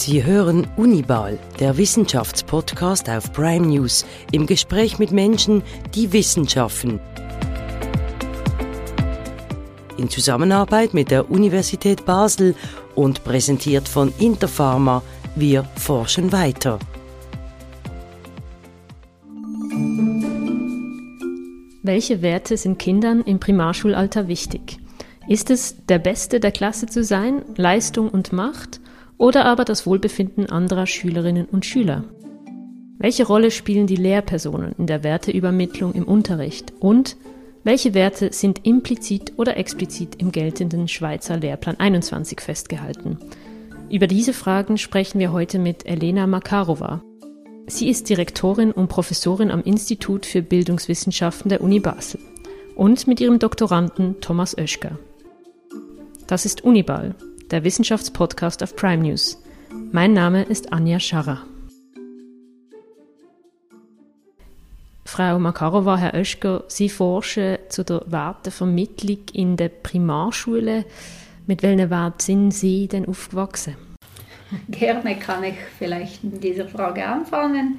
Sie 0.00 0.24
hören 0.24 0.64
Unibal, 0.76 1.40
der 1.58 1.76
Wissenschaftspodcast 1.76 3.10
auf 3.10 3.32
Prime 3.32 3.66
News, 3.66 4.06
im 4.30 4.46
Gespräch 4.46 5.00
mit 5.00 5.10
Menschen, 5.10 5.60
die 5.92 6.12
Wissenschaften. 6.12 7.00
In 9.96 10.08
Zusammenarbeit 10.08 10.94
mit 10.94 11.10
der 11.10 11.28
Universität 11.28 12.06
Basel 12.06 12.54
und 12.94 13.24
präsentiert 13.24 13.88
von 13.88 14.14
Interpharma, 14.20 15.02
wir 15.34 15.64
forschen 15.74 16.30
weiter. 16.30 16.78
Welche 21.82 22.22
Werte 22.22 22.56
sind 22.56 22.78
Kindern 22.78 23.22
im 23.22 23.40
Primarschulalter 23.40 24.28
wichtig? 24.28 24.78
Ist 25.26 25.50
es, 25.50 25.74
der 25.86 25.98
Beste 25.98 26.38
der 26.38 26.52
Klasse 26.52 26.86
zu 26.86 27.02
sein, 27.02 27.42
Leistung 27.56 28.08
und 28.08 28.32
Macht, 28.32 28.80
oder 29.18 29.44
aber 29.44 29.64
das 29.64 29.86
Wohlbefinden 29.86 30.46
anderer 30.46 30.86
Schülerinnen 30.86 31.46
und 31.46 31.66
Schüler? 31.66 32.04
Welche 32.98 33.26
Rolle 33.26 33.50
spielen 33.50 33.86
die 33.86 33.96
Lehrpersonen 33.96 34.72
in 34.78 34.86
der 34.86 35.04
Werteübermittlung 35.04 35.92
im 35.92 36.04
Unterricht? 36.04 36.72
Und 36.80 37.16
welche 37.62 37.94
Werte 37.94 38.32
sind 38.32 38.64
implizit 38.66 39.34
oder 39.36 39.56
explizit 39.56 40.16
im 40.16 40.32
geltenden 40.32 40.88
Schweizer 40.88 41.36
Lehrplan 41.36 41.78
21 41.78 42.40
festgehalten? 42.40 43.18
Über 43.90 44.06
diese 44.06 44.32
Fragen 44.32 44.78
sprechen 44.78 45.18
wir 45.18 45.32
heute 45.32 45.58
mit 45.58 45.86
Elena 45.86 46.26
Makarova. 46.26 47.02
Sie 47.66 47.88
ist 47.88 48.08
Direktorin 48.08 48.72
und 48.72 48.88
Professorin 48.88 49.50
am 49.50 49.62
Institut 49.62 50.26
für 50.26 50.42
Bildungswissenschaften 50.42 51.48
der 51.48 51.60
Uni 51.60 51.80
Basel 51.80 52.20
und 52.74 53.06
mit 53.06 53.20
ihrem 53.20 53.38
Doktoranden 53.38 54.20
Thomas 54.20 54.56
Oeschger. 54.56 54.98
Das 56.26 56.46
ist 56.46 56.64
Uniball, 56.64 57.14
der 57.50 57.64
Wissenschaftspodcast 57.64 58.62
auf 58.62 58.76
Prime 58.76 59.02
News. 59.02 59.42
Mein 59.92 60.12
Name 60.12 60.42
ist 60.42 60.72
Anja 60.72 61.00
Scharrer. 61.00 61.42
Frau 65.04 65.38
Makarova, 65.38 65.96
Herr 65.96 66.14
Oeschger, 66.14 66.64
Sie 66.68 66.90
forschen 66.90 67.58
zu 67.70 67.84
der 67.84 68.02
Wertevermittlung 68.06 69.20
in 69.32 69.56
der 69.56 69.70
Primarschule. 69.70 70.84
Mit 71.46 71.62
welchen 71.62 71.88
Werten 71.88 72.20
sind 72.20 72.50
Sie 72.50 72.88
denn 72.88 73.08
aufgewachsen? 73.08 73.76
Gerne 74.68 75.16
kann 75.16 75.44
ich 75.44 75.56
vielleicht 75.78 76.24
mit 76.24 76.42
dieser 76.42 76.66
Frage 76.66 77.06
anfangen. 77.06 77.78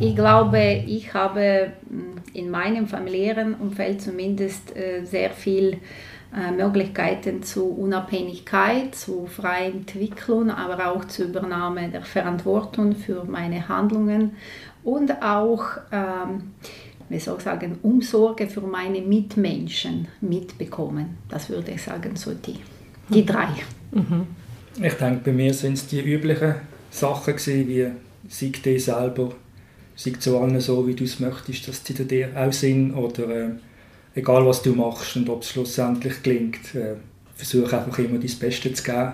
Ich 0.00 0.14
glaube, 0.14 0.84
ich 0.86 1.14
habe 1.14 1.72
mm, 1.88 2.36
in 2.36 2.50
meinem 2.50 2.86
familiären 2.86 3.54
Umfeld 3.54 4.02
zumindest 4.02 4.76
äh, 4.76 5.04
sehr 5.04 5.30
viel 5.30 5.78
Möglichkeiten 6.56 7.42
zu 7.42 7.64
Unabhängigkeit, 7.64 8.94
zu 8.94 9.26
freier 9.26 9.72
Entwicklung, 9.72 10.50
aber 10.50 10.92
auch 10.92 11.04
zur 11.06 11.26
Übernahme 11.26 11.88
der 11.88 12.02
Verantwortung 12.02 12.94
für 12.94 13.24
meine 13.24 13.68
Handlungen 13.68 14.32
und 14.84 15.22
auch, 15.22 15.64
ähm, 15.90 16.52
wie 17.08 17.18
soll 17.18 17.38
ich 17.38 17.44
sagen, 17.44 17.78
Umsorge 17.82 18.48
für 18.48 18.60
meine 18.60 19.00
Mitmenschen 19.00 20.08
mitbekommen. 20.20 21.18
Das 21.28 21.48
würde 21.48 21.72
ich 21.72 21.82
sagen, 21.82 22.16
so 22.16 22.34
die, 22.34 22.58
die 23.08 23.22
mhm. 23.22 23.26
drei. 23.26 23.48
Mhm. 23.92 24.26
Ich 24.82 24.94
denke, 24.94 25.22
bei 25.24 25.32
mir 25.32 25.54
sind 25.54 25.74
es 25.74 25.86
die 25.86 26.00
üblichen 26.00 26.56
Sachen 26.90 27.34
gewesen, 27.34 27.68
wie 27.68 27.90
sei 28.28 28.52
dir 28.64 28.78
selber, 28.78 29.32
sei 29.94 30.10
zu 30.12 30.38
allen 30.38 30.60
so, 30.60 30.86
wie 30.86 30.94
du 30.94 31.04
es 31.04 31.18
möchtest, 31.18 31.66
dass 31.66 31.82
die 31.82 31.94
dir 31.94 32.28
auch 32.36 32.52
sind 32.52 32.94
oder 32.94 33.28
äh, 33.28 33.50
egal 34.16 34.44
was 34.44 34.62
du 34.62 34.72
machst 34.72 35.16
und 35.16 35.28
ob 35.28 35.42
es 35.42 35.50
schlussendlich 35.50 36.22
gelingt, 36.22 36.74
äh, 36.74 36.96
versuche 37.36 37.78
einfach 37.78 37.98
immer 37.98 38.18
dein 38.18 38.38
Bestes 38.38 38.74
zu 38.74 38.82
geben. 38.82 39.12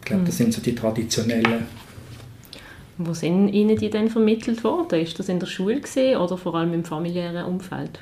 Ich 0.00 0.04
glaube, 0.04 0.24
das 0.24 0.34
mhm. 0.34 0.38
sind 0.44 0.54
so 0.54 0.60
die 0.60 0.74
traditionellen. 0.74 1.66
Wo 2.98 3.14
sind 3.14 3.48
Ihnen 3.48 3.76
die 3.76 3.90
denn 3.90 4.10
vermittelt 4.10 4.62
worden? 4.62 5.00
Ist 5.00 5.18
das 5.18 5.28
in 5.28 5.40
der 5.40 5.46
Schule 5.46 5.80
gesehen 5.80 6.18
oder 6.18 6.36
vor 6.36 6.54
allem 6.54 6.74
im 6.74 6.84
familiären 6.84 7.46
Umfeld? 7.46 7.98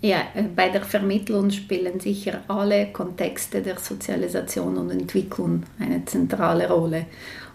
Ja, 0.00 0.22
äh, 0.34 0.42
bei 0.54 0.68
der 0.68 0.82
Vermittlung 0.82 1.50
spielen 1.50 1.98
sicher 1.98 2.42
alle 2.48 2.92
Kontexte 2.92 3.62
der 3.62 3.78
Sozialisation 3.78 4.76
und 4.76 4.90
Entwicklung 4.90 5.62
eine 5.78 6.04
zentrale 6.04 6.68
Rolle. 6.68 7.06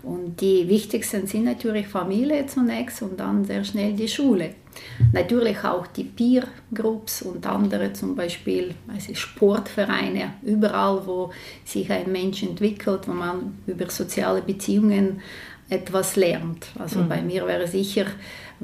Und 0.01 0.41
die 0.41 0.67
wichtigsten 0.67 1.27
sind 1.27 1.45
natürlich 1.45 1.87
Familie 1.87 2.45
zunächst 2.47 3.01
und 3.01 3.17
dann 3.19 3.45
sehr 3.45 3.63
schnell 3.63 3.93
die 3.93 4.09
Schule. 4.09 4.55
Natürlich 5.11 5.63
auch 5.63 5.87
die 5.87 6.03
Peer 6.03 6.43
Groups 6.73 7.21
und 7.21 7.45
andere, 7.45 7.93
zum 7.93 8.15
Beispiel 8.15 8.75
also 8.87 9.13
Sportvereine, 9.13 10.33
überall, 10.43 11.05
wo 11.05 11.31
sich 11.65 11.91
ein 11.91 12.11
Mensch 12.11 12.43
entwickelt, 12.43 13.07
wo 13.07 13.13
man 13.13 13.57
über 13.67 13.89
soziale 13.89 14.41
Beziehungen 14.41 15.21
etwas 15.69 16.15
lernt. 16.15 16.67
Also 16.77 16.99
mhm. 16.99 17.09
bei 17.09 17.21
mir 17.21 17.47
wäre 17.47 17.67
sicher 17.67 18.05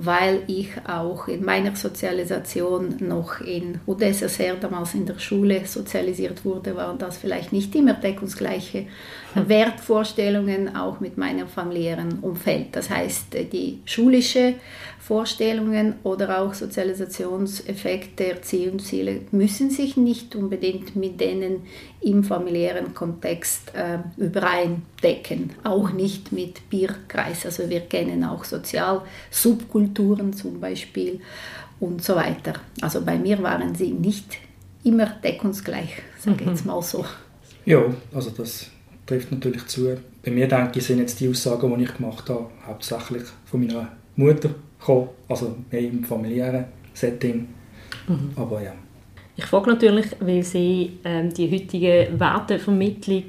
weil 0.02 0.44
ich 0.48 0.70
auch 0.88 1.28
in 1.28 1.44
meiner 1.44 1.76
Sozialisation 1.76 2.96
noch 3.00 3.42
in 3.42 3.80
UdSSR, 3.86 4.56
damals 4.56 4.94
in 4.94 5.06
der 5.06 5.20
Schule 5.20 5.66
sozialisiert 5.66 6.46
wurde, 6.46 6.76
waren 6.78 6.98
das 6.98 7.18
vielleicht 7.18 7.52
nicht 7.52 7.76
immer 7.76 7.96
deckungsgleiche. 7.96 8.86
Wertvorstellungen, 9.48 10.76
auch 10.76 11.00
mit 11.00 11.18
meinem 11.18 11.48
familiären 11.48 12.20
Umfeld. 12.20 12.68
Das 12.76 12.90
heißt, 12.90 13.28
die 13.52 13.80
schulische 13.86 14.56
Vorstellungen 15.00 15.96
oder 16.04 16.40
auch 16.40 16.54
Sozialisationseffekte, 16.54 18.34
Erziehungsziele 18.34 19.22
müssen 19.32 19.72
sich 19.72 19.98
nicht 19.98 20.36
unbedingt 20.36 20.96
mit 20.96 21.20
denen 21.20 21.64
im 22.02 22.24
familiären 22.24 22.94
Kontext 22.94 23.74
äh, 23.74 24.00
übereindecken. 24.18 25.54
Auch 25.64 25.92
nicht 25.92 26.32
mit 26.32 26.70
Bierkreis. 26.70 27.46
Also 27.46 27.70
wir 27.70 27.82
kennen 27.82 28.24
auch 28.24 28.44
Sozialsubkulturen 28.44 30.34
zum 30.34 30.60
Beispiel 30.60 31.22
und 31.80 32.04
so 32.04 32.16
weiter. 32.16 32.54
Also 32.82 33.02
bei 33.02 33.18
mir 33.18 33.42
waren 33.42 33.74
sie 33.74 33.92
nicht 33.92 34.38
immer 34.84 35.08
deckungsgleich, 35.08 36.02
sage 36.20 36.38
ich 36.42 36.50
jetzt 36.50 36.66
mhm. 36.66 36.72
mal 36.72 36.82
so. 36.82 37.06
Ja, 37.66 37.84
also 38.14 38.30
das 38.30 38.68
trifft 39.10 39.32
natürlich 39.32 39.66
zu. 39.68 39.98
Bei 40.24 40.32
mir 40.32 40.48
denke 40.48 40.80
ich, 40.80 40.86
sind 40.86 41.00
jetzt 41.00 41.20
die 41.20 41.30
Aussagen, 41.30 41.78
die 41.78 41.84
ich 41.84 41.96
gemacht 41.96 42.30
habe, 42.30 42.46
hauptsächlich 42.66 43.24
von 43.46 43.66
meiner 43.66 43.90
Mutter 44.16 44.50
gekommen, 44.80 45.10
also 45.28 45.56
mehr 45.72 45.82
im 45.82 46.04
familiären 46.04 46.66
Setting. 46.94 47.48
Mhm. 48.08 48.32
Aber 48.36 48.62
ja. 48.62 48.74
Ich 49.36 49.46
frage 49.46 49.70
natürlich, 49.70 50.08
weil 50.20 50.44
Sie 50.44 51.00
ähm, 51.04 51.34
die 51.34 51.50
heutige 51.50 52.10
Wertevermittlung 52.18 53.24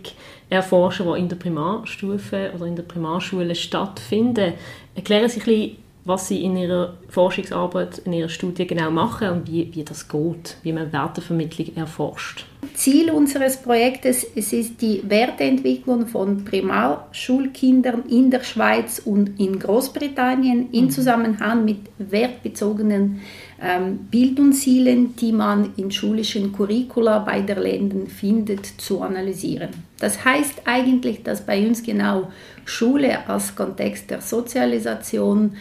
erforschen, 0.48 1.06
die 1.06 1.20
in 1.20 1.28
der 1.28 1.36
Primarstufe 1.36 2.50
oder 2.54 2.66
in 2.66 2.74
der 2.74 2.82
Primarschule 2.82 3.54
stattfinden. 3.54 4.54
Erklären 4.94 5.28
Sie 5.28 5.40
ein 5.40 5.46
bisschen, 5.46 5.76
was 6.10 6.28
Sie 6.28 6.44
in 6.44 6.56
Ihrer 6.56 6.98
Forschungsarbeit, 7.09 7.98
in 7.98 8.12
Ihrer 8.12 8.28
Studie 8.28 8.66
genau 8.66 8.91
machen 8.91 9.28
und 9.31 9.48
wie, 9.50 9.75
wie 9.75 9.84
das 9.84 10.09
geht, 10.09 10.56
wie 10.62 10.72
man 10.72 10.93
Wertevermittlung 10.93 11.76
erforscht. 11.76 12.44
Ziel 12.75 13.10
unseres 13.10 13.56
Projektes 13.56 14.26
es 14.34 14.53
ist 14.53 14.81
die 14.82 15.03
Werteentwicklung 15.09 16.06
von 16.06 16.44
Primarschulkindern 16.44 18.04
in 18.09 18.31
der 18.31 18.43
Schweiz 18.43 19.00
und 19.04 19.41
in 19.41 19.59
Großbritannien 19.59 20.70
in 20.72 20.84
mhm. 20.84 20.91
Zusammenhang 20.91 21.65
mit 21.65 21.78
wertbezogenen 21.99 23.20
ähm, 23.62 24.06
Bildungszielen, 24.10 25.16
die 25.16 25.32
man 25.32 25.72
in 25.76 25.91
schulischen 25.91 26.53
Curricula 26.53 27.20
beider 27.20 27.56
Ländern 27.56 28.06
findet, 28.06 28.66
zu 28.66 29.03
analysieren. 29.03 29.70
Das 29.99 30.25
heißt 30.25 30.62
eigentlich, 30.65 31.22
dass 31.22 31.44
bei 31.44 31.66
uns 31.66 31.82
genau 31.82 32.31
Schule 32.65 33.28
als 33.28 33.54
Kontext 33.54 34.10
der 34.10 34.22
Sozialisation, 34.22 35.56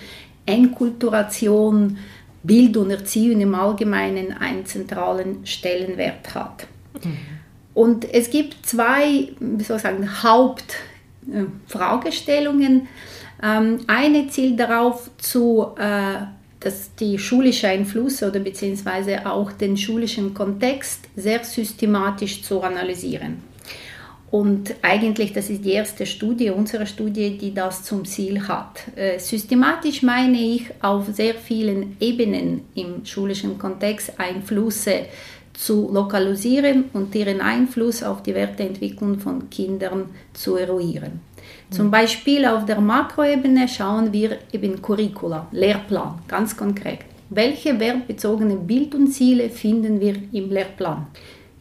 Enkulturation, 0.49 1.97
Bildung, 2.43 2.89
Erziehung 2.89 3.39
im 3.41 3.55
Allgemeinen 3.55 4.33
einen 4.33 4.65
zentralen 4.65 5.45
Stellenwert 5.45 6.33
hat. 6.33 6.67
Mhm. 7.03 7.17
Und 7.73 8.13
es 8.13 8.29
gibt 8.29 8.65
zwei 8.65 9.29
wie 9.39 9.63
soll 9.63 9.77
ich 9.77 9.83
sagen, 9.83 10.23
Hauptfragestellungen. 10.23 12.87
Ähm, 13.41 13.77
eine 13.87 14.27
zielt 14.27 14.59
darauf 14.59 15.09
zu, 15.17 15.67
äh, 15.77 16.15
dass 16.59 16.93
die 16.95 17.17
schulische 17.17 17.69
Einflüsse 17.69 18.27
oder 18.29 18.41
beziehungsweise 18.41 19.25
auch 19.25 19.53
den 19.53 19.77
schulischen 19.77 20.33
Kontext 20.33 21.07
sehr 21.15 21.41
systematisch 21.43 22.43
zu 22.43 22.61
analysieren. 22.61 23.48
Und 24.31 24.75
eigentlich, 24.83 25.33
das 25.33 25.49
ist 25.49 25.65
die 25.65 25.71
erste 25.71 26.05
Studie, 26.05 26.51
unsere 26.51 26.85
Studie, 26.85 27.37
die 27.37 27.53
das 27.53 27.83
zum 27.83 28.05
Ziel 28.05 28.47
hat. 28.47 28.81
Äh, 28.95 29.17
systematisch 29.17 30.03
meine 30.03 30.37
ich 30.37 30.65
auf 30.81 31.07
sehr 31.11 31.33
vielen 31.33 31.97
Ebenen 31.99 32.61
im 32.75 33.05
schulischen 33.05 33.57
Kontext 33.57 34.19
Einflüsse 34.19 35.05
zu 35.53 35.89
lokalisieren 35.91 36.85
und 36.93 37.13
ihren 37.15 37.41
Einfluss 37.41 38.03
auf 38.03 38.21
die 38.23 38.35
Werteentwicklung 38.35 39.19
von 39.19 39.49
Kindern 39.49 40.05
zu 40.33 40.55
eruieren. 40.55 41.21
Zum 41.71 41.87
mhm. 41.87 41.91
Beispiel 41.91 42.45
auf 42.45 42.65
der 42.65 42.79
Makroebene 42.79 43.67
schauen 43.67 44.13
wir 44.13 44.37
eben 44.53 44.81
Curricula, 44.81 45.47
Lehrplan, 45.51 46.19
ganz 46.27 46.55
konkret. 46.55 46.99
Welche 47.31 47.79
wertbezogenen 47.79 48.65
Bildungsziele 48.65 49.49
finden 49.49 49.99
wir 49.99 50.15
im 50.31 50.49
Lehrplan? 50.49 51.07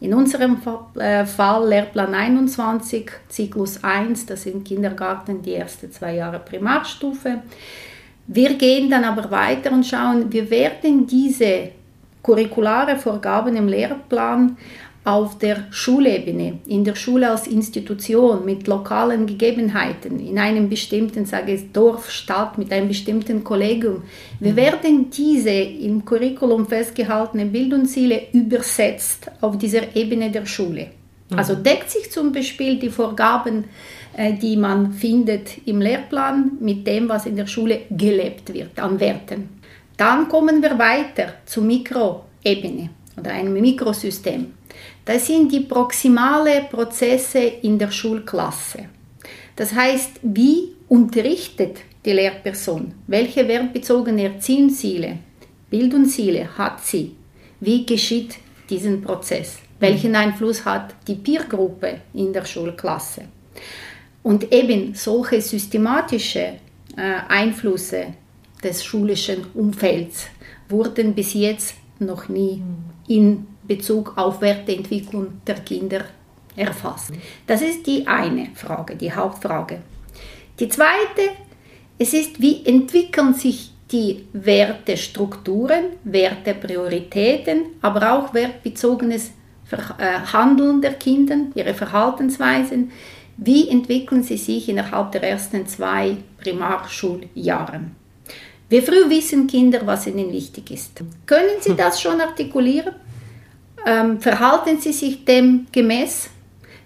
In 0.01 0.13
unserem 0.13 0.57
äh, 0.95 1.25
Fall 1.25 1.67
Lehrplan 1.67 2.13
21, 2.13 3.11
Zyklus 3.27 3.83
1, 3.83 4.27
das 4.27 4.43
sind 4.43 4.63
Kindergarten, 4.63 5.41
die 5.41 5.55
ersten 5.55 5.91
zwei 5.91 6.15
Jahre 6.15 6.39
Primarstufe. 6.39 7.41
Wir 8.27 8.53
gehen 8.53 8.89
dann 8.89 9.03
aber 9.03 9.29
weiter 9.29 9.71
und 9.71 9.85
schauen, 9.85 10.31
wir 10.31 10.49
werden 10.49 11.05
diese 11.05 11.71
curriculare 12.23 12.95
Vorgaben 12.95 13.55
im 13.55 13.67
Lehrplan 13.67 14.57
auf 15.05 15.37
der 15.37 15.67
Schulebene, 15.71 16.59
in 16.67 16.83
der 16.83 16.95
Schule 16.95 17.31
als 17.31 17.47
Institution 17.47 18.45
mit 18.45 18.67
lokalen 18.67 19.25
Gegebenheiten, 19.25 20.19
in 20.19 20.37
einem 20.37 20.69
bestimmten, 20.69 21.25
sage 21.25 21.53
ich, 21.53 21.71
Dorf, 21.71 22.11
Stadt, 22.11 22.57
mit 22.57 22.71
einem 22.71 22.89
bestimmten 22.89 23.43
Kollegium. 23.43 24.03
Wir 24.39 24.51
mhm. 24.51 24.57
werden 24.57 25.09
diese 25.09 25.49
im 25.49 26.03
Curriculum 26.03 26.67
festgehaltene 26.67 27.45
Bildungsziele 27.45 28.23
übersetzt 28.33 29.31
auf 29.41 29.57
dieser 29.57 29.95
Ebene 29.95 30.31
der 30.31 30.45
Schule. 30.45 30.87
Mhm. 31.29 31.39
Also 31.39 31.55
deckt 31.55 31.89
sich 31.89 32.11
zum 32.11 32.31
Beispiel 32.31 32.77
die 32.77 32.89
Vorgaben, 32.89 33.65
äh, 34.15 34.33
die 34.33 34.57
man 34.57 34.91
findet 34.91 35.65
im 35.65 35.79
Lehrplan, 35.81 36.51
mit 36.59 36.85
dem, 36.85 37.07
was 37.07 37.25
in 37.25 37.37
der 37.37 37.47
Schule 37.47 37.81
gelebt 37.89 38.53
wird 38.53 38.77
an 38.79 38.99
Werten. 38.99 39.49
Dann 39.95 40.27
kommen 40.27 40.61
wir 40.61 40.77
weiter 40.77 41.33
zur 41.45 41.63
Mikroebene 41.63 42.89
oder 43.17 43.31
einem 43.31 43.53
Mikrosystem. 43.53 44.58
Das 45.09 45.25
sind 45.25 45.51
die 45.51 45.61
proximale 45.61 46.67
Prozesse 46.69 47.39
in 47.39 47.79
der 47.79 47.89
Schulklasse. 47.89 48.89
Das 49.55 49.73
heißt, 49.73 50.19
wie 50.21 50.75
unterrichtet 50.87 51.79
die 52.05 52.11
Lehrperson? 52.11 52.93
Welche 53.07 53.47
wertbezogene 53.47 54.25
Erziehungsziele, 54.25 55.17
Bildungsziele 55.71 56.55
hat 56.55 56.85
sie? 56.85 57.15
Wie 57.59 57.87
geschieht 57.87 58.35
diesen 58.69 59.01
Prozess? 59.01 59.57
Welchen 59.79 60.15
Einfluss 60.15 60.63
hat 60.63 60.93
die 61.07 61.15
Peergruppe 61.15 62.01
in 62.13 62.31
der 62.31 62.45
Schulklasse? 62.45 63.23
Und 64.21 64.53
eben 64.53 64.93
solche 64.93 65.41
systematische 65.41 66.39
äh, 66.39 67.15
Einflüsse 67.27 68.13
des 68.63 68.85
schulischen 68.85 69.47
Umfelds 69.55 70.27
wurden 70.69 71.15
bis 71.15 71.33
jetzt 71.33 71.73
noch 71.97 72.29
nie 72.29 72.61
in 73.07 73.47
Bezug 73.69 74.13
auf 74.17 74.41
Werteentwicklung 74.41 75.41
der 75.47 75.59
Kinder 75.61 76.03
erfasst. 76.55 77.13
Das 77.47 77.61
ist 77.61 77.85
die 77.87 78.05
eine 78.07 78.49
Frage, 78.55 78.95
die 78.95 79.13
Hauptfrage. 79.13 79.79
Die 80.59 80.67
zweite, 80.67 81.29
es 81.97 82.13
ist, 82.13 82.41
wie 82.41 82.65
entwickeln 82.65 83.33
sich 83.33 83.71
die 83.91 84.25
Wertestrukturen, 84.33 85.85
Werteprioritäten, 86.03 87.61
aber 87.81 88.11
auch 88.11 88.33
wertbezogenes 88.33 89.31
äh, 89.71 90.19
Handeln 90.33 90.81
der 90.81 90.93
Kinder, 90.93 91.37
ihre 91.53 91.73
Verhaltensweisen, 91.73 92.91
wie 93.37 93.69
entwickeln 93.69 94.23
sie 94.23 94.37
sich 94.37 94.67
innerhalb 94.67 95.11
der 95.11 95.23
ersten 95.23 95.65
zwei 95.67 96.17
Primarschuljahre. 96.41 97.81
Wie 98.67 98.81
früh 98.81 99.09
wissen 99.09 99.47
Kinder, 99.47 99.81
was 99.85 100.07
ihnen 100.07 100.31
wichtig 100.31 100.71
ist? 100.71 101.03
Können 101.25 101.59
sie 101.61 101.75
das 101.75 102.01
schon 102.01 102.19
artikulieren? 102.19 102.93
Ähm, 103.85 104.19
verhalten 104.19 104.79
sie 104.79 104.93
sich 104.93 105.25
dem 105.25 105.67
gemäß? 105.71 106.29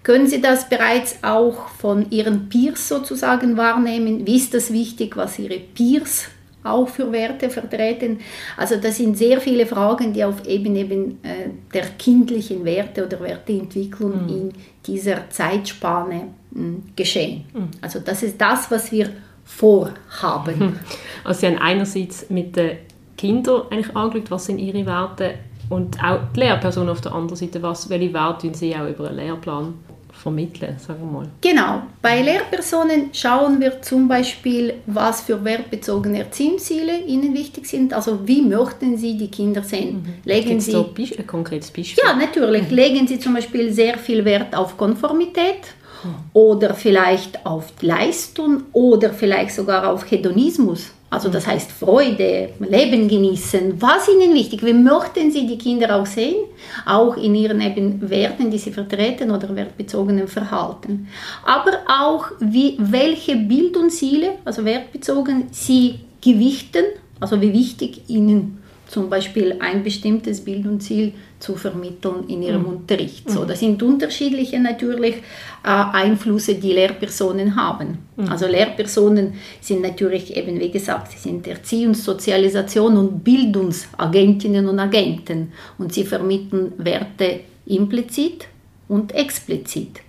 Können 0.03 0.27
Sie 0.27 0.41
das 0.41 0.67
bereits 0.67 1.23
auch 1.23 1.69
von 1.69 2.11
Ihren 2.11 2.49
Peers 2.49 2.89
sozusagen 2.89 3.55
wahrnehmen? 3.55 4.27
Wie 4.27 4.35
ist 4.35 4.53
das 4.53 4.71
wichtig, 4.71 5.15
was 5.15 5.39
Ihre 5.39 5.59
Peers 5.59 6.27
auch 6.61 6.89
für 6.89 7.09
Werte 7.13 7.49
vertreten? 7.49 8.19
Also 8.57 8.75
das 8.75 8.97
sind 8.97 9.17
sehr 9.17 9.39
viele 9.39 9.65
Fragen, 9.65 10.11
die 10.11 10.25
auf 10.25 10.45
Ebene 10.45 10.79
eben, 10.79 11.23
äh, 11.23 11.49
der 11.73 11.85
kindlichen 11.97 12.65
Werte 12.65 13.05
oder 13.05 13.21
Werteentwicklung 13.21 14.23
mhm. 14.23 14.29
in 14.29 14.53
dieser 14.85 15.29
Zeitspanne 15.29 16.33
mh, 16.51 16.59
hm, 16.61 16.83
geschehen. 16.97 17.45
Mhm. 17.53 17.69
Also 17.79 17.99
das 17.99 18.23
ist 18.23 18.39
das, 18.39 18.69
was 18.69 18.91
wir 18.91 19.09
vorhaben. 19.45 20.79
Also 21.23 21.39
Sie 21.39 21.47
haben 21.47 21.59
einerseits 21.59 22.29
mit 22.29 22.57
den 22.57 22.77
Kindern 23.17 23.61
eigentlich 23.69 23.95
angeschaut, 23.95 24.31
was 24.31 24.45
sind 24.47 24.59
ihre 24.59 24.85
Werte 24.85 25.35
und 25.73 25.97
auch 26.03 26.19
die 26.35 26.41
Lehrperson 26.41 26.87
auf 26.87 27.01
der 27.01 27.13
anderen 27.13 27.35
Seite, 27.35 27.61
was, 27.63 27.89
welche 27.89 28.13
Werte 28.13 28.51
sie 28.53 28.75
auch 28.75 28.87
über 28.87 29.07
einen 29.07 29.17
Lehrplan 29.17 29.73
vermitteln, 30.11 30.77
sagen 30.77 30.99
wir 31.01 31.19
mal. 31.19 31.27
Genau. 31.41 31.81
Bei 32.01 32.21
Lehrpersonen 32.21 33.09
schauen 33.11 33.59
wir 33.59 33.81
zum 33.81 34.07
Beispiel, 34.07 34.75
was 34.85 35.21
für 35.21 35.43
wertbezogene 35.43 36.19
Erziehungsziele 36.19 36.99
ihnen 36.99 37.33
wichtig 37.33 37.65
sind. 37.65 37.93
Also 37.93 38.19
wie 38.27 38.43
möchten 38.43 38.97
sie 38.97 39.17
die 39.17 39.29
Kinder 39.29 39.63
sehen? 39.63 40.03
Mhm. 40.03 40.13
Legen 40.23 40.59
sie 40.59 40.71
so 40.71 40.93
ein 40.95 41.27
konkretes 41.27 41.71
Beispiel? 41.71 42.03
Ja, 42.05 42.15
natürlich. 42.15 42.69
Mhm. 42.69 42.75
Legen 42.75 43.07
sie 43.07 43.19
zum 43.19 43.33
Beispiel 43.33 43.73
sehr 43.73 43.97
viel 43.97 44.23
Wert 44.23 44.55
auf 44.55 44.77
Konformität 44.77 45.61
mhm. 46.03 46.15
oder 46.33 46.75
vielleicht 46.75 47.45
auf 47.45 47.73
Leistung 47.81 48.63
oder 48.71 49.09
vielleicht 49.09 49.55
sogar 49.55 49.91
auf 49.91 50.09
Hedonismus. 50.09 50.91
Also 51.13 51.29
das 51.29 51.45
heißt 51.45 51.71
Freude, 51.71 52.49
Leben 52.59 53.07
genießen. 53.07 53.79
Was 53.79 54.07
ihnen 54.09 54.33
wichtig? 54.33 54.65
Wie 54.65 54.73
möchten 54.73 55.29
sie 55.29 55.45
die 55.45 55.59
Kinder 55.59 55.95
auch 55.95 56.07
sehen? 56.07 56.45
Auch 56.87 57.15
in 57.17 57.35
ihren 57.35 57.61
eben 57.61 58.09
Werten, 58.09 58.49
die 58.49 58.57
sie 58.57 58.71
vertreten 58.71 59.29
oder 59.29 59.55
wertbezogenen 59.55 60.27
Verhalten. 60.27 61.07
Aber 61.45 61.73
auch 61.87 62.31
wie, 62.39 62.77
welche 62.79 63.35
Bildungsziele, 63.35 64.39
also 64.43 64.65
wertbezogen, 64.65 65.49
sie 65.51 65.99
gewichten, 66.19 66.85
also 67.19 67.39
wie 67.39 67.53
wichtig 67.53 68.01
ihnen 68.07 68.57
zum 68.87 69.07
Beispiel 69.07 69.57
ein 69.59 69.83
bestimmtes 69.83 70.43
Bildungsziel 70.43 71.13
zu 71.43 71.55
vermitteln 71.57 72.23
in 72.29 72.41
ihrem 72.41 72.61
mhm. 72.61 72.69
Unterricht. 72.69 73.29
So, 73.29 73.41
mhm. 73.41 73.47
das 73.49 73.59
sind 73.59 73.83
unterschiedliche 73.83 74.59
natürlich 74.59 75.15
äh, 75.15 75.21
Einflüsse, 75.63 76.55
die 76.55 76.71
Lehrpersonen 76.71 77.57
haben. 77.57 77.99
Mhm. 78.15 78.29
Also 78.29 78.47
Lehrpersonen 78.47 79.33
sind 79.59 79.81
natürlich 79.81 80.37
eben, 80.37 80.57
wie 80.57 80.71
gesagt, 80.71 81.11
sie 81.11 81.17
sind 81.17 81.45
Erziehungs-, 81.45 82.03
Sozialisation 82.03 82.95
und 82.95 83.23
Bildungsagentinnen 83.25 84.69
und 84.69 84.79
Agenten 84.79 85.51
und 85.77 85.93
sie 85.93 86.05
vermitteln 86.05 86.71
Werte 86.77 87.41
implizit 87.65 88.47
und 88.87 89.13
explizit. 89.13 89.99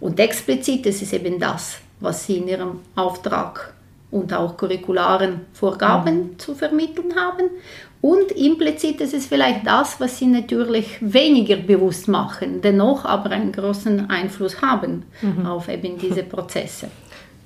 Und 0.00 0.18
explizit, 0.18 0.86
das 0.86 1.02
ist 1.02 1.12
eben 1.12 1.38
das, 1.38 1.78
was 2.00 2.24
sie 2.24 2.38
in 2.38 2.48
ihrem 2.48 2.80
Auftrag 2.94 3.74
und 4.10 4.32
auch 4.32 4.56
curricularen 4.56 5.42
Vorgaben 5.52 6.16
mhm. 6.16 6.38
zu 6.38 6.54
vermitteln 6.54 7.14
haben. 7.14 7.50
Und 8.00 8.30
implizit 8.32 9.00
ist 9.00 9.12
es 9.12 9.26
vielleicht 9.26 9.66
das, 9.66 9.98
was 10.00 10.18
sie 10.18 10.26
natürlich 10.26 10.98
weniger 11.00 11.56
bewusst 11.56 12.06
machen, 12.06 12.60
dennoch 12.60 13.04
aber 13.04 13.30
einen 13.30 13.50
großen 13.50 14.08
Einfluss 14.08 14.62
haben 14.62 15.04
mhm. 15.20 15.46
auf 15.46 15.68
eben 15.68 15.98
diese 15.98 16.22
Prozesse. 16.24 16.88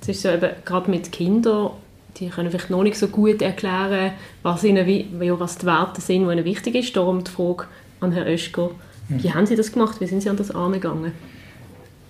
Es 0.01 0.09
ist 0.09 0.21
so 0.21 0.29
eben 0.29 0.51
gerade 0.63 0.91
mit 0.91 1.11
Kindern, 1.11 1.71
die 2.17 2.29
können 2.29 2.51
vielleicht 2.51 2.69
noch 2.69 2.83
nicht 2.83 2.97
so 2.97 3.07
gut 3.07 3.41
erklären, 3.41 4.11
was, 4.43 4.63
ihnen, 4.63 4.85
wie, 4.85 5.07
was 5.39 5.57
die 5.57 5.65
Werte 5.65 6.01
sind, 6.01 6.27
die 6.27 6.33
ihnen 6.33 6.45
wichtig 6.45 6.75
ist. 6.75 6.95
Darum 6.95 7.23
die 7.23 7.31
Frage 7.31 7.65
an 7.99 8.11
Herrn 8.11 8.27
Oeschger, 8.27 8.69
wie 9.09 9.29
mhm. 9.29 9.33
haben 9.33 9.45
Sie 9.47 9.55
das 9.55 9.71
gemacht? 9.71 9.99
Wie 9.99 10.05
sind 10.05 10.21
Sie 10.21 10.29
an 10.29 10.37
das 10.37 10.51
angegangen? 10.51 11.13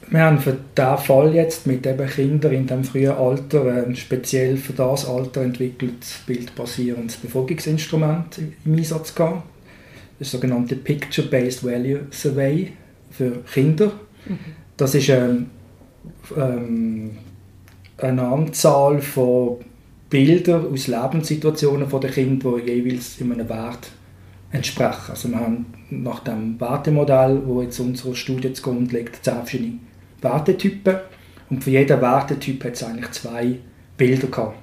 Wir 0.09 0.21
haben 0.21 0.39
für 0.39 0.57
diesen 0.77 0.97
Fall 0.97 1.33
jetzt 1.33 1.65
mit 1.65 1.85
eben 1.85 2.07
Kindern 2.07 2.53
in 2.53 2.67
diesem 2.67 2.83
frühen 2.83 3.13
Alter 3.13 3.85
ein 3.85 3.95
speziell 3.95 4.57
für 4.57 4.73
das 4.73 5.07
Alter 5.07 5.41
entwickeltes 5.41 6.19
bildbasierendes 6.27 7.17
Befolgungsinstrument 7.17 8.39
im 8.65 8.75
Einsatz 8.75 9.15
gehabt. 9.15 9.43
Das 10.19 10.31
sogenannte 10.31 10.75
Picture-Based 10.75 11.63
Value 11.63 12.01
Survey 12.11 12.73
für 13.09 13.43
Kinder. 13.51 13.91
Mhm. 14.25 14.39
Das 14.77 14.95
ist 14.95 15.09
ähm, 15.09 15.47
ähm, 16.37 17.11
eine 17.97 18.21
Anzahl 18.21 19.01
von 19.01 19.57
Bildern 20.09 20.71
aus 20.71 20.87
Lebenssituationen 20.87 21.89
der 21.89 22.09
Kinder, 22.11 22.59
die 22.59 22.71
jeweils 22.71 23.19
in 23.19 23.31
einem 23.31 23.49
Wert 23.49 23.89
entsprechen. 24.51 25.09
Also 25.09 25.29
wir 25.29 25.39
haben 25.39 25.65
nach 25.89 26.19
dem 26.19 26.59
Wertemodell, 26.59 27.41
wo 27.45 27.61
jetzt 27.61 27.79
unsere 27.79 28.15
Studie 28.15 28.53
zugrunde 28.53 28.95
liegt, 28.95 29.23
zehn 29.23 29.35
verschiedene 29.37 29.79
Wertetypen 30.23 30.97
und 31.49 31.63
für 31.63 31.71
jeden 31.71 32.01
Wertetyp 32.01 32.63
hat 32.63 32.73
es 32.73 32.83
eigentlich 32.83 33.11
zwei 33.11 33.59
Bilder 33.97 34.27
gehabt. 34.27 34.57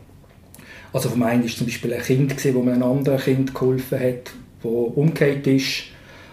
Also 0.93 1.09
vom 1.09 1.23
einen 1.23 1.45
war 1.45 1.51
zum 1.51 1.67
Beispiel 1.67 1.95
ein 1.95 2.03
Kind, 2.03 2.33
das 2.33 2.55
wo 2.55 2.63
man 2.63 2.75
einem 2.75 2.83
anderen 2.83 3.21
Kind 3.21 3.55
geholfen 3.55 4.01
hat, 4.01 4.33
das 4.63 4.73
umgekehrt 4.73 5.47
ist, 5.47 5.85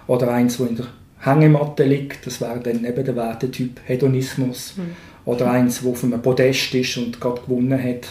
oder 0.08 0.32
eins, 0.32 0.58
das 0.58 0.70
in 0.70 0.76
der 0.78 0.88
Hängematte 1.20 1.84
liegt, 1.84 2.26
das 2.26 2.42
wäre 2.42 2.60
dann 2.60 2.84
eben 2.84 3.06
der 3.06 3.16
Wertetyp 3.16 3.82
Hedonismus, 3.86 4.76
mhm. 4.78 4.96
oder 5.26 5.52
eins, 5.52 5.78
das 5.78 5.86
auf 5.86 6.04
einem 6.04 6.22
Podest 6.22 6.74
ist 6.74 6.98
und 6.98 7.20
gerade 7.20 7.42
gewonnen 7.42 7.82
hat, 7.82 8.08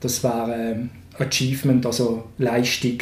das 0.00 0.22
wäre 0.22 0.54
ähm, 0.54 0.90
Achievement, 1.18 1.86
also 1.86 2.24
Leistung, 2.38 2.98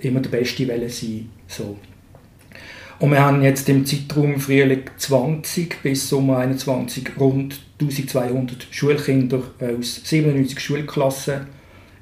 immer 0.00 0.20
der 0.20 0.30
Beste 0.30 0.68
wollen 0.68 0.88
sein. 0.88 1.30
So. 1.48 1.76
Und 3.00 3.10
wir 3.10 3.20
haben 3.20 3.42
jetzt 3.42 3.68
im 3.68 3.84
Zeitraum 3.84 4.38
Frühling 4.38 4.82
20 4.96 5.82
bis 5.82 6.08
Sommer 6.08 6.38
21 6.38 7.10
rund 7.18 7.60
1200 7.80 8.68
Schulkinder 8.70 9.42
aus 9.60 10.00
97 10.04 10.60
Schulklassen 10.60 11.46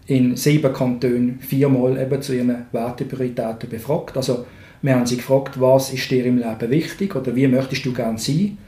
in 0.06 0.37
sieben 0.37 0.72
Kantonen 0.72 1.38
viermal 1.40 1.99
eben 1.99 2.20
zu 2.20 2.34
ihren 2.34 2.66
Werteprioritäten 2.72 3.70
befragt. 3.70 4.16
Also 4.16 4.44
Wir 4.82 4.96
haben 4.96 5.06
sie 5.06 5.16
gefragt, 5.16 5.61
was 5.61 5.92
ist 5.92 6.11
dir 6.11 6.26
im 6.26 6.38
Leben 6.38 6.70
wichtig 6.70 7.14
oder 7.14 7.34
wie 7.37 7.46
möchtest 7.46 7.87
du 7.87 7.92
gerne 7.92 8.18
sein? 8.18 8.58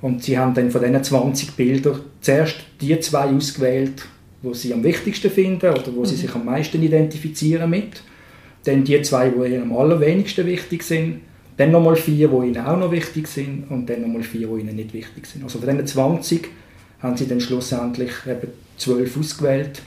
Und 0.00 0.22
sie 0.22 0.38
haben 0.38 0.54
dann 0.54 0.70
von 0.70 0.80
diesen 0.80 1.02
20 1.02 1.56
Bildern 1.56 2.00
zuerst 2.20 2.58
die 2.80 2.98
zwei 3.00 3.24
ausgewählt, 3.24 4.06
wo 4.42 4.54
sie 4.54 4.72
am 4.72 4.84
wichtigsten 4.84 5.30
finden 5.30 5.72
oder 5.72 5.92
wo 5.94 6.00
mhm. 6.00 6.06
sie 6.06 6.16
sich 6.16 6.32
am 6.32 6.44
meisten 6.44 6.80
identifizieren 6.80 7.68
mit. 7.68 8.02
Dann 8.64 8.84
die 8.84 9.02
zwei, 9.02 9.30
die 9.30 9.52
ihnen 9.52 9.62
am 9.62 9.76
allerwenigsten 9.76 10.46
wichtig 10.46 10.84
sind. 10.84 11.22
Dann 11.56 11.70
nochmal 11.70 11.96
vier, 11.96 12.28
die 12.28 12.48
ihnen 12.48 12.58
auch 12.58 12.76
noch 12.76 12.90
wichtig 12.90 13.28
sind. 13.28 13.70
Und 13.70 13.88
dann 13.88 14.02
nochmal 14.02 14.22
vier, 14.22 14.48
die 14.48 14.60
ihnen 14.60 14.76
nicht 14.76 14.92
wichtig 14.92 15.26
sind. 15.26 15.44
Also 15.44 15.58
von 15.58 15.68
diesen 15.68 15.86
20 15.86 16.48
haben 17.00 17.16
sie 17.16 17.28
dann 17.28 17.40
schlussendlich 17.40 18.12
eben 18.26 18.48
zwölf 18.76 19.16
ausgewählt. 19.16 19.82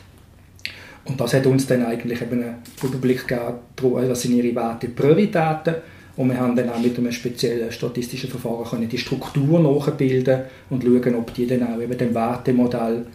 Und 1.05 1.19
das 1.19 1.33
hat 1.33 1.45
uns 1.45 1.65
dann 1.67 1.85
eigentlich 1.85 2.21
eben 2.21 2.43
einen 2.43 2.55
Überblick 2.83 3.27
gegeben, 3.27 3.57
was 3.81 4.21
sind 4.21 4.33
ihre 4.33 4.53
Werte, 4.55 4.89
Prioritäten 4.89 5.75
und 6.17 6.29
wir 6.29 6.39
haben 6.39 6.55
dann 6.55 6.69
auch 6.69 6.79
mit 6.79 6.97
einem 6.97 7.11
speziellen 7.11 7.71
statistischen 7.71 8.29
Verfahren 8.29 8.65
können 8.65 8.89
die 8.89 8.97
Struktur 8.97 9.59
nachbilden 9.59 10.41
und 10.69 10.83
schauen, 10.83 11.15
ob 11.15 11.33
die 11.33 11.45
dann 11.45 11.63
auch 11.63 11.79
eben 11.79 11.97
dem 11.97 12.13
Wertemodell 12.13 13.05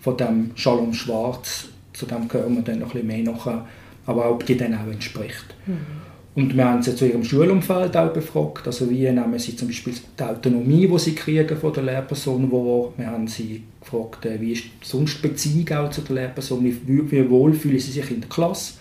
von 0.00 0.16
dem 0.16 0.50
Shalom 0.54 0.94
Schwarz, 0.94 1.66
zu 1.92 2.06
dem 2.06 2.26
gehören 2.26 2.56
wir 2.56 2.62
dann 2.62 2.78
noch 2.78 2.94
ein 2.94 3.06
bisschen 3.06 3.24
mehr 3.24 3.34
nachher, 3.34 3.66
aber 4.06 4.30
ob 4.30 4.44
die 4.46 4.56
dann 4.56 4.74
auch 4.74 4.90
entspricht. 4.90 5.54
Mhm. 5.66 6.05
Und 6.36 6.54
wir 6.54 6.66
haben 6.66 6.82
sie 6.82 6.94
zu 6.94 7.06
ihrem 7.06 7.24
Schulumfeld 7.24 7.96
auch 7.96 8.12
befragt, 8.12 8.66
also 8.66 8.90
wie 8.90 9.10
nehmen 9.10 9.38
sie 9.38 9.56
zum 9.56 9.68
Beispiel 9.68 9.94
die 10.18 10.22
Autonomie, 10.22 10.86
die 10.86 10.98
sie 10.98 11.14
kriegen 11.14 11.56
von 11.56 11.72
der 11.72 11.82
Lehrperson 11.82 12.52
wahr. 12.52 12.92
Wir 12.98 13.06
haben 13.06 13.26
sie 13.26 13.62
gefragt, 13.80 14.26
äh, 14.26 14.38
wie 14.38 14.52
ist 14.52 14.64
sonst 14.82 15.16
die 15.16 15.28
Beziehung 15.28 15.66
auch 15.72 15.90
zu 15.90 16.02
der 16.02 16.16
Lehrperson, 16.16 16.62
wie, 16.62 17.10
wie 17.10 17.30
wohl 17.30 17.54
fühlen 17.54 17.78
sie 17.78 17.90
sich 17.90 18.10
in 18.10 18.20
der 18.20 18.28
Klasse. 18.28 18.74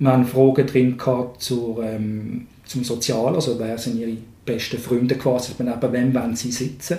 Wir 0.00 0.10
haben 0.10 0.24
Fragen 0.24 0.66
drin 0.66 0.98
gehabt 0.98 1.42
zur 1.42 1.84
ähm, 1.84 2.48
zum 2.64 2.82
Sozialen, 2.82 3.36
also 3.36 3.58
wer 3.58 3.78
sind 3.78 3.98
ihre 3.98 4.16
besten 4.44 4.78
Freunde 4.78 5.14
quasi, 5.14 5.52
neben 5.58 5.92
wem 5.92 6.14
wollen 6.14 6.34
sie 6.34 6.50
sitzen. 6.50 6.98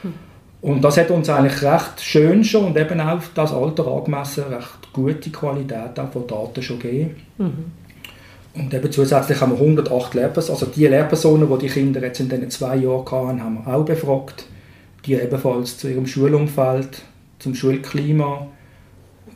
Hm. 0.00 0.14
Und 0.62 0.82
das 0.82 0.96
hat 0.96 1.10
uns 1.10 1.28
eigentlich 1.28 1.62
recht 1.62 2.00
schön 2.00 2.42
schon 2.42 2.66
und 2.66 2.76
eben 2.78 3.00
auch 3.00 3.20
das 3.34 3.52
Alter 3.52 3.86
angemessen 3.86 4.44
recht 4.44 4.92
gute 4.94 5.30
Qualität 5.30 5.98
auch 5.98 6.10
von 6.10 6.26
Daten 6.26 6.62
schon 6.62 6.78
gegeben. 6.78 7.16
Mhm. 7.36 7.64
Und 8.56 8.72
eben 8.72 8.90
zusätzlich 8.90 9.40
haben 9.40 9.52
wir 9.52 9.60
108 9.60 10.14
Lehrpersonen, 10.14 10.60
also 10.60 10.72
die 10.74 10.86
Lehrpersonen, 10.86 11.48
die 11.48 11.66
die 11.66 11.72
Kinder 11.72 12.02
jetzt 12.02 12.20
in 12.20 12.28
diesen 12.28 12.50
zwei 12.50 12.76
Jahren 12.76 13.04
hatten, 13.10 13.42
haben 13.42 13.64
wir 13.64 13.74
auch 13.74 13.84
befragt. 13.84 14.46
Die 15.04 15.14
ebenfalls 15.14 15.78
zu 15.78 15.88
ihrem 15.88 16.06
Schulumfeld, 16.06 17.02
zum 17.38 17.54
Schulklima 17.54 18.48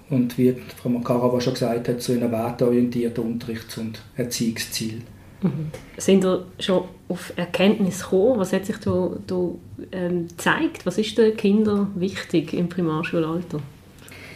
und 0.09 0.37
wie 0.39 0.57
Frau 0.77 0.89
Makarova 0.89 1.41
schon 1.41 1.55
gesagt 1.55 1.89
hat, 1.89 2.03
zu 2.03 2.13
einem 2.13 2.33
werteorientierten 2.33 3.23
Unterrichts- 3.23 3.79
und 3.79 4.03
Erziehungsziel. 4.17 5.03
Mhm. 5.43 5.71
Sind 5.97 6.25
ihr 6.25 6.45
schon 6.59 6.85
auf 7.09 7.33
Erkenntnis 7.37 8.03
gekommen? 8.03 8.39
Was 8.39 8.53
hat 8.53 8.67
sich 8.67 8.79
da, 8.79 9.11
da 9.27 9.49
ähm, 9.93 10.29
gezeigt? 10.29 10.85
Was 10.87 10.99
ist 10.99 11.17
den 11.19 11.37
Kindern 11.37 11.93
wichtig 11.95 12.53
im 12.53 12.69
Primarschulalter? 12.69 13.61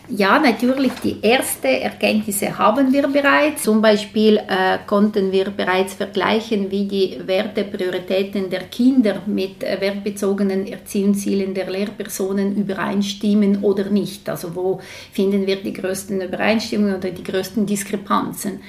Ja, 0.08 0.38
natürlich, 0.38 0.92
die 1.02 1.22
ersten 1.22 1.66
Erkenntnisse 1.66 2.58
haben 2.58 2.92
wir 2.92 3.08
bereits. 3.08 3.62
Zum 3.62 3.80
Beispiel 3.80 4.36
äh, 4.36 4.76
konnten 4.86 5.32
wir 5.32 5.46
bereits 5.46 5.94
vergleichen, 5.94 6.70
wie 6.70 6.86
die 6.86 7.18
Werteprioritäten 7.24 8.50
der 8.50 8.64
Kinder 8.64 9.22
mit 9.24 9.64
äh, 9.64 9.80
wertbezogenen 9.80 10.66
Erziehungszielen 10.66 11.54
der 11.54 11.70
Lehrpersonen 11.70 12.54
übereinstimmen 12.54 13.62
oder 13.62 13.84
nicht. 13.88 14.28
Also 14.28 14.54
wo 14.54 14.78
finden 15.10 15.46
wir 15.46 15.56
die 15.62 15.72
größten 15.72 16.20
Übereinstimmungen 16.20 16.96
oder 16.96 17.10
die 17.10 17.24
größten 17.24 17.64
Diskrepanzen. 17.64 18.60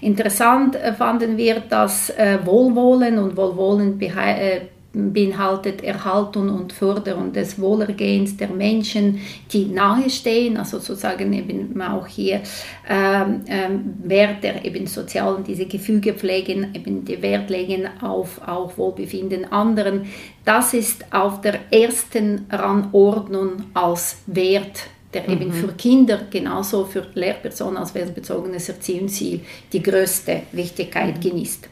Interessant 0.00 0.76
äh, 0.76 0.92
fanden 0.92 1.36
wir, 1.36 1.58
dass 1.58 2.10
äh, 2.10 2.38
Wohlwollen 2.44 3.18
und 3.18 3.36
Wohlwollen 3.36 4.00
äh, 4.00 4.60
beinhaltet 4.94 5.82
Erhaltung 5.82 6.48
und 6.48 6.72
Förderung 6.72 7.32
des 7.32 7.60
Wohlergehens 7.60 8.36
der 8.36 8.48
Menschen, 8.48 9.20
die 9.52 9.66
nahestehen, 9.66 10.56
also 10.56 10.78
sozusagen 10.78 11.32
eben 11.32 11.80
auch 11.82 12.06
hier 12.06 12.40
ähm, 12.88 13.42
ähm, 13.46 13.94
Wert 14.04 14.42
der 14.42 14.64
eben 14.64 14.86
sozialen, 14.86 15.44
diese 15.44 15.66
Gefüge 15.66 16.14
pflegen, 16.14 16.74
eben 16.74 17.04
die 17.04 17.20
Wert 17.20 17.50
legen 17.50 17.88
auf 18.00 18.40
auch 18.46 18.76
Wohlbefinden 18.78 19.50
anderen. 19.52 20.06
Das 20.44 20.74
ist 20.74 21.12
auf 21.12 21.40
der 21.40 21.72
ersten 21.72 22.46
Rangordnung 22.50 23.64
als 23.74 24.22
Wert 24.26 24.88
der 25.14 25.28
eben 25.28 25.48
mhm. 25.48 25.52
für 25.52 25.68
Kinder 25.74 26.22
genauso 26.30 26.84
für 26.84 27.06
Lehrpersonen 27.14 27.76
als 27.76 27.94
wertbezogenes 27.94 28.68
Erziehungsziel 28.68 29.40
die 29.72 29.82
größte 29.82 30.42
Wichtigkeit 30.52 31.16
mhm. 31.16 31.20
genießt. 31.20 31.68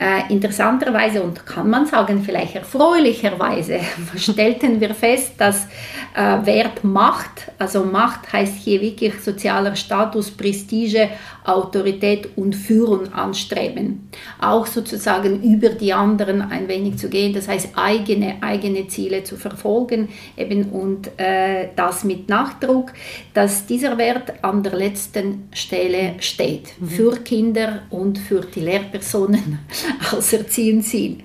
Äh, 0.00 0.32
interessanterweise 0.32 1.20
und 1.20 1.44
kann 1.44 1.68
man 1.68 1.84
sagen, 1.84 2.22
vielleicht 2.22 2.54
erfreulicherweise 2.54 3.80
stellten 4.16 4.80
wir 4.80 4.94
fest, 4.94 5.32
dass 5.38 5.66
äh, 6.14 6.46
Wert 6.46 6.84
Macht, 6.84 7.50
also 7.58 7.82
Macht 7.82 8.32
heißt 8.32 8.58
hier 8.58 8.80
wirklich 8.80 9.20
sozialer 9.20 9.74
Status, 9.74 10.30
Prestige, 10.30 11.08
Autorität 11.48 12.28
und 12.36 12.54
Führung 12.54 13.12
anstreben. 13.12 14.08
Auch 14.40 14.66
sozusagen 14.66 15.42
über 15.42 15.70
die 15.70 15.92
anderen 15.92 16.42
ein 16.42 16.68
wenig 16.68 16.98
zu 16.98 17.08
gehen, 17.08 17.32
das 17.32 17.48
heißt 17.48 17.70
eigene, 17.74 18.42
eigene 18.42 18.86
Ziele 18.88 19.24
zu 19.24 19.36
verfolgen 19.36 20.08
eben 20.36 20.70
und 20.70 21.08
äh, 21.18 21.68
das 21.74 22.04
mit 22.04 22.28
Nachdruck, 22.28 22.92
dass 23.34 23.66
dieser 23.66 23.96
Wert 23.98 24.44
an 24.44 24.62
der 24.62 24.74
letzten 24.74 25.48
Stelle 25.52 26.14
steht 26.20 26.68
mhm. 26.78 26.88
für 26.88 27.16
Kinder 27.16 27.82
und 27.90 28.18
für 28.18 28.40
die 28.40 28.60
Lehrpersonen 28.60 29.58
als 30.12 30.32
Erziehungsziel. 30.32 31.18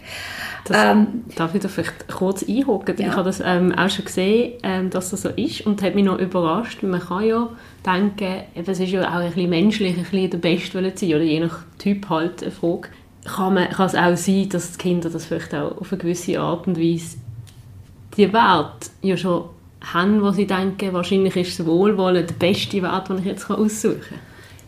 Das, 0.66 0.78
ähm, 0.80 1.26
darf 1.36 1.54
ich 1.54 1.62
da 1.62 1.68
vielleicht 1.68 2.08
kurz 2.08 2.44
einhaken? 2.48 2.96
Ja. 2.98 3.08
Ich 3.08 3.14
habe 3.14 3.26
das 3.26 3.42
ähm, 3.44 3.74
auch 3.74 3.90
schon 3.90 4.06
gesehen, 4.06 4.54
ähm, 4.64 4.90
dass 4.90 5.10
das 5.10 5.24
so 5.24 5.30
ist 5.30 5.66
und 5.66 5.82
hat 5.82 5.96
mich 5.96 6.06
noch 6.06 6.18
überrascht. 6.18 6.84
Man 6.84 7.02
kann 7.02 7.26
ja 7.26 7.50
denken, 7.86 8.44
es 8.56 8.80
ist 8.80 8.92
ja 8.92 9.02
auch 9.02 9.20
ein 9.20 9.32
bisschen 9.32 9.50
menschlich, 9.50 9.98
ein 9.98 10.04
bisschen 10.04 10.30
der 10.30 10.38
Beste 10.38 10.94
sein 10.96 11.10
oder 11.10 11.22
je 11.22 11.40
nach 11.40 11.60
Typ 11.78 12.10
halt 12.10 12.42
eine 12.42 12.52
Frage. 12.52 12.90
Kann, 13.26 13.54
man, 13.54 13.70
kann 13.70 13.86
es 13.86 13.96
auch 13.96 14.18
sein, 14.18 14.50
dass 14.50 14.74
die 14.74 14.78
Kinder 14.78 15.10
das 15.10 15.26
vielleicht 15.26 15.54
auch 15.56 15.78
auf 15.80 15.92
eine 15.92 16.02
gewisse 16.02 16.40
Art 16.40 16.68
und 16.68 16.78
Weise 16.78 17.18
die 18.18 18.32
Wert 18.32 18.92
ja 19.02 19.18
schon 19.18 19.46
haben, 19.82 20.22
wo 20.22 20.32
sie 20.32 20.48
denken, 20.48 20.94
wahrscheinlich 20.94 21.36
ist 21.36 21.60
das 21.60 21.66
Wohlwollen 21.66 22.26
der 22.26 22.34
beste 22.36 22.82
Wert, 22.82 23.10
den 23.10 23.20
ich 23.20 23.26
jetzt 23.26 23.50
aussuchen 23.50 24.00
kann. 24.02 24.20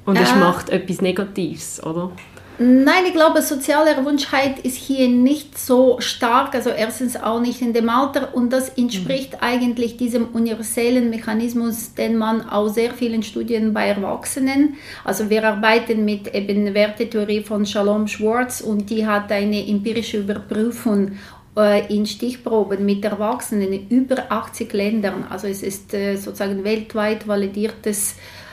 Und 0.06 0.20
es 0.20 0.32
äh, 0.32 0.36
macht 0.36 0.70
etwas 0.70 1.02
Negatives, 1.02 1.82
oder? 1.84 2.12
Nein, 2.58 3.04
ich 3.08 3.14
glaube, 3.14 3.42
soziale 3.42 3.96
Erwünschtheit 3.96 4.60
ist 4.60 4.78
hier 4.78 5.10
nicht 5.10 5.58
so 5.58 6.00
stark, 6.00 6.56
also 6.56 6.70
erstens 6.70 7.18
auch 7.18 7.42
nicht 7.42 7.62
in 7.62 7.74
dem 7.74 7.90
Alter. 7.90 8.34
Und 8.34 8.54
das 8.54 8.70
entspricht 8.70 9.34
mhm. 9.34 9.40
eigentlich 9.42 9.98
diesem 9.98 10.30
universellen 10.30 11.10
Mechanismus, 11.10 11.96
den 11.96 12.18
man 12.18 12.48
aus 12.50 12.76
sehr 12.76 12.94
vielen 12.94 13.24
Studien 13.24 13.74
bei 13.74 13.90
Erwachsenen, 13.90 14.76
also 15.04 15.30
wir 15.30 15.44
arbeiten 15.44 16.06
mit 16.06 16.34
eben 16.34 16.74
Wertetheorie 16.74 17.44
von 17.44 17.66
Shalom 17.66 18.08
Schwartz 18.08 18.62
und 18.62 18.90
die 18.90 19.06
hat 19.06 19.32
eine 19.32 19.68
empirische 19.68 20.20
Überprüfung 20.20 21.14
äh, 21.58 21.94
in 21.94 22.06
Stichproben 22.06 22.86
mit 22.86 23.04
Erwachsenen 23.04 23.74
in 23.74 23.90
über 23.90 24.24
80 24.30 24.72
Ländern, 24.72 25.26
also 25.30 25.48
es 25.48 25.62
ist 25.62 25.94
äh, 25.94 26.16
sozusagen 26.16 26.64
weltweit 26.64 27.28
validiertes 27.28 28.14
äh, 28.14 28.45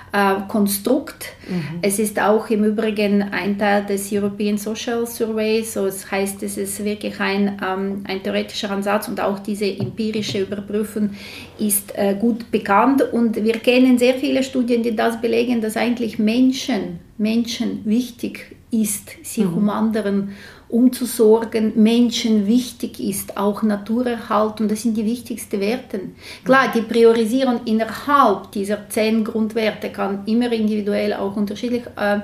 Konstrukt. 0.47 1.29
Mhm. 1.49 1.79
Es 1.81 1.99
ist 1.99 2.21
auch 2.21 2.51
im 2.51 2.65
Übrigen 2.65 3.23
ein 3.23 3.59
Teil 3.59 3.87
des 3.87 4.13
European 4.13 4.59
Social 4.59 5.07
Survey, 5.07 5.65
so 5.65 5.87
das 5.87 6.11
heißt, 6.11 6.43
es 6.43 6.59
ist 6.59 6.85
wirklich 6.85 7.19
ein, 7.19 7.59
ähm, 7.67 8.05
ein 8.05 8.23
theoretischer 8.23 8.71
Ansatz 8.71 9.09
und 9.09 9.21
auch 9.21 9.39
diese 9.39 9.65
empirische 9.65 10.43
Überprüfung 10.43 11.11
ist 11.59 11.97
äh, 11.97 12.15
gut 12.21 12.51
bekannt 12.51 13.03
und 13.13 13.43
wir 13.43 13.55
kennen 13.55 13.97
sehr 13.97 14.15
viele 14.15 14.43
Studien, 14.43 14.83
die 14.83 14.95
das 14.95 15.19
belegen, 15.19 15.63
dass 15.63 15.79
eigentlich 15.79 16.19
Menschen, 16.19 17.01
Menschen 17.17 17.81
wichtig 17.87 18.55
ist, 18.71 19.11
sich 19.23 19.45
mhm. 19.45 19.55
um 19.55 19.71
anderen 19.71 20.33
umzusorgen, 20.73 21.75
Menschen 21.83 22.47
wichtig 22.47 22.99
ist, 22.99 23.37
auch 23.37 23.63
Naturerhalt 23.63 24.61
und 24.61 24.71
das 24.71 24.83
sind 24.83 24.97
die 24.97 25.05
wichtigsten 25.05 25.61
Werte. 25.61 26.01
Klar, 26.45 26.73
die 26.75 26.81
Priorisierung 26.81 27.61
innerhalb 27.67 28.51
dieser 28.53 28.89
zehn 28.89 29.23
Grundwerte 29.23 29.91
kann 29.91 30.25
immer 30.27 30.51
individuell 30.51 31.13
auch 31.13 31.37
unterschiedlich 31.37 31.83
äh, 31.97 32.21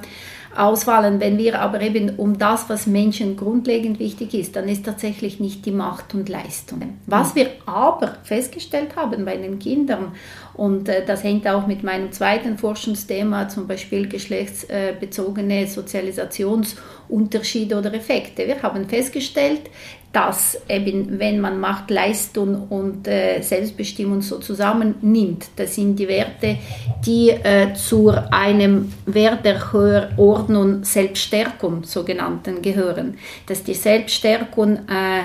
ausfallen. 0.57 1.21
Wenn 1.21 1.37
wir 1.38 1.61
aber 1.61 1.81
eben 1.81 2.17
um 2.17 2.38
das, 2.38 2.69
was 2.69 2.87
Menschen 2.87 3.37
grundlegend 3.37 3.99
wichtig 3.99 4.35
ist, 4.35 4.57
dann 4.57 4.69
ist 4.69 4.85
tatsächlich 4.85 5.40
nicht 5.40 5.67
die 5.67 5.71
Macht 5.71 6.14
und 6.14 6.28
Leistung. 6.28 6.99
Was 7.07 7.35
wir 7.35 7.50
aber 7.67 8.17
festgestellt 8.25 8.97
haben 8.97 9.25
bei 9.25 9.37
den 9.37 9.59
Kindern, 9.59 10.12
und 10.59 10.88
äh, 10.88 11.05
das 11.07 11.23
hängt 11.23 11.47
auch 11.47 11.69
mit 11.69 11.85
meinem 11.85 12.11
zweiten 12.11 12.59
Forschungsthema, 12.59 13.49
zum 13.49 13.69
Beispiel 13.69 14.09
geschlechtsbezogene 14.09 15.69
Sozialisationsunterschiede 15.69 17.79
oder 17.79 17.95
Effekte. 17.95 18.45
Wir 18.45 18.61
haben 18.61 18.88
festgestellt, 18.88 19.71
dass 20.12 20.61
eben, 20.69 21.21
wenn 21.21 21.41
man 21.41 21.61
Macht, 21.61 21.93
Leistung 21.93 22.67
und 22.71 23.07
äh, 23.07 23.41
Selbstbestimmung 23.41 24.21
so 24.21 24.38
zusammennimmt, 24.38 25.47
das 25.55 25.77
sind 25.77 25.97
die 25.97 26.09
Werte, 26.09 26.59
die 27.07 27.31
äh, 27.31 27.73
zu 27.75 28.12
einem 28.33 28.93
Wert 29.07 29.45
der 29.45 29.73
höheren 29.73 30.19
Ordnung 30.19 30.83
Selbststärkung 30.83 31.85
sogenannten 31.85 32.62
gehören. 32.62 33.17
Dass 33.47 33.62
die 33.62 33.75
Selbststärkung 33.75 34.79
äh, 34.88 35.23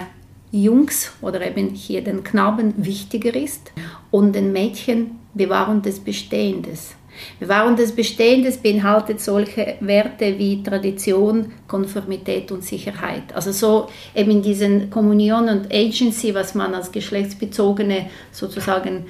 Jungs 0.52 1.12
oder 1.24 1.42
eben 1.42 1.70
hier 1.70 2.04
den 2.04 2.24
Knaben 2.24 2.76
wichtiger 2.78 3.36
ist 3.36 3.72
und 4.12 4.36
den 4.36 4.52
Mädchen 4.52 5.23
Bewahrung 5.34 5.82
des 5.82 6.00
Bestehendes. 6.00 6.96
Bewahrung 7.40 7.76
des 7.76 7.92
Bestehendes 7.92 8.58
beinhaltet 8.58 9.22
solche 9.22 9.76
Werte 9.80 10.38
wie 10.40 10.64
Tradition, 10.64 11.52
Konformität 11.68 12.52
und 12.52 12.64
Sicherheit. 12.64 13.34
Also 13.36 13.52
so 13.52 13.90
eben 14.16 14.42
diesen 14.42 14.90
Kommunion 14.90 15.50
und 15.50 15.74
Agency, 15.74 16.34
was 16.34 16.56
man 16.56 16.74
als 16.74 16.92
geschlechtsbezogene 16.92 18.10
sozusagen 18.32 19.06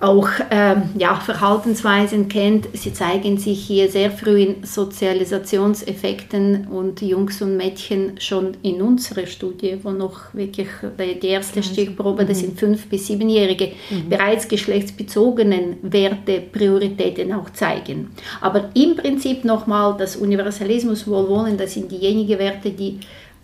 auch 0.00 0.28
ähm, 0.50 0.90
ja, 0.96 1.16
Verhaltensweisen 1.16 2.28
kennt. 2.28 2.68
Sie 2.72 2.92
zeigen 2.92 3.38
sich 3.38 3.66
hier 3.66 3.90
sehr 3.90 4.10
früh 4.10 4.42
in 4.42 4.64
Sozialisationseffekten 4.64 6.68
und 6.68 7.02
Jungs 7.02 7.42
und 7.42 7.56
Mädchen 7.56 8.20
schon 8.20 8.56
in 8.62 8.80
unserer 8.80 9.26
Studie, 9.26 9.78
wo 9.82 9.90
noch 9.90 10.32
wirklich 10.34 10.68
die 10.98 11.26
erste 11.26 11.62
Stichprobe, 11.62 12.24
das 12.24 12.40
sind 12.40 12.58
fünf- 12.58 12.88
bis 12.88 13.08
siebenjährige, 13.08 13.72
mhm. 13.90 14.08
bereits 14.08 14.46
geschlechtsbezogenen 14.46 15.78
Werte, 15.82 16.42
Prioritäten 16.52 17.32
auch 17.32 17.50
zeigen. 17.50 18.10
Aber 18.40 18.70
im 18.74 18.96
Prinzip 18.96 19.44
nochmal 19.44 19.96
das 19.98 20.16
Universalismus, 20.16 21.06
Wohlwollen, 21.06 21.56
das 21.56 21.74
sind 21.74 21.90
diejenigen 21.90 22.38
Werte, 22.38 22.70
die 22.70 23.00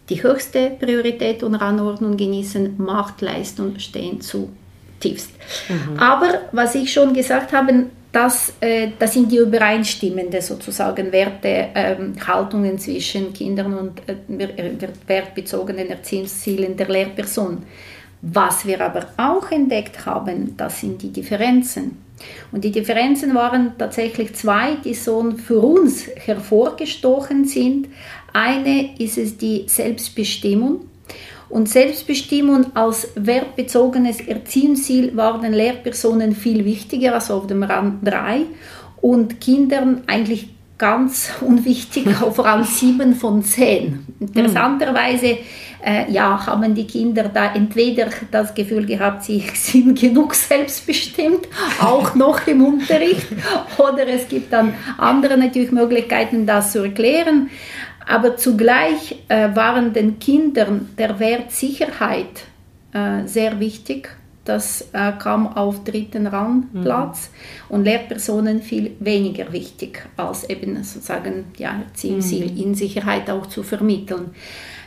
die 0.08 0.22
höchste 0.22 0.70
Priorität 0.78 1.42
und 1.42 1.54
Anordnung 1.54 2.16
genießen, 2.16 2.74
Macht, 2.76 3.22
Leistung 3.22 3.78
stehen 3.78 4.20
zu 4.20 4.50
tiefst. 5.04 5.30
Mhm. 5.68 5.98
Aber 5.98 6.28
was 6.52 6.74
ich 6.74 6.92
schon 6.92 7.12
gesagt 7.12 7.52
habe, 7.52 7.86
das, 8.14 8.52
äh, 8.60 8.88
das 8.98 9.12
sind 9.12 9.30
die 9.30 9.38
übereinstimmenden 9.38 10.40
sozusagen 10.40 11.10
Werte, 11.12 11.68
ähm, 11.74 12.14
Haltungen 12.24 12.78
zwischen 12.78 13.32
Kindern 13.32 13.74
und 13.74 14.00
äh, 14.08 14.88
wertbezogenen 15.06 15.90
Erziehungszielen 15.90 16.76
der 16.76 16.88
Lehrperson. 16.88 17.64
Was 18.22 18.66
wir 18.66 18.80
aber 18.80 19.06
auch 19.16 19.50
entdeckt 19.50 20.06
haben, 20.06 20.56
das 20.56 20.80
sind 20.80 21.02
die 21.02 21.12
Differenzen. 21.12 21.98
Und 22.52 22.64
die 22.64 22.70
Differenzen 22.70 23.34
waren 23.34 23.72
tatsächlich 23.76 24.32
zwei, 24.34 24.76
die 24.84 24.94
so 24.94 25.32
für 25.32 25.58
uns 25.58 26.06
hervorgestochen 26.14 27.44
sind. 27.44 27.88
Eine 28.32 28.96
ist 28.98 29.18
es 29.18 29.36
die 29.36 29.64
Selbstbestimmung 29.66 30.86
und 31.48 31.68
Selbstbestimmung 31.68 32.74
als 32.74 33.08
wertbezogenes 33.14 34.20
Erziehungsziel 34.20 35.16
war 35.16 35.40
den 35.40 35.52
Lehrpersonen 35.52 36.34
viel 36.34 36.64
wichtiger 36.64 37.14
als 37.14 37.30
auf 37.30 37.46
dem 37.46 37.62
Rand 37.62 38.06
3 38.06 38.42
und 39.00 39.40
Kindern 39.40 40.02
eigentlich 40.06 40.48
ganz 40.78 41.30
unwichtig, 41.40 42.08
vor 42.10 42.46
allem 42.46 42.64
7 42.64 43.14
von 43.14 43.42
10. 43.42 44.06
Interessanterweise 44.20 45.38
äh, 45.84 46.10
ja, 46.10 46.46
haben 46.46 46.74
die 46.74 46.86
Kinder 46.86 47.24
da 47.32 47.54
entweder 47.54 48.08
das 48.30 48.54
Gefühl 48.54 48.86
gehabt, 48.86 49.24
sie 49.24 49.44
sind 49.54 49.98
genug 49.98 50.34
selbstbestimmt, 50.34 51.46
auch 51.80 52.14
noch 52.14 52.46
im 52.46 52.64
Unterricht, 52.64 53.26
oder 53.78 54.06
es 54.08 54.26
gibt 54.28 54.52
dann 54.52 54.74
andere 54.98 55.36
natürlich 55.36 55.72
Möglichkeiten, 55.72 56.46
das 56.46 56.72
zu 56.72 56.84
erklären. 56.84 57.50
Aber 58.06 58.36
zugleich 58.36 59.16
äh, 59.28 59.54
waren 59.54 59.92
den 59.92 60.18
Kindern 60.18 60.90
der 60.98 61.18
Wert 61.18 61.52
Sicherheit 61.52 62.44
äh, 62.92 63.26
sehr 63.26 63.58
wichtig. 63.60 64.10
Das 64.44 64.88
äh, 64.92 65.12
kam 65.18 65.46
auf 65.46 65.84
dritten 65.84 66.26
Rangplatz 66.26 67.30
mhm. 67.30 67.74
und 67.74 67.84
Lehrpersonen 67.84 68.60
viel 68.60 68.92
weniger 69.00 69.50
wichtig, 69.52 70.06
als 70.18 70.48
eben 70.50 70.82
sozusagen 70.84 71.46
ja, 71.56 71.82
Zielziel 71.94 72.50
mhm. 72.50 72.56
in 72.60 72.74
Sicherheit 72.74 73.30
auch 73.30 73.46
zu 73.46 73.62
vermitteln. 73.62 74.32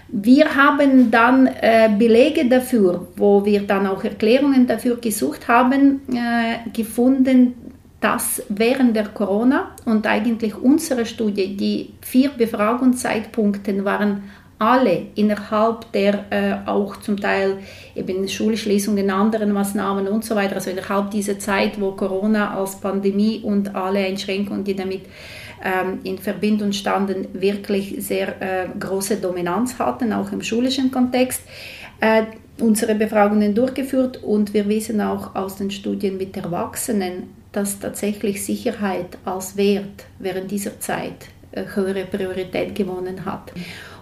Wir 0.09 0.55
haben 0.55 1.12
dann 1.12 1.47
äh, 1.47 1.89
Belege 1.97 2.47
dafür, 2.47 3.07
wo 3.17 3.43
wir 3.43 3.62
dann 3.63 3.88
auch 3.88 4.03
Erklärungen 4.03 4.65
dafür 4.65 4.97
gesucht 4.97 5.47
haben, 5.47 6.01
äh, 6.13 6.69
gefunden, 6.71 7.55
dass 7.99 8.43
während 8.49 8.95
der 8.95 9.07
Corona 9.09 9.71
und 9.86 10.05
eigentlich 10.05 10.55
unsere 10.55 11.05
Studie, 11.05 11.57
die 11.57 11.93
vier 12.01 12.29
Befragungszeitpunkte 12.29 13.83
waren 13.83 14.23
alle 14.60 15.07
innerhalb 15.15 15.91
der 15.91 16.25
äh, 16.31 16.67
auch 16.67 16.97
zum 16.97 17.19
Teil 17.19 17.60
eben 17.95 18.27
Schulschließungen, 18.27 19.10
anderen 19.10 19.51
Maßnahmen 19.51 20.07
und 20.07 20.25
so 20.25 20.36
weiter, 20.36 20.55
also 20.55 20.71
innerhalb 20.71 21.12
dieser 21.12 21.38
Zeit, 21.38 21.79
wo 21.79 21.91
Corona 21.91 22.55
als 22.55 22.79
Pandemie 22.79 23.41
und 23.43 23.75
alle 23.75 23.99
Einschränkungen, 23.99 24.63
die 24.63 24.75
damit 24.75 25.01
ähm, 25.63 25.99
in 26.03 26.17
Verbindung 26.17 26.71
standen, 26.71 27.27
wirklich 27.33 27.95
sehr 27.99 28.41
äh, 28.41 28.67
große 28.79 29.17
Dominanz 29.17 29.77
hatten, 29.77 30.12
auch 30.12 30.31
im 30.31 30.41
schulischen 30.41 30.91
Kontext. 30.91 31.41
Äh, 31.99 32.23
unsere 32.60 32.95
Befragungen 32.95 33.53
durchgeführt 33.53 34.23
und 34.23 34.53
wir 34.55 34.67
wissen 34.67 34.99
auch 35.01 35.36
aus 35.36 35.57
den 35.57 35.69
Studien 35.69 36.17
mit 36.17 36.36
Erwachsenen, 36.36 37.37
dass 37.51 37.79
tatsächlich 37.79 38.43
Sicherheit 38.43 39.17
als 39.25 39.57
Wert 39.57 40.05
während 40.19 40.51
dieser 40.51 40.79
Zeit 40.79 41.27
äh, 41.51 41.63
höhere 41.73 42.05
Priorität 42.05 42.75
gewonnen 42.75 43.25
hat. 43.25 43.51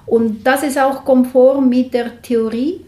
Und 0.05 0.43
das 0.43 0.63
ist 0.63 0.77
auch 0.77 1.03
konform 1.03 1.69
mit 1.69 1.93
der 1.93 2.21
Theorie 2.21 2.85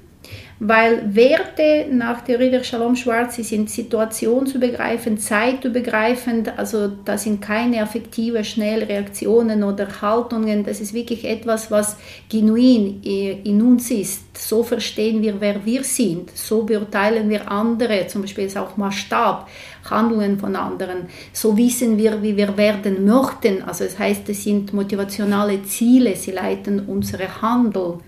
weil 0.60 1.16
Werte 1.16 1.86
nach 1.92 2.22
Theorie 2.22 2.50
der 2.50 2.64
Shalom-Schwarz 2.64 3.36
sind 3.36 3.70
situationsübergreifend, 3.70 5.22
zeitübergreifend, 5.22 6.58
also 6.58 6.88
das 7.06 7.24
sind 7.24 7.42
keine 7.42 7.84
affektive 7.84 8.44
Schnellreaktionen 8.44 9.64
oder 9.64 9.88
Haltungen, 10.02 10.64
das 10.64 10.82
ist 10.82 10.96
wirklich 10.96 11.26
etwas, 11.26 11.70
was 11.70 11.98
genuin 12.28 13.02
in 13.04 13.62
uns 13.62 13.92
ist. 13.92 14.36
So 14.36 14.64
verstehen 14.64 15.22
wir, 15.22 15.40
wer 15.40 15.64
wir 15.64 15.84
sind, 15.84 16.36
so 16.36 16.64
beurteilen 16.64 17.30
wir 17.30 17.52
andere, 17.52 18.08
zum 18.08 18.24
Beispiel 18.24 18.46
ist 18.46 18.58
auch 18.58 18.78
Maßstab, 18.78 19.48
Handlungen 19.90 20.40
von 20.40 20.56
anderen, 20.56 21.08
so 21.34 21.58
wissen 21.58 21.98
wir, 21.98 22.22
wie 22.22 22.36
wir 22.36 22.58
werden 22.58 23.06
möchten, 23.06 23.62
also 23.64 23.84
das 23.84 23.98
heißt, 23.98 24.28
es 24.30 24.44
sind 24.44 24.74
motivationale 24.74 25.64
Ziele, 25.64 26.16
sie 26.16 26.32
leiten 26.32 26.82
unsere 26.88 27.42
Handel. 27.42 28.00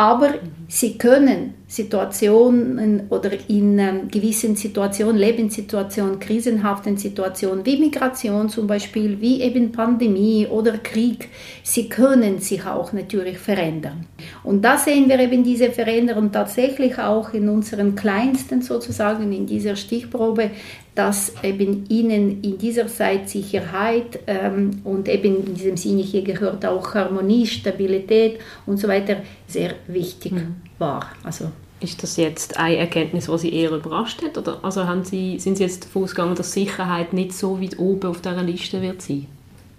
Aber 0.00 0.30
sie 0.66 0.96
können 0.96 1.54
Situationen 1.66 3.02
oder 3.10 3.32
in 3.48 3.78
ähm, 3.78 4.08
gewissen 4.10 4.56
Situationen, 4.56 5.18
Lebenssituationen, 5.18 6.18
krisenhaften 6.18 6.96
Situationen 6.96 7.66
wie 7.66 7.78
Migration 7.78 8.48
zum 8.48 8.66
Beispiel, 8.66 9.20
wie 9.20 9.42
eben 9.42 9.72
Pandemie 9.72 10.46
oder 10.46 10.78
Krieg, 10.78 11.28
sie 11.62 11.90
können 11.90 12.38
sich 12.38 12.64
auch 12.64 12.94
natürlich 12.94 13.36
verändern. 13.36 14.06
Und 14.42 14.64
da 14.64 14.78
sehen 14.78 15.06
wir 15.06 15.20
eben 15.20 15.44
diese 15.44 15.70
Veränderung 15.70 16.32
tatsächlich 16.32 16.98
auch 16.98 17.34
in 17.34 17.50
unseren 17.50 17.94
Kleinsten 17.94 18.62
sozusagen, 18.62 19.30
in 19.32 19.46
dieser 19.46 19.76
Stichprobe, 19.76 20.50
dass 20.94 21.32
eben 21.42 21.84
ihnen 21.88 22.42
in 22.42 22.58
dieser 22.58 22.86
Zeit 22.88 23.28
Sicherheit 23.28 24.20
ähm, 24.26 24.80
und 24.84 25.08
eben 25.08 25.46
in 25.46 25.54
diesem 25.54 25.76
Sinne 25.76 26.02
hier 26.02 26.22
gehört 26.22 26.66
auch 26.66 26.94
Harmonie, 26.94 27.46
Stabilität 27.46 28.40
und 28.66 28.78
so 28.78 28.88
weiter 28.88 29.16
sehr 29.46 29.74
wichtig 29.86 30.32
mhm. 30.32 30.56
war. 30.78 31.06
Also 31.22 31.50
ist 31.80 32.02
das 32.02 32.16
jetzt 32.16 32.58
eine 32.58 32.76
Erkenntnis, 32.76 33.26
die 33.26 33.38
Sie 33.38 33.54
eher 33.54 33.70
überrascht 33.70 34.22
hat? 34.22 34.36
Oder 34.36 34.58
also 34.62 34.86
haben 34.86 35.04
Sie, 35.04 35.38
sind 35.38 35.56
Sie 35.56 35.64
jetzt 35.64 35.84
davon 35.84 36.04
ausgegangen, 36.04 36.34
dass 36.34 36.52
Sicherheit 36.52 37.12
nicht 37.12 37.32
so 37.32 37.60
weit 37.60 37.78
oben 37.78 38.10
auf 38.10 38.20
dieser 38.20 38.42
Liste 38.42 38.82
wird 38.82 39.00
sein? 39.00 39.26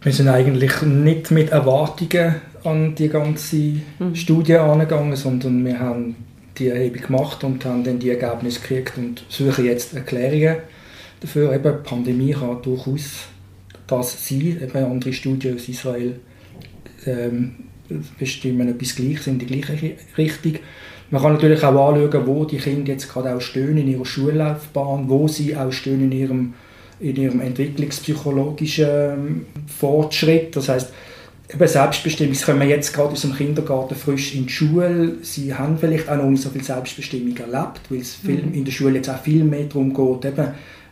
Wir 0.02 0.12
sind 0.12 0.30
eigentlich 0.30 0.82
nicht 0.82 1.30
mit 1.30 1.52
Erwartungen 1.52 2.36
an 2.64 2.96
die 2.96 3.10
ganze 3.10 3.56
mhm. 4.00 4.16
Studie 4.16 4.56
angegangen, 4.56 5.16
sondern 5.16 5.64
wir 5.64 5.80
haben 5.80 6.16
die 6.58 6.70
Erhebung 6.70 7.02
gemacht 7.04 7.44
und 7.44 7.64
haben 7.66 7.84
dann 7.84 8.00
die 8.00 8.10
Ergebnisse 8.10 8.62
gekriegt 8.62 8.98
und 8.98 9.24
suchen 9.30 9.66
jetzt 9.66 9.94
Erklärungen 9.94 10.58
dafür. 11.22 11.54
Eben, 11.54 11.64
die 11.64 11.90
Pandemie 11.90 12.34
kann 12.34 12.62
durchaus 12.62 13.28
das 13.88 14.28
sein. 14.28 14.60
Eben 14.62 14.86
andere 14.86 15.14
Studien 15.14 15.56
aus 15.56 15.70
Israel 15.70 16.20
ähm, 17.06 17.56
bestimmen 18.20 18.68
etwas 18.68 18.96
Gleiches 18.96 19.28
in 19.28 19.40
die 19.40 19.46
gleiche 19.46 19.96
Richtung. 20.18 20.56
Man 21.10 21.22
kann 21.22 21.34
natürlich 21.34 21.64
auch 21.64 21.90
anschauen, 21.94 22.28
wo 22.28 22.46
die 22.46 22.58
Kinder 22.58 22.94
jetzt 22.94 23.12
gerade 23.12 23.36
auch 23.36 23.42
stehen 23.42 23.78
in 23.78 23.88
ihrer 23.88 24.06
Schullaufbahn, 24.06 25.10
wo 25.10 25.28
sie 25.28 25.56
auch 25.56 25.72
stehen 25.72 26.04
in 26.04 26.12
ihrem, 26.12 26.54
in 27.02 27.16
ihrem 27.18 27.42
entwicklungspsychologischen 27.42 28.88
ähm, 28.88 29.46
Fortschritt. 29.68 30.56
Das 30.56 30.70
heißt, 30.70 30.94
eben 31.54 31.68
Selbstbestimmung, 31.68 32.34
sie 32.34 32.46
kommen 32.46 32.70
jetzt 32.70 32.94
gerade 32.94 33.12
aus 33.12 33.22
dem 33.24 33.36
Kindergarten 33.36 33.96
frisch 33.96 34.36
in 34.36 34.46
die 34.46 34.54
Schule, 34.54 35.18
sie 35.22 35.54
haben 35.54 35.78
vielleicht 35.78 36.08
auch 36.08 36.16
noch 36.16 36.30
nicht 36.30 36.44
so 36.44 36.50
viel 36.50 36.64
Selbstbestimmung 36.64 37.36
erlebt, 37.36 37.82
weil 37.90 38.00
es 38.00 38.24
mhm. 38.24 38.54
in 38.54 38.64
der 38.64 38.72
Schule 38.72 38.96
jetzt 38.96 39.10
auch 39.10 39.22
viel 39.22 39.44
mehr 39.44 39.66
darum 39.66 39.94
geht, 39.94 40.32
eben, 40.32 40.48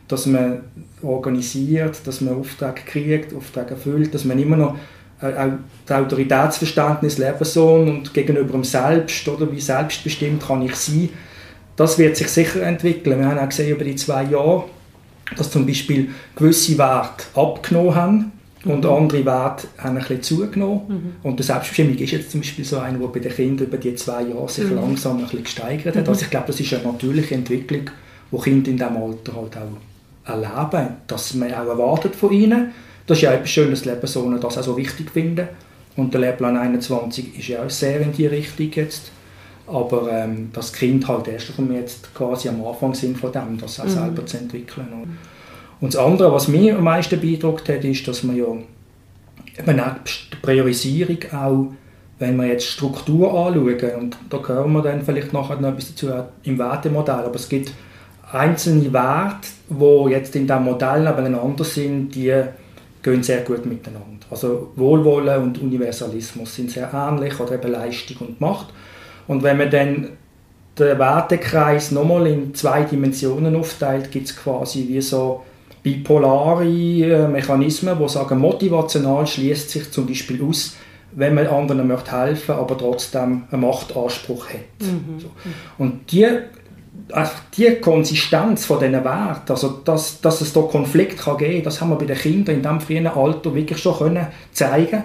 dass 0.10 0.26
man 0.26 0.62
organisiert, 1.02 2.02
dass 2.06 2.20
man 2.20 2.36
Aufträge 2.36 2.82
kriegt, 2.86 3.34
Aufträge 3.34 3.72
erfüllt, 3.72 4.14
dass 4.14 4.26
man 4.26 4.38
immer 4.38 4.58
noch 4.58 4.76
auch 5.22 5.52
das 5.86 5.98
Autoritätsverständnis 5.98 7.18
Lehrperson 7.18 7.90
und 7.90 8.14
gegenüber 8.14 8.54
dem 8.54 8.64
Selbst, 8.64 9.28
oder 9.28 9.52
wie 9.52 9.60
selbstbestimmt 9.60 10.46
kann 10.46 10.62
ich 10.62 10.76
sein, 10.76 11.10
das 11.76 11.98
wird 11.98 12.18
sich 12.18 12.28
sicher 12.28 12.64
entwickeln. 12.64 13.20
Wir 13.20 13.28
haben 13.28 13.38
auch 13.38 13.50
gesehen 13.50 13.76
über 13.76 13.84
die 13.84 13.96
zwei 13.96 14.24
Jahre, 14.24 14.66
dass 15.38 15.52
zum 15.52 15.66
Beispiel 15.66 16.10
gewisse 16.36 16.78
Werte 16.78 17.26
abgenommen 17.36 17.96
haben 17.96 18.32
und 18.66 18.84
mhm. 18.84 18.90
andere 18.90 19.26
Werte 19.26 19.68
haben 19.78 19.98
ein 19.98 20.00
bisschen 20.00 20.22
zugenommen. 20.24 20.82
Mhm. 20.88 21.12
Und 21.24 21.40
die 21.40 21.44
Selbstbestimmung 21.44 21.96
ist 21.98 22.12
jetzt 22.12 22.32
zum 22.32 22.42
Beispiel 22.42 22.66
so 22.66 22.80
eine, 22.80 22.98
die 22.98 23.06
bei 23.06 23.20
den 23.20 23.34
Kindern 23.34 23.68
über 23.68 23.78
die 23.78 23.96
zwei 23.96 24.24
Jahre 24.24 24.50
sich 24.50 24.66
mhm. 24.66 24.76
langsam 24.76 25.18
ein 25.18 25.24
bisschen 25.24 25.44
gesteigert 25.44 25.96
hat. 25.96 26.10
Also 26.10 26.24
ich 26.24 26.30
glaube, 26.30 26.48
das 26.48 26.60
ist 26.60 26.74
eine 26.74 26.84
natürliche 26.84 27.36
Entwicklung, 27.36 27.90
die 28.32 28.38
Kinder 28.38 28.72
in 28.72 28.78
diesem 28.78 28.98
Alter 28.98 29.36
halt 29.36 29.58
auch 29.58 29.89
erleben, 30.30 30.98
dass 31.08 31.34
man 31.34 31.54
auch 31.54 31.68
erwartet 31.68 32.16
von 32.16 32.32
ihnen. 32.32 32.72
Das 33.08 33.18
ist 33.18 33.24
ja 33.24 33.34
etwas 33.34 33.50
Schönes, 33.50 33.80
dass 33.80 33.86
Lehrpersonen 33.86 34.40
das 34.40 34.58
auch 34.58 34.64
so 34.64 34.78
wichtig 34.78 35.10
finden. 35.12 35.48
Und 35.96 36.14
der 36.14 36.22
Lehrplan 36.22 36.56
21 36.56 37.38
ist 37.38 37.48
ja 37.48 37.64
auch 37.64 37.70
sehr 37.70 38.00
in 38.02 38.14
die 38.14 38.28
Richtung 38.28 38.72
jetzt. 38.74 39.12
Aber 39.68 40.12
ähm, 40.12 40.50
das 40.54 40.74
Kind 40.74 41.08
halt 41.08 41.28
erst 41.28 41.48
von 41.48 41.68
mir 41.68 41.80
jetzt 41.80 42.14
quasi 42.14 42.50
am 42.50 42.66
Anfang 42.66 42.94
sind 42.94 43.18
von 43.18 43.32
dem, 43.32 43.58
das 43.60 43.80
auch 43.80 43.86
mhm. 43.86 43.90
selber 43.90 44.26
zu 44.26 44.38
entwickeln. 44.38 44.88
Und 45.82 45.94
das 45.94 46.02
andere, 46.02 46.32
was 46.32 46.48
mir 46.48 46.78
am 46.78 46.84
meisten 46.84 47.20
beeindruckt 47.20 47.70
hat, 47.70 47.84
ist, 47.84 48.08
dass 48.08 48.24
man 48.24 48.36
ja 48.36 48.46
eben 49.58 49.80
auch 49.80 49.96
die 50.06 50.36
Priorisierung 50.42 51.18
auch, 51.32 51.68
wenn 52.18 52.36
wir 52.36 52.48
jetzt 52.48 52.66
Struktur 52.66 53.34
anschauen, 53.34 53.96
und 54.00 54.18
da 54.30 54.40
hören 54.46 54.74
wir 54.74 54.82
dann 54.82 55.02
vielleicht 55.04 55.32
nachher 55.32 55.60
noch 55.60 55.70
etwas 55.70 55.90
dazu 55.90 56.12
im 56.44 56.58
Wertemodell, 56.58 57.26
aber 57.26 57.36
es 57.36 57.48
gibt 57.48 57.72
einzelne 58.32 58.92
Werte, 58.94 59.48
die 59.70 60.12
jetzt 60.12 60.36
in 60.36 60.48
diesem 60.48 60.64
Modell 60.64 61.04
nebeneinander 61.04 61.64
sind, 61.64 62.14
die 62.16 62.34
gehen 63.02 63.24
sehr 63.24 63.42
gut 63.42 63.66
miteinander. 63.66 64.26
Also 64.30 64.72
Wohlwollen 64.76 65.42
und 65.44 65.62
Universalismus 65.62 66.56
sind 66.56 66.72
sehr 66.72 66.94
ähnlich, 66.94 67.40
oder 67.40 67.54
eben 67.54 67.72
Leistung 67.72 68.28
und 68.28 68.42
Macht. 68.42 68.68
Und 69.28 69.44
wenn 69.44 69.58
man 69.58 69.72
dann 69.72 70.10
den 70.78 71.00
Wertekreis 71.00 71.92
nochmal 71.92 72.28
in 72.28 72.54
zwei 72.54 72.84
Dimensionen 72.84 73.56
aufteilt, 73.56 74.12
gibt 74.12 74.28
es 74.28 74.36
quasi 74.36 74.88
wie 74.88 75.02
so 75.02 75.44
bipolare 75.84 76.66
äh, 76.66 77.28
Mechanismen, 77.28 77.98
die 78.00 78.10
sagen, 78.10 78.40
motivational 78.40 79.26
schließt 79.26 79.70
sich 79.70 79.92
zum 79.92 80.08
Beispiel 80.08 80.44
aus, 80.44 80.76
wenn 81.12 81.34
man 81.34 81.48
anderen 81.48 81.88
möchte 81.88 82.12
helfen, 82.12 82.52
aber 82.52 82.78
trotzdem 82.78 83.44
einen 83.50 83.62
Machtanspruch 83.62 84.50
hat. 84.50 84.82
Mhm. 84.82 85.20
So. 85.20 85.32
Und 85.78 86.12
die, 86.12 86.28
die 87.58 87.76
Konsistenz 87.82 88.66
von 88.66 88.80
diesen 88.80 89.04
Werten, 89.04 89.52
also 89.52 89.82
dass, 89.84 90.22
dass 90.22 90.42
es 90.42 90.54
da 90.54 90.62
Konflikt 90.62 91.18
kann 91.18 91.38
geben, 91.38 91.64
das 91.64 91.82
haben 91.82 91.90
wir 91.90 91.98
bei 91.98 92.06
den 92.06 92.18
Kindern 92.18 92.56
in 92.56 92.62
diesem 92.62 92.82
frühen 92.82 93.08
Alter 93.08 93.54
wirklich 93.54 93.80
schon 93.80 93.98
können 93.98 94.28
zeigen. 94.52 95.04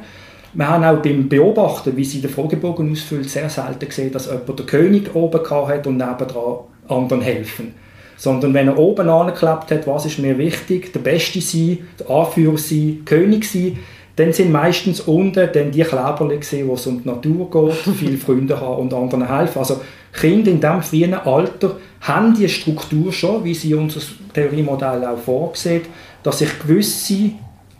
Wir 0.53 0.69
haben 0.69 0.85
auch 0.85 1.03
beim 1.03 1.29
Beobachten, 1.29 1.97
wie 1.97 2.05
sie 2.05 2.21
den 2.21 2.31
Fragebogen 2.31 2.93
ausfüllt, 2.93 3.29
sehr 3.29 3.51
selten 3.51 3.87
gesehen, 3.87 4.13
dass 4.13 4.27
jemand 4.27 4.59
den 4.59 4.67
König 4.67 5.15
oben 5.15 5.41
hat 5.69 5.87
und 5.87 5.97
nebendran 5.97 6.59
anderen 6.89 7.23
helfen 7.23 7.75
sondern 8.17 8.55
wenn 8.55 8.69
er 8.69 8.79
oben 8.79 9.09
angeklappt 9.09 9.71
hat, 9.71 9.87
was 9.87 10.07
ist 10.07 10.19
mir 10.19 10.39
wichtig, 10.39 10.93
der 10.93 11.01
Beste 11.01 11.41
sein, 11.41 11.79
der 11.99 12.09
Anführer 12.09 12.59
sein, 12.59 13.03
König 13.05 13.45
sein, 13.45 13.79
dann 14.17 14.33
sind 14.33 14.53
meistens 14.53 15.01
unten 15.01 15.49
dann 15.53 15.73
die 15.73 15.83
Kleberli 15.83 16.39
gesehen, 16.39 16.69
wo 16.69 16.75
es 16.75 16.87
um 16.87 17.03
die 17.03 17.09
Natur 17.09 17.51
geht, 17.51 17.95
viele 17.99 18.17
Freunde 18.17 18.61
haben 18.61 18.83
und 18.83 18.95
anderen 18.95 19.29
helfen. 19.29 19.59
Also 19.59 19.81
Kinder 20.15 20.51
in 20.51 20.61
diesem 20.61 20.83
frühen 20.83 21.15
Alter 21.15 21.77
haben 22.01 22.35
die 22.35 22.49
Struktur 22.49 23.13
schon, 23.13 23.45
wie 23.45 23.55
sie 23.55 23.75
unser 23.75 24.01
Theoriemodell 24.33 25.05
auch 25.05 25.19
vorsieht, 25.19 25.87
dass 26.23 26.39
sich 26.39 26.59
gewisse 26.61 27.31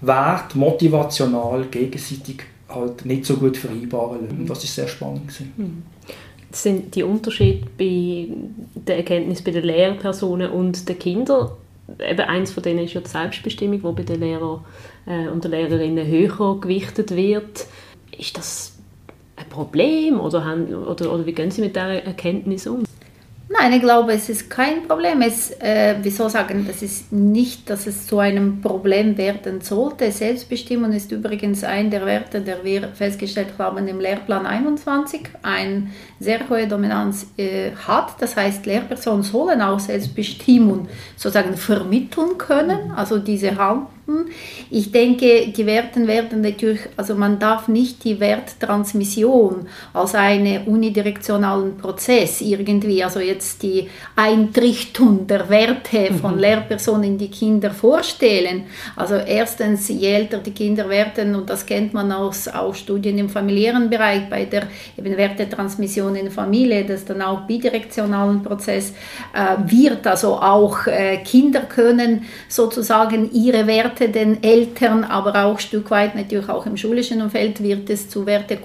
Werte 0.01 0.59
motivational 0.59 1.67
gegenseitig 1.71 2.43
halt 2.69 3.07
nicht 3.07 3.25
so 3.25 3.37
gut 3.37 3.57
vereinbaren 3.57 4.23
lassen. 4.23 4.47
Das 4.47 4.65
ist 4.65 4.75
sehr 4.75 4.89
spannend. 4.89 5.29
Gewesen. 5.29 5.53
Mhm 5.57 5.83
sind 6.57 6.95
die 6.95 7.03
Unterschiede 7.03 7.67
bei 7.79 8.29
der 8.75 8.99
Erkenntnis 8.99 9.43
bei 9.43 9.51
den 9.51 9.65
Lehrpersonen 9.65 10.51
und 10.51 10.89
den 10.89 10.99
Kindern. 10.99 11.51
Eben 11.99 12.21
eins 12.21 12.53
von 12.53 12.63
denen 12.63 12.85
ist 12.85 12.95
ja 12.95 13.01
die 13.01 13.09
Selbstbestimmung, 13.09 13.83
wo 13.83 13.93
bei 13.93 14.05
den 14.05 14.21
Lehrern 14.21 14.65
äh, 15.07 15.29
und 15.29 15.45
den 15.45 15.51
Lehrerinnen 15.51 16.07
höher 16.07 16.61
gewichtet 16.61 17.15
wird. 17.15 17.67
Ist 18.17 18.39
das 18.39 18.74
ein 19.37 19.49
Problem 19.49 20.21
oder, 20.21 20.45
haben, 20.45 20.75
oder, 20.75 21.13
oder 21.13 21.27
wie 21.27 21.33
gehen 21.33 21.51
Sie 21.51 21.61
mit 21.61 21.77
dieser 21.77 22.05
Erkenntnis 22.05 22.67
um? 22.67 22.85
Nein, 23.57 23.75
ich 23.75 23.83
glaube, 23.83 24.15
es 24.15 24.29
ist 24.29 24.51
kein 24.51 24.89
Problem. 24.89 25.23
Es, 25.23 25.53
äh, 25.61 25.95
wieso 26.03 26.29
sagen, 26.29 26.67
das 26.67 26.83
ist 26.83 27.13
nicht, 27.13 27.71
dass 27.71 27.87
es 27.87 28.05
zu 28.09 28.19
einem 28.19 28.61
Problem 28.61 29.17
werden 29.17 29.61
sollte. 29.61 30.11
Selbstbestimmung 30.11 30.91
ist 30.93 31.13
übrigens 31.13 31.63
ein 31.63 31.89
der 31.89 32.05
Werte, 32.05 32.41
der 32.41 32.65
wir 32.65 32.89
festgestellt 32.89 33.55
haben 33.57 33.87
im 33.87 34.01
Lehrplan 34.01 34.45
21, 34.45 35.21
eine 35.43 35.87
sehr 36.19 36.49
hohe 36.49 36.67
Dominanz 36.67 37.29
äh, 37.37 37.71
hat. 37.87 38.17
Das 38.19 38.37
heißt, 38.37 38.67
Lehrpersonen 38.67 39.23
sollen 39.23 39.63
auch 39.63 39.79
Selbstbestimmung 39.79 40.89
sozusagen 41.17 41.57
vermitteln 41.57 42.37
können, 42.37 42.91
also 42.91 43.19
diese 43.19 43.57
Hand 43.57 43.87
ich 44.71 44.93
denke, 44.93 45.49
die 45.49 45.65
Werten 45.65 46.07
werden 46.07 46.43
natürlich, 46.43 46.81
also 46.97 47.15
man 47.15 47.39
darf 47.39 47.69
nicht 47.69 48.05
die 48.05 48.21
Werttransmission 48.21 49.67
als 49.95 50.15
einen 50.15 50.67
unidirektionalen 50.67 51.79
Prozess 51.79 52.43
irgendwie, 52.43 53.03
also 53.03 53.21
jetzt 53.21 53.44
die 53.59 53.89
Eintrichtung 54.17 55.27
der 55.27 55.49
Werte 55.49 56.13
von 56.15 56.35
mhm. 56.35 56.41
Lehrpersonen 56.41 57.05
in 57.05 57.19
die 57.19 57.31
Kinder 57.31 57.71
vorstellen. 57.71 58.65
Also 58.97 59.17
erstens, 59.17 59.89
je 59.89 60.13
älter 60.13 60.39
die 60.39 60.53
Kinder 60.53 60.89
werden, 60.89 61.35
und 61.35 61.49
das 61.51 61.67
kennt 61.67 61.95
man 61.95 62.11
aus 62.13 62.49
auch 62.49 62.75
Studien 62.75 63.19
im 63.19 63.29
familiären 63.29 63.91
Bereich, 63.91 64.29
bei 64.29 64.45
der 64.45 64.69
eben 64.97 65.17
Wertetransmission 65.17 66.17
in 66.17 66.31
Familie, 66.31 66.85
das 66.85 67.05
dann 67.05 67.23
auch 67.23 67.47
bidirektionalen 67.47 68.43
Prozess 68.43 68.93
äh, 69.33 69.57
wird, 69.71 70.07
also 70.07 70.37
auch 70.37 70.87
äh, 70.87 71.19
Kinder 71.19 71.61
können 71.61 72.25
sozusagen 72.49 73.31
ihre 73.33 73.67
Werte 73.67 74.09
den 74.09 74.43
Eltern, 74.43 75.05
aber 75.05 75.45
auch 75.45 75.55
ein 75.55 75.61
Stück 75.61 75.91
weit 75.91 76.15
natürlich 76.15 76.49
auch 76.49 76.67
im 76.67 76.77
schulischen 76.77 77.23
Umfeld 77.23 77.63
wird 77.63 77.91
es 77.91 78.09
zu 78.09 78.27
Werte 78.27 78.57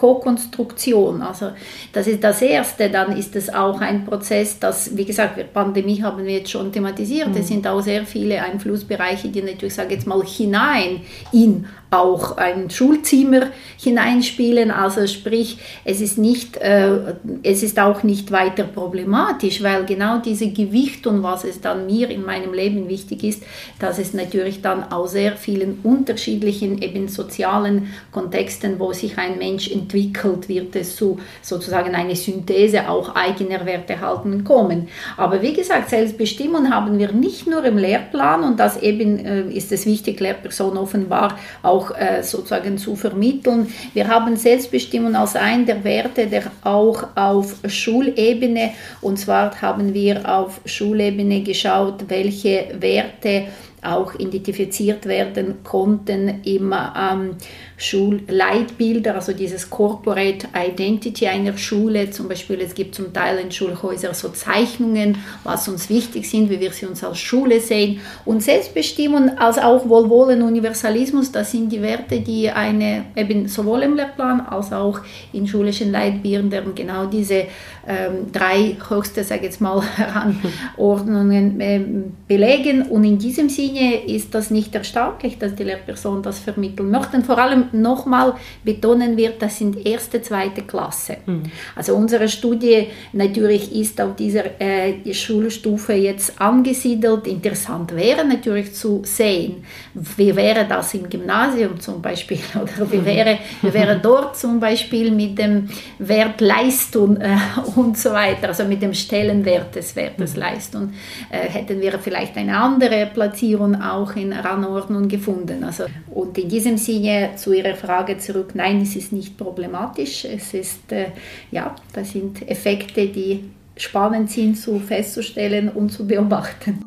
Co-Konstruktion. 0.00 1.20
Also 1.20 1.50
das 1.92 2.06
ist 2.06 2.24
das 2.24 2.40
Erste. 2.40 2.88
Dann 2.88 3.16
ist 3.16 3.36
es 3.36 3.52
auch 3.52 3.80
ein 3.82 4.06
Prozess, 4.06 4.58
das, 4.58 4.96
wie 4.96 5.04
gesagt, 5.04 5.52
Pandemie 5.52 6.02
haben 6.02 6.24
wir 6.24 6.38
jetzt 6.38 6.50
schon 6.50 6.72
thematisiert. 6.72 7.28
Mhm. 7.28 7.36
Es 7.36 7.48
sind 7.48 7.66
auch 7.66 7.82
sehr 7.82 8.06
viele 8.06 8.42
Einflussbereiche, 8.42 9.28
die 9.28 9.42
natürlich, 9.42 9.74
sage 9.74 9.94
jetzt 9.94 10.06
mal, 10.06 10.24
hinein 10.24 11.02
in 11.32 11.66
auch 11.90 12.36
ein 12.36 12.70
Schulzimmer 12.70 13.48
hineinspielen. 13.78 14.70
Also 14.70 15.06
sprich, 15.06 15.58
es 15.84 16.00
ist, 16.00 16.18
nicht, 16.18 16.56
äh, 16.58 17.14
es 17.42 17.62
ist 17.62 17.78
auch 17.80 18.02
nicht 18.02 18.30
weiter 18.30 18.64
problematisch, 18.64 19.62
weil 19.62 19.84
genau 19.84 20.18
diese 20.18 20.50
Gewicht 20.50 21.06
und 21.06 21.22
was 21.22 21.44
es 21.44 21.60
dann 21.60 21.86
mir 21.86 22.10
in 22.10 22.24
meinem 22.24 22.52
Leben 22.52 22.88
wichtig 22.88 23.24
ist, 23.24 23.42
dass 23.78 23.98
es 23.98 24.14
natürlich 24.14 24.62
dann 24.62 24.92
aus 24.92 25.12
sehr 25.12 25.36
vielen 25.36 25.80
unterschiedlichen 25.82 26.80
eben 26.80 27.08
sozialen 27.08 27.88
Kontexten, 28.12 28.78
wo 28.78 28.92
sich 28.92 29.18
ein 29.18 29.38
Mensch 29.38 29.70
entwickelt, 29.70 30.48
wird 30.48 30.76
es 30.76 30.94
zu 30.96 31.18
sozusagen 31.42 31.94
eine 31.94 32.14
Synthese 32.14 32.88
auch 32.88 33.14
eigener 33.16 33.66
Werte 33.66 34.00
halten 34.00 34.44
kommen. 34.44 34.88
Aber 35.16 35.42
wie 35.42 35.52
gesagt, 35.52 35.90
Selbstbestimmung 35.90 36.72
haben 36.72 36.98
wir 36.98 37.12
nicht 37.12 37.46
nur 37.46 37.64
im 37.64 37.78
Lehrplan 37.78 38.44
und 38.44 38.60
das 38.60 38.80
eben 38.80 39.18
äh, 39.18 39.42
ist 39.50 39.72
es 39.72 39.86
wichtig, 39.86 40.20
Lehrperson 40.20 40.76
offenbar 40.76 41.36
auch 41.62 41.79
auch 41.80 41.90
äh, 41.96 42.22
sozusagen 42.22 42.78
zu 42.78 42.96
vermitteln. 42.96 43.72
Wir 43.94 44.08
haben 44.08 44.36
Selbstbestimmung 44.36 45.14
als 45.14 45.36
einen 45.36 45.66
der 45.66 45.82
Werte, 45.84 46.26
der 46.26 46.44
auch 46.62 47.08
auf 47.14 47.56
Schulebene, 47.66 48.72
und 49.00 49.18
zwar 49.18 49.60
haben 49.60 49.94
wir 49.94 50.28
auf 50.28 50.60
Schulebene 50.64 51.42
geschaut, 51.42 52.04
welche 52.08 52.68
Werte 52.78 53.46
auch 53.82 54.14
identifiziert 54.18 55.06
werden 55.06 55.64
konnten 55.64 56.42
im 56.44 56.74
ähm, 56.74 57.36
Schulleitbilder, 57.80 59.14
also 59.14 59.32
dieses 59.32 59.70
Corporate 59.70 60.48
Identity 60.54 61.26
einer 61.26 61.56
Schule. 61.56 62.10
Zum 62.10 62.28
Beispiel, 62.28 62.60
es 62.60 62.74
gibt 62.74 62.94
zum 62.94 63.12
Teil 63.12 63.38
in 63.38 63.50
Schulhäusern 63.50 64.12
so 64.12 64.28
Zeichnungen, 64.28 65.16
was 65.44 65.66
uns 65.66 65.88
wichtig 65.88 66.28
sind, 66.28 66.50
wie 66.50 66.60
wir 66.60 66.72
sie 66.72 66.86
uns 66.86 67.02
als 67.02 67.18
Schule 67.18 67.58
sehen. 67.60 68.00
Und 68.26 68.42
Selbstbestimmung 68.42 69.38
als 69.38 69.58
auch 69.58 69.88
Wohlwollen, 69.88 70.42
Universalismus, 70.42 71.32
das 71.32 71.52
sind 71.52 71.70
die 71.70 71.80
Werte, 71.80 72.20
die 72.20 72.50
eine 72.50 73.06
eben 73.16 73.48
sowohl 73.48 73.82
im 73.82 73.96
Lehrplan 73.96 74.42
als 74.42 74.72
auch 74.72 75.00
in 75.32 75.46
schulischen 75.46 75.90
Leitbildern 75.90 76.74
genau 76.74 77.06
diese 77.06 77.46
ähm, 77.88 78.30
drei 78.30 78.76
höchste, 78.88 79.24
sage 79.24 79.40
ich 79.40 79.46
jetzt 79.46 79.60
mal, 79.60 79.82
Rangordnungen 80.76 81.60
äh, 81.60 81.80
belegen. 82.28 82.82
Und 82.82 83.04
in 83.04 83.18
diesem 83.18 83.48
Sinne 83.48 84.04
ist 84.04 84.34
das 84.34 84.50
nicht 84.50 84.74
erstaunlich, 84.74 85.38
dass 85.38 85.54
die 85.54 85.64
Lehrperson 85.64 86.22
das 86.22 86.38
vermitteln 86.38 86.90
möchte. 86.90 87.22
Vor 87.22 87.38
allem 87.38 87.69
nochmal 87.72 88.34
betonen 88.64 89.16
wird, 89.16 89.40
das 89.42 89.58
sind 89.58 89.86
erste, 89.86 90.22
zweite 90.22 90.62
Klasse. 90.62 91.18
Mhm. 91.26 91.42
Also 91.76 91.94
unsere 91.94 92.28
Studie 92.28 92.88
natürlich 93.12 93.74
ist 93.74 94.00
auf 94.00 94.16
dieser 94.16 94.60
äh, 94.60 95.12
Schulstufe 95.12 95.92
jetzt 95.92 96.40
angesiedelt. 96.40 97.26
Interessant 97.26 97.94
wäre 97.94 98.24
natürlich 98.24 98.74
zu 98.74 99.02
sehen, 99.04 99.64
wie 99.94 100.34
wäre 100.34 100.66
das 100.66 100.94
im 100.94 101.08
Gymnasium 101.08 101.80
zum 101.80 102.00
Beispiel 102.02 102.38
oder 102.54 102.90
wie 102.90 103.04
wäre, 103.04 103.38
wie 103.62 103.72
wäre 103.72 103.98
dort 103.98 104.36
zum 104.36 104.60
Beispiel 104.60 105.10
mit 105.10 105.38
dem 105.38 105.68
Wert 105.98 106.40
Leistung 106.40 107.16
äh, 107.16 107.36
und 107.76 107.96
so 107.98 108.10
weiter, 108.10 108.48
also 108.48 108.64
mit 108.64 108.82
dem 108.82 108.94
Stellenwert 108.94 109.74
des 109.74 109.94
Wertes 109.96 110.34
mhm. 110.34 110.40
Leistung, 110.40 110.92
äh, 111.30 111.48
hätten 111.48 111.80
wir 111.80 111.98
vielleicht 111.98 112.36
eine 112.36 112.56
andere 112.56 113.06
Platzierung 113.12 113.80
auch 113.80 114.16
in 114.16 114.32
Rangordnung 114.32 115.08
gefunden. 115.08 115.64
Also, 115.64 115.84
und 116.10 116.36
in 116.38 116.48
diesem 116.48 116.76
Sinne 116.76 117.30
zu 117.36 117.52
Ihrer 117.60 117.76
Frage 117.76 118.18
zurück, 118.18 118.52
nein, 118.54 118.80
es 118.80 118.96
ist 118.96 119.12
nicht 119.12 119.36
problematisch. 119.36 120.24
Es 120.24 120.54
ist, 120.54 120.90
äh, 120.92 121.06
ja, 121.50 121.74
das 121.92 122.12
sind 122.12 122.48
Effekte, 122.48 123.06
die 123.08 123.44
spannend 123.76 124.30
sind 124.30 124.56
zu 124.56 124.78
festzustellen 124.78 125.68
und 125.68 125.90
zu 125.90 126.06
beobachten. 126.06 126.84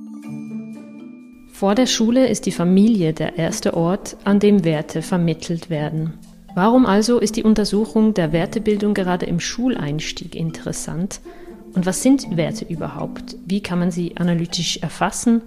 Vor 1.51 1.75
der 1.75 1.85
Schule 1.85 2.27
ist 2.27 2.45
die 2.45 2.51
Familie 2.51 3.13
der 3.13 3.37
erste 3.37 3.75
Ort, 3.75 4.17
an 4.23 4.39
dem 4.39 4.65
Werte 4.65 5.01
vermittelt 5.01 5.69
werden. 5.69 6.13
Warum 6.55 6.85
also 6.85 7.19
ist 7.19 7.35
die 7.35 7.43
Untersuchung 7.43 8.13
der 8.13 8.31
Wertebildung 8.31 8.93
gerade 8.93 9.25
im 9.25 9.39
Schuleinstieg 9.39 10.35
interessant? 10.35 11.19
Und 11.73 11.85
was 11.85 12.03
sind 12.03 12.37
Werte 12.37 12.65
überhaupt? 12.65 13.37
Wie 13.45 13.61
kann 13.61 13.79
man 13.79 13.91
sie 13.91 14.17
analytisch 14.17 14.77
erfassen? 14.77 15.41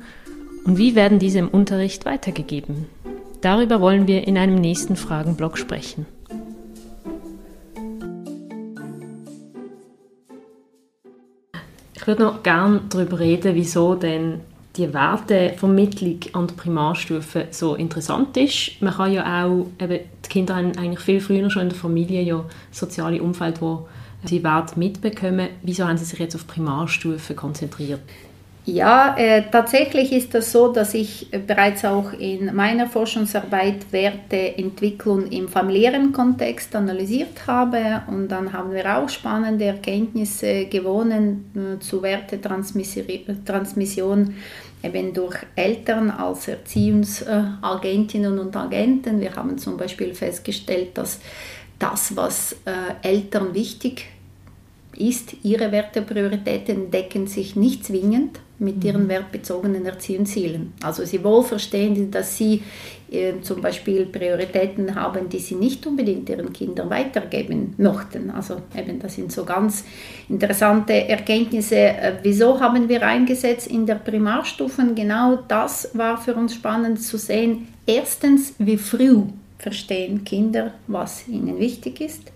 Und 0.64 0.78
wie 0.78 0.96
werden 0.96 1.20
diese 1.20 1.38
im 1.38 1.48
Unterricht 1.48 2.04
weitergegeben? 2.04 2.86
Darüber 3.46 3.80
wollen 3.80 4.08
wir 4.08 4.26
in 4.26 4.36
einem 4.38 4.56
nächsten 4.56 4.96
Fragenblock 4.96 5.56
sprechen. 5.56 6.04
Ich 11.94 12.04
würde 12.08 12.24
noch 12.24 12.42
gerne 12.42 12.80
darüber 12.88 13.20
reden, 13.20 13.54
wieso 13.54 13.94
denn 13.94 14.40
die 14.74 14.92
Wertevermittlung 14.92 16.18
an 16.32 16.48
der 16.48 16.54
Primarstufe 16.56 17.46
so 17.52 17.76
interessant 17.76 18.36
ist. 18.36 18.82
Man 18.82 18.94
kann 18.94 19.12
ja 19.12 19.44
auch, 19.44 19.68
eben, 19.80 20.00
die 20.24 20.28
Kinder 20.28 20.56
haben 20.56 20.76
eigentlich 20.76 20.98
viel 20.98 21.20
früher 21.20 21.48
schon 21.48 21.62
in 21.62 21.68
der 21.68 21.78
Familie 21.78 22.22
ja 22.22 22.44
soziale 22.72 23.22
Umfeld, 23.22 23.62
wo 23.62 23.86
sie 24.24 24.42
Werte 24.42 24.76
mitbekommen. 24.76 25.50
Wieso 25.62 25.86
haben 25.86 25.98
Sie 25.98 26.04
sich 26.04 26.18
jetzt 26.18 26.34
auf 26.34 26.48
Primarstufe 26.48 27.34
konzentriert? 27.34 28.00
Ja, 28.68 29.14
äh, 29.16 29.44
tatsächlich 29.48 30.10
ist 30.10 30.34
das 30.34 30.50
so, 30.50 30.72
dass 30.72 30.92
ich 30.92 31.28
bereits 31.46 31.84
auch 31.84 32.12
in 32.12 32.52
meiner 32.52 32.88
Forschungsarbeit 32.88 33.92
Werteentwicklung 33.92 35.28
im 35.28 35.48
familiären 35.48 36.12
Kontext 36.12 36.74
analysiert 36.74 37.46
habe 37.46 38.02
und 38.08 38.26
dann 38.26 38.52
haben 38.52 38.72
wir 38.72 38.98
auch 38.98 39.08
spannende 39.08 39.66
Erkenntnisse 39.66 40.64
gewonnen 40.64 41.48
äh, 41.54 41.78
zu 41.78 42.02
Wertetransmission 42.02 44.34
eben 44.82 45.14
durch 45.14 45.36
Eltern 45.54 46.10
als 46.10 46.48
Erziehungsagentinnen 46.48 48.36
und 48.36 48.56
Agenten. 48.56 49.20
Wir 49.20 49.36
haben 49.36 49.58
zum 49.58 49.76
Beispiel 49.76 50.12
festgestellt, 50.12 50.98
dass 50.98 51.20
das, 51.78 52.16
was 52.16 52.56
äh, 52.64 53.08
Eltern 53.08 53.54
wichtig 53.54 54.06
ist, 54.96 55.36
ihre 55.44 55.70
Werteprioritäten 55.70 56.90
decken 56.90 57.28
sich 57.28 57.54
nicht 57.54 57.84
zwingend 57.84 58.40
mit 58.58 58.82
ihren 58.84 59.04
mhm. 59.04 59.08
wertbezogenen 59.08 59.84
Erziehungszielen. 59.86 60.72
Also 60.82 61.04
sie 61.04 61.22
wohl 61.22 61.42
verstehen, 61.42 62.10
dass 62.10 62.36
sie 62.36 62.62
äh, 63.10 63.34
zum 63.42 63.60
Beispiel 63.60 64.06
Prioritäten 64.06 64.94
haben, 64.94 65.28
die 65.28 65.38
sie 65.38 65.54
nicht 65.54 65.86
unbedingt 65.86 66.28
ihren 66.28 66.52
Kindern 66.52 66.90
weitergeben 66.90 67.74
möchten. 67.76 68.30
Also 68.30 68.62
eben, 68.76 68.98
das 68.98 69.14
sind 69.14 69.30
so 69.30 69.44
ganz 69.44 69.84
interessante 70.28 71.08
Erkenntnisse. 71.08 71.76
Äh, 71.76 72.14
wieso 72.22 72.58
haben 72.58 72.88
wir 72.88 73.06
eingesetzt 73.06 73.68
in 73.68 73.86
der 73.86 73.96
Primarstufen? 73.96 74.94
Genau 74.94 75.38
das 75.48 75.90
war 75.92 76.18
für 76.18 76.34
uns 76.34 76.54
spannend 76.54 77.00
zu 77.00 77.18
sehen. 77.18 77.68
Erstens, 77.86 78.54
wie 78.58 78.76
früh 78.76 79.22
verstehen 79.58 80.24
Kinder, 80.24 80.74
was 80.86 81.28
ihnen 81.28 81.58
wichtig 81.58 82.00
ist. 82.00 82.32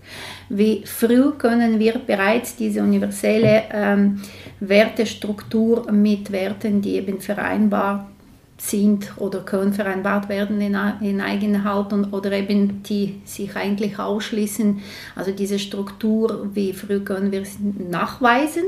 Wie 0.53 0.83
früh 0.85 1.31
können 1.37 1.79
wir 1.79 1.93
bereits 1.99 2.57
diese 2.57 2.81
universelle 2.81 3.63
ähm, 3.71 4.21
Wertestruktur 4.59 5.89
mit 5.93 6.29
Werten, 6.29 6.81
die 6.81 6.95
eben 6.95 7.21
vereinbar 7.21 8.11
sind 8.57 9.13
oder 9.15 9.39
können 9.39 9.71
vereinbart 9.71 10.27
werden 10.27 10.59
in, 10.59 10.77
in 10.99 11.21
Eigenhaltung 11.21 12.11
oder 12.11 12.33
eben 12.33 12.83
die 12.83 13.21
sich 13.23 13.55
eigentlich 13.55 13.97
ausschließen. 13.97 14.81
Also 15.15 15.31
diese 15.31 15.57
Struktur, 15.57 16.49
wie 16.53 16.73
früh 16.73 16.99
können 16.99 17.31
wir 17.31 17.45
sie 17.45 17.63
nachweisen 17.89 18.63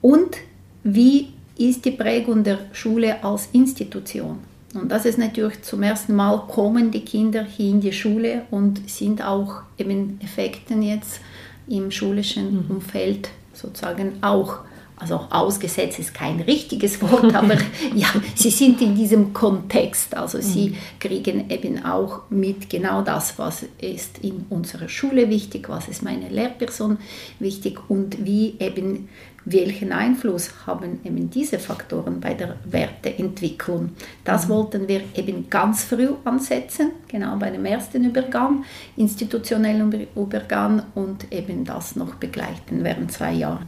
und 0.00 0.38
wie 0.84 1.34
ist 1.58 1.84
die 1.84 1.90
Prägung 1.90 2.44
der 2.44 2.60
Schule 2.72 3.22
als 3.22 3.50
Institution. 3.52 4.38
Und 4.74 4.88
das 4.90 5.04
ist 5.04 5.18
natürlich 5.18 5.62
zum 5.62 5.82
ersten 5.82 6.14
Mal 6.14 6.46
kommen 6.48 6.90
die 6.90 7.04
Kinder 7.04 7.44
hier 7.44 7.70
in 7.70 7.80
die 7.80 7.92
Schule 7.92 8.42
und 8.50 8.88
sind 8.88 9.22
auch 9.22 9.62
eben 9.78 10.18
Effekten 10.22 10.82
jetzt 10.82 11.20
im 11.68 11.90
schulischen 11.90 12.64
mhm. 12.64 12.76
Umfeld 12.76 13.28
sozusagen 13.52 14.22
auch 14.22 14.60
also 15.02 15.20
ausgesetzt 15.30 15.98
ist 15.98 16.14
kein 16.14 16.40
richtiges 16.40 17.02
Wort, 17.02 17.34
aber 17.34 17.56
ja, 17.92 18.06
sie 18.36 18.50
sind 18.50 18.80
in 18.80 18.94
diesem 18.94 19.32
Kontext. 19.32 20.16
Also 20.16 20.40
sie 20.40 20.70
mhm. 20.70 20.76
kriegen 21.00 21.50
eben 21.50 21.84
auch 21.84 22.20
mit 22.30 22.70
genau 22.70 23.02
das, 23.02 23.36
was 23.36 23.64
ist 23.80 24.18
in 24.18 24.46
unserer 24.48 24.88
Schule 24.88 25.28
wichtig, 25.28 25.68
was 25.68 25.88
ist 25.88 26.04
meine 26.04 26.28
Lehrperson 26.28 26.98
wichtig 27.40 27.78
und 27.88 28.24
wie 28.24 28.54
eben 28.60 29.08
welchen 29.44 29.92
Einfluss 29.92 30.50
haben 30.66 31.00
eben 31.04 31.30
diese 31.30 31.58
Faktoren 31.58 32.20
bei 32.20 32.34
der 32.34 32.56
Werteentwicklung. 32.64 33.90
Das 34.24 34.46
mhm. 34.46 34.52
wollten 34.52 34.88
wir 34.88 35.02
eben 35.14 35.50
ganz 35.50 35.84
früh 35.84 36.08
ansetzen, 36.24 36.92
genau 37.08 37.36
bei 37.36 37.50
dem 37.50 37.64
ersten 37.64 38.04
Übergang, 38.04 38.64
institutionellen 38.96 40.06
Übergang 40.14 40.82
und 40.94 41.32
eben 41.32 41.64
das 41.64 41.96
noch 41.96 42.14
begleiten 42.14 42.84
während 42.84 43.12
zwei 43.12 43.32
Jahren. 43.32 43.66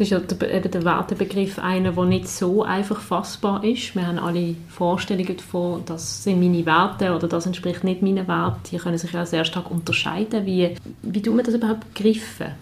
Das 0.00 0.06
ist 0.06 0.12
ja 0.12 0.20
der, 0.20 0.54
eben 0.54 0.70
der 0.70 0.84
Wertebegriff 0.84 1.58
einer, 1.58 1.92
der 1.92 2.04
nicht 2.06 2.26
so 2.26 2.62
einfach 2.62 3.00
fassbar 3.00 3.62
ist. 3.62 3.94
Wir 3.94 4.06
haben 4.06 4.18
alle 4.18 4.54
Vorstellungen 4.68 5.36
davon, 5.36 5.82
das 5.84 6.24
sind 6.24 6.40
meine 6.40 6.64
Werte 6.64 7.14
oder 7.14 7.28
das 7.28 7.44
entspricht 7.44 7.84
nicht 7.84 8.00
meinen 8.00 8.26
Werten. 8.26 8.60
Die 8.70 8.78
können 8.78 8.96
sich 8.96 9.12
ja 9.12 9.26
sehr 9.26 9.44
stark 9.44 9.70
unterscheiden. 9.70 10.46
Wie, 10.46 10.74
wie 11.02 11.20
tun 11.20 11.36
wir 11.36 11.42
das 11.42 11.54
überhaupt 11.54 11.92
begriffen? 11.92 12.52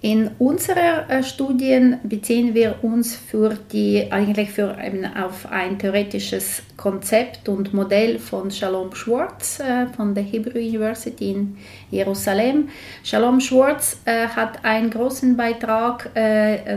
In 0.00 0.30
unserer 0.38 1.10
äh, 1.10 1.24
Studien 1.24 1.98
beziehen 2.04 2.54
wir 2.54 2.76
uns 2.82 3.16
für 3.16 3.58
die, 3.72 4.06
eigentlich 4.12 4.52
für 4.52 4.76
eben 4.80 5.04
auf 5.04 5.50
ein 5.50 5.76
theoretisches 5.76 6.62
Konzept 6.76 7.48
und 7.48 7.74
Modell 7.74 8.20
von 8.20 8.52
Shalom 8.52 8.94
Schwartz 8.94 9.58
äh, 9.58 9.86
von 9.88 10.14
der 10.14 10.22
Hebrew 10.22 10.60
University 10.60 11.32
in 11.32 11.58
Jerusalem. 11.90 12.68
Shalom 13.02 13.40
Schwartz 13.40 14.00
äh, 14.04 14.28
hat 14.28 14.64
einen 14.64 14.90
großen 14.90 15.36
Beitrag 15.36 16.10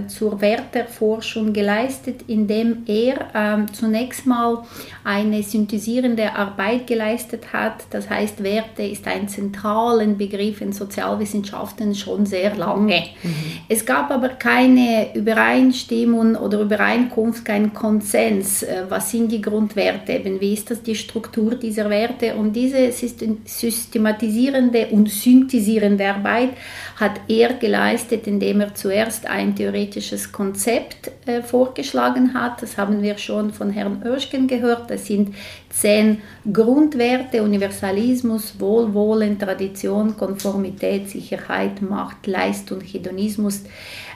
zur 0.07 0.41
Werteforschung 0.41 1.53
geleistet, 1.53 2.23
indem 2.27 2.83
er 2.87 3.27
ähm, 3.35 3.73
zunächst 3.73 4.25
mal 4.25 4.63
eine 5.03 5.43
synthesierende 5.43 6.33
Arbeit 6.33 6.87
geleistet 6.87 7.53
hat. 7.53 7.83
Das 7.91 8.09
heißt, 8.09 8.43
Werte 8.43 8.83
ist 8.83 9.07
ein 9.07 9.27
zentraler 9.27 10.07
Begriff 10.07 10.61
in 10.61 10.73
Sozialwissenschaften 10.73 11.93
schon 11.93 12.25
sehr 12.25 12.55
lange. 12.55 13.10
Mhm. 13.23 13.33
Es 13.69 13.85
gab 13.85 14.11
aber 14.11 14.29
keine 14.29 15.13
Übereinstimmung 15.13 16.35
oder 16.35 16.59
Übereinkunft, 16.61 17.45
keinen 17.45 17.73
Konsens. 17.73 18.63
Äh, 18.63 18.83
was 18.89 19.11
sind 19.11 19.31
die 19.31 19.41
Grundwerte? 19.41 19.91
Werte, 19.91 20.13
eben 20.13 20.39
wie 20.39 20.53
ist 20.53 20.69
das 20.69 20.83
die 20.83 20.95
Struktur 20.95 21.55
dieser 21.55 21.89
Werte 21.89 22.35
und 22.35 22.53
diese 22.53 22.91
systematisierende 22.91 24.87
und 24.87 25.09
synthetisierende 25.09 26.07
Arbeit 26.07 26.51
hat 26.97 27.19
er 27.27 27.53
geleistet, 27.53 28.27
indem 28.27 28.61
er 28.61 28.75
zuerst 28.75 29.25
ein 29.25 29.55
theoretisches 29.55 30.31
Konzept 30.31 31.11
äh, 31.25 31.41
vorgeschlagen 31.41 32.33
hat. 32.33 32.61
Das 32.61 32.77
haben 32.77 33.01
wir 33.01 33.17
schon 33.17 33.51
von 33.53 33.71
Herrn 33.71 34.03
Oeschken 34.05 34.47
gehört. 34.47 34.89
Das 34.89 35.07
sind 35.07 35.35
zehn 35.71 36.21
Grundwerte, 36.51 37.43
Universalismus, 37.43 38.59
Wohlwollen, 38.59 39.39
Tradition, 39.39 40.15
Konformität, 40.17 41.09
Sicherheit, 41.09 41.81
Macht, 41.81 42.27
Leistung, 42.27 42.81
Hedonismus. 42.81 43.63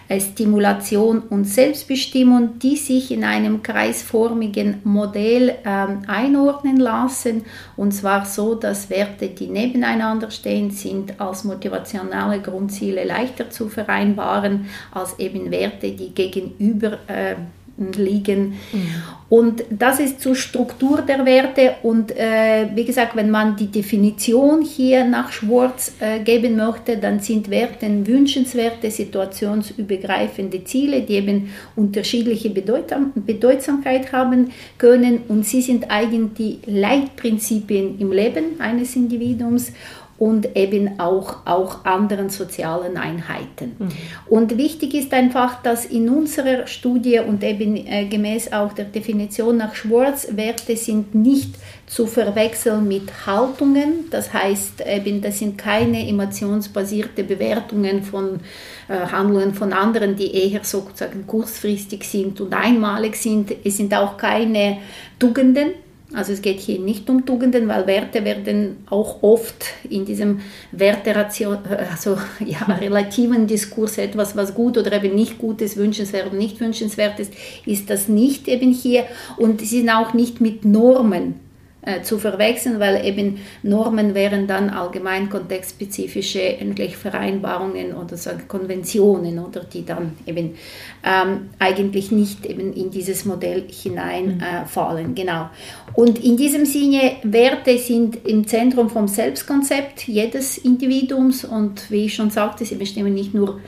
Äh, 0.07 0.21
Stimulation 0.21 1.19
und 1.19 1.45
Selbstbestimmung, 1.45 2.59
die 2.59 2.75
sich 2.75 3.09
in 3.09 3.23
einem 3.23 3.63
kreisförmigen 3.63 4.81
Modell 4.83 5.55
ähm, 5.65 6.03
einordnen 6.05 6.77
lassen. 6.77 7.43
Und 7.75 7.91
zwar 7.91 8.25
so, 8.25 8.53
dass 8.53 8.91
Werte, 8.91 9.29
die 9.29 9.47
nebeneinander 9.47 10.29
stehen, 10.29 10.69
sind 10.69 11.19
als 11.19 11.43
motivationale 11.43 12.39
Grundziele 12.39 13.03
leichter 13.03 13.49
zu 13.49 13.67
vereinbaren 13.67 14.67
als 14.91 15.17
eben 15.17 15.49
Werte, 15.49 15.91
die 15.93 16.13
gegenüber 16.13 16.99
äh, 17.07 17.35
liegen. 17.77 18.53
Mhm. 18.71 18.88
Und 19.27 19.63
das 19.69 19.99
ist 19.99 20.21
zur 20.21 20.35
Struktur 20.35 21.01
der 21.01 21.25
Werte. 21.25 21.75
Und 21.83 22.15
äh, 22.15 22.67
wie 22.73 22.85
gesagt, 22.85 23.15
wenn 23.15 23.31
man 23.31 23.55
die 23.55 23.67
Definition 23.67 24.61
hier 24.61 25.03
nach 25.03 25.31
Schwarz 25.31 25.93
äh, 25.99 26.19
geben 26.19 26.55
möchte, 26.55 26.97
dann 26.97 27.19
sind 27.19 27.49
Werte 27.49 27.88
wünschenswerte, 28.05 28.91
situationsübergreifende 28.91 30.63
Ziele, 30.63 31.01
die 31.01 31.15
eben 31.15 31.49
unterschiedliche 31.75 32.49
Bedeutsam 32.51 33.11
Bedeutsamkeit 33.15 34.13
haben 34.13 34.51
können. 34.77 35.23
Und 35.27 35.45
sie 35.45 35.61
sind 35.61 35.89
eigentlich 35.89 36.59
Leitprinzipien 36.67 37.99
im 37.99 38.11
Leben 38.11 38.59
eines 38.59 38.95
Individuums 38.95 39.73
und 40.17 40.56
eben 40.56 40.99
auch, 40.99 41.45
auch 41.45 41.84
anderen 41.84 42.30
sozialen 42.30 42.95
Einheiten. 42.95 43.75
Mhm. 43.78 43.88
Und 44.28 44.58
wichtig 44.58 44.93
ist 44.93 45.13
einfach, 45.13 45.62
dass 45.62 45.86
in 45.86 46.08
unserer 46.10 46.67
Studie 46.67 47.19
und 47.19 47.43
eben 47.43 47.75
äh, 47.75 48.06
gemäß 48.06 48.54
auch 48.54 48.71
der 48.71 48.86
Definition 48.86 49.58
nach 49.58 49.75
Schwarz, 49.75 50.28
Werte 50.32 50.78
sind 50.78 51.13
nicht 51.15 51.56
zu 51.86 52.08
verwechseln 52.08 52.88
mit 52.88 53.25
Haltungen. 53.25 54.10
Das 54.10 54.32
heißt, 54.34 54.86
eben, 54.88 55.21
das 55.21 55.39
sind 55.39 55.58
keine 55.58 56.08
emotionsbasierte 56.08 57.25
Bewertungen 57.25 58.01
von 58.01 58.39
äh, 58.88 58.93
Handlungen 58.93 59.54
von 59.54 59.73
anderen, 59.73 60.15
die 60.15 60.34
eher 60.34 60.63
sozusagen 60.63 61.28
kurzfristig 61.28 62.06
sind 62.06 62.39
und 62.39 62.54
einmalig 62.54 63.17
sind. 63.17 63.54
Es 63.65 63.78
sind 63.78 63.93
auch 63.93 64.15
keine 64.15 64.78
Tugenden, 65.19 65.71
also 66.15 66.34
es 66.34 66.41
geht 66.41 66.60
hier 66.60 66.80
nicht 66.80 67.10
um 67.10 67.25
Tugenden, 67.25 67.67
weil 67.67 67.86
Werte 67.88 68.23
werden 68.23 68.78
auch 68.89 69.21
oft 69.21 69.65
in 69.89 70.06
diesem 70.06 70.41
Werteration, 70.71 71.58
also 71.91 72.17
ja, 72.45 72.62
relativen 72.65 73.47
Diskurs 73.47 73.97
etwas, 73.97 74.36
was 74.36 74.56
gut 74.56 74.78
oder 74.78 74.93
eben 74.93 75.15
nicht 75.15 75.38
gut 75.38 75.62
ist, 75.62 75.78
wünschenswert 75.78 76.28
oder 76.28 76.38
nicht 76.38 76.60
wünschenswert 76.60 77.19
ist, 77.19 77.34
ist 77.65 77.89
das 77.89 78.08
nicht 78.08 78.47
eben 78.47 78.71
hier. 78.71 79.06
Und 79.38 79.62
sie 79.62 79.80
sind 79.80 79.89
auch 79.89 80.13
nicht 80.13 80.41
mit 80.41 80.65
Normen 80.65 81.44
äh, 81.85 82.01
zu 82.01 82.17
verwechseln, 82.17 82.79
weil 82.79 83.05
eben 83.05 83.39
Normen 83.63 84.13
wären 84.13 84.47
dann 84.47 84.69
allgemein 84.69 85.29
kontextspezifische 85.29 86.41
endlich 86.41 86.97
Vereinbarungen 86.97 87.93
oder 87.93 88.17
so 88.17 88.31
Konventionen 88.47 89.39
oder 89.39 89.61
die 89.63 89.85
dann 89.85 90.13
eben 90.25 90.55
ähm, 91.03 91.49
eigentlich 91.59 92.11
nicht 92.11 92.45
eben 92.45 92.73
in 92.73 92.91
dieses 92.91 93.25
Modell 93.25 93.65
hineinfallen. 93.69 95.07
Mhm. 95.07 95.11
Äh, 95.11 95.21
genau. 95.21 95.49
Und 95.93 96.23
in 96.23 96.37
diesem 96.37 96.65
Sinne, 96.65 97.17
Werte 97.23 97.77
sind 97.77 98.25
im 98.27 98.47
Zentrum 98.47 98.89
vom 98.89 99.07
Selbstkonzept 99.07 100.07
jedes 100.07 100.57
Individuums 100.57 101.45
und 101.45 101.89
wie 101.91 102.05
ich 102.05 102.15
schon 102.15 102.31
sagte, 102.31 102.65
sie 102.65 102.75
bestimmen 102.75 103.13
nicht 103.13 103.33
nur 103.33 103.59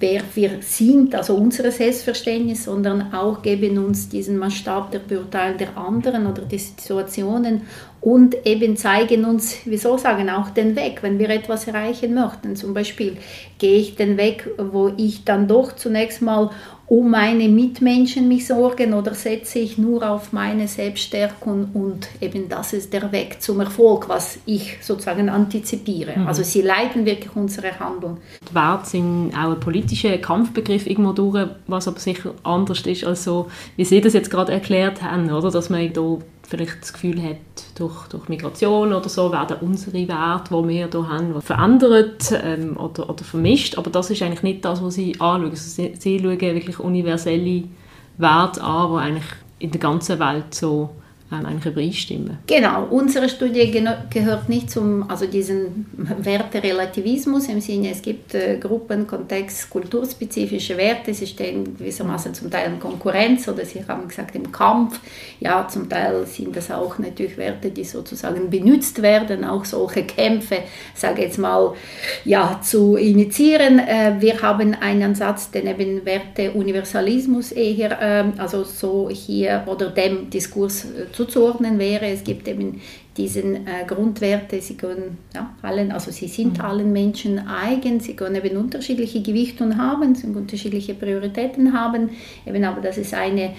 wer 0.00 0.22
wir 0.34 0.50
sind, 0.60 1.14
also 1.14 1.34
unser 1.36 1.70
Selbstverständnis, 1.70 2.64
sondern 2.64 3.12
auch 3.12 3.42
geben 3.42 3.78
uns 3.78 4.08
diesen 4.08 4.38
Maßstab 4.38 4.90
der 4.90 4.98
Beurteilung 4.98 5.58
der 5.58 5.76
anderen 5.76 6.26
oder 6.26 6.42
der 6.42 6.58
Situationen 6.58 7.62
und 8.06 8.46
eben 8.46 8.76
zeigen 8.76 9.24
uns, 9.24 9.56
wieso 9.64 9.96
sagen, 9.98 10.30
auch 10.30 10.50
den 10.50 10.76
Weg, 10.76 11.02
wenn 11.02 11.18
wir 11.18 11.28
etwas 11.28 11.66
erreichen 11.66 12.14
möchten. 12.14 12.54
Zum 12.54 12.72
Beispiel 12.72 13.16
gehe 13.58 13.80
ich 13.80 13.96
den 13.96 14.16
Weg, 14.16 14.48
wo 14.58 14.92
ich 14.96 15.24
dann 15.24 15.48
doch 15.48 15.74
zunächst 15.74 16.22
mal 16.22 16.50
um 16.86 17.10
meine 17.10 17.48
Mitmenschen 17.48 18.28
mich 18.28 18.46
sorgen 18.46 18.94
oder 18.94 19.12
setze 19.14 19.58
ich 19.58 19.76
nur 19.76 20.08
auf 20.08 20.32
meine 20.32 20.68
Selbststärkung 20.68 21.70
und 21.74 22.06
eben 22.20 22.48
das 22.48 22.72
ist 22.72 22.92
der 22.92 23.10
Weg 23.10 23.42
zum 23.42 23.58
Erfolg, 23.58 24.08
was 24.08 24.38
ich 24.46 24.78
sozusagen 24.82 25.28
antizipiere. 25.28 26.16
Mhm. 26.16 26.26
Also 26.28 26.44
sie 26.44 26.62
leiten 26.62 27.04
wirklich 27.04 27.34
unsere 27.34 27.76
Handlung. 27.80 28.18
Die 28.48 28.54
Werte 28.54 28.88
sind 28.88 29.32
auch 29.36 29.54
ein 29.54 29.58
politischer 29.60 30.16
Kampfbegriff 30.18 30.86
irgendwo 30.86 31.12
durch, 31.12 31.48
was 31.66 31.88
aber 31.88 31.98
sicher 31.98 32.34
anders 32.44 32.82
ist 32.82 33.04
als 33.04 33.24
so, 33.24 33.48
wie 33.74 33.84
Sie 33.84 34.00
das 34.00 34.12
jetzt 34.12 34.30
gerade 34.30 34.52
erklärt 34.52 35.02
haben, 35.02 35.32
oder? 35.32 35.50
dass 35.50 35.70
man 35.70 35.92
da 35.92 36.18
vielleicht 36.46 36.82
das 36.82 36.92
Gefühl 36.92 37.22
hat, 37.22 37.36
durch, 37.76 38.06
durch 38.08 38.28
Migration 38.28 38.92
oder 38.92 39.08
so 39.08 39.32
werden 39.32 39.56
unsere 39.60 40.08
Werte, 40.08 40.54
die 40.54 40.68
wir 40.68 40.88
hier 40.88 41.08
haben, 41.08 41.40
verändert 41.42 42.32
ähm, 42.42 42.76
oder, 42.76 43.10
oder 43.10 43.24
vermischt. 43.24 43.76
Aber 43.78 43.90
das 43.90 44.10
ist 44.10 44.22
eigentlich 44.22 44.42
nicht 44.42 44.64
das, 44.64 44.82
was 44.82 44.94
sie 44.94 45.12
anschauen. 45.20 45.50
Also 45.50 45.56
sie, 45.56 45.94
sie 45.98 46.18
schauen 46.18 46.40
wirklich 46.40 46.78
universelle 46.78 47.64
Werte 48.18 48.62
an, 48.62 48.92
die 48.92 48.98
eigentlich 48.98 49.26
in 49.58 49.70
der 49.70 49.80
ganzen 49.80 50.18
Welt 50.18 50.54
so 50.54 50.90
eigentlich 51.30 51.66
übereinstimmen. 51.66 52.38
Genau, 52.46 52.86
unsere 52.90 53.28
Studie 53.28 53.84
gehört 54.10 54.48
nicht 54.48 54.70
zum, 54.70 55.10
also 55.10 55.26
diesen 55.26 55.86
Werterelativismus 55.96 57.48
im 57.48 57.60
Sinne, 57.60 57.90
es 57.90 58.00
gibt 58.00 58.34
äh, 58.34 58.58
Gruppen, 58.58 59.08
Kontext, 59.08 59.68
kulturspezifische 59.68 60.76
Werte, 60.76 61.12
sie 61.12 61.26
stehen 61.26 61.76
gewissermaßen 61.76 62.32
zum 62.32 62.48
Teil 62.48 62.72
in 62.72 62.78
Konkurrenz 62.78 63.48
oder 63.48 63.64
sie 63.64 63.84
haben 63.86 64.06
gesagt 64.06 64.36
im 64.36 64.52
Kampf. 64.52 65.00
Ja, 65.40 65.66
zum 65.66 65.88
Teil 65.88 66.26
sind 66.26 66.56
das 66.56 66.70
auch 66.70 66.98
natürlich 66.98 67.36
Werte, 67.36 67.70
die 67.70 67.84
sozusagen 67.84 68.48
benutzt 68.48 69.02
werden, 69.02 69.44
auch 69.44 69.64
solche 69.64 70.04
Kämpfe, 70.04 70.58
sage 70.94 71.22
jetzt 71.22 71.38
mal, 71.38 71.74
ja, 72.24 72.60
zu 72.62 72.96
initiieren. 72.96 73.80
Äh, 73.80 74.14
wir 74.20 74.40
haben 74.42 74.74
einen 74.74 75.02
Ansatz, 75.02 75.50
den 75.50 75.66
eben 75.66 76.06
Werte-Universalismus 76.06 77.50
eher, 77.50 78.00
äh, 78.00 78.24
also 78.38 78.62
so 78.62 79.10
hier 79.10 79.64
oder 79.66 79.90
dem 79.90 80.30
Diskurs 80.30 80.84
äh, 80.84 81.15
zuzuordnen 81.16 81.78
wäre. 81.78 82.06
Es 82.06 82.22
gibt 82.24 82.46
eben 82.46 82.80
diesen 83.16 83.66
äh, 83.66 83.84
Grundwerte, 83.86 84.60
sie 84.60 84.76
können 84.76 85.18
ja, 85.34 85.54
allen, 85.62 85.90
also 85.90 86.10
sie 86.10 86.28
sind 86.28 86.58
mhm. 86.58 86.64
allen 86.64 86.92
Menschen 86.92 87.38
eigen, 87.48 88.00
sie 88.00 88.14
können 88.14 88.34
eben 88.34 88.56
unterschiedliche 88.58 89.22
Gewichtungen 89.22 89.78
haben, 89.78 90.14
sie 90.14 90.24
können 90.24 90.36
unterschiedliche 90.36 90.94
Prioritäten 90.94 91.72
haben, 91.72 92.10
eben 92.44 92.64
aber 92.64 92.82
das 92.82 92.98
ist 92.98 93.14
eine 93.14 93.54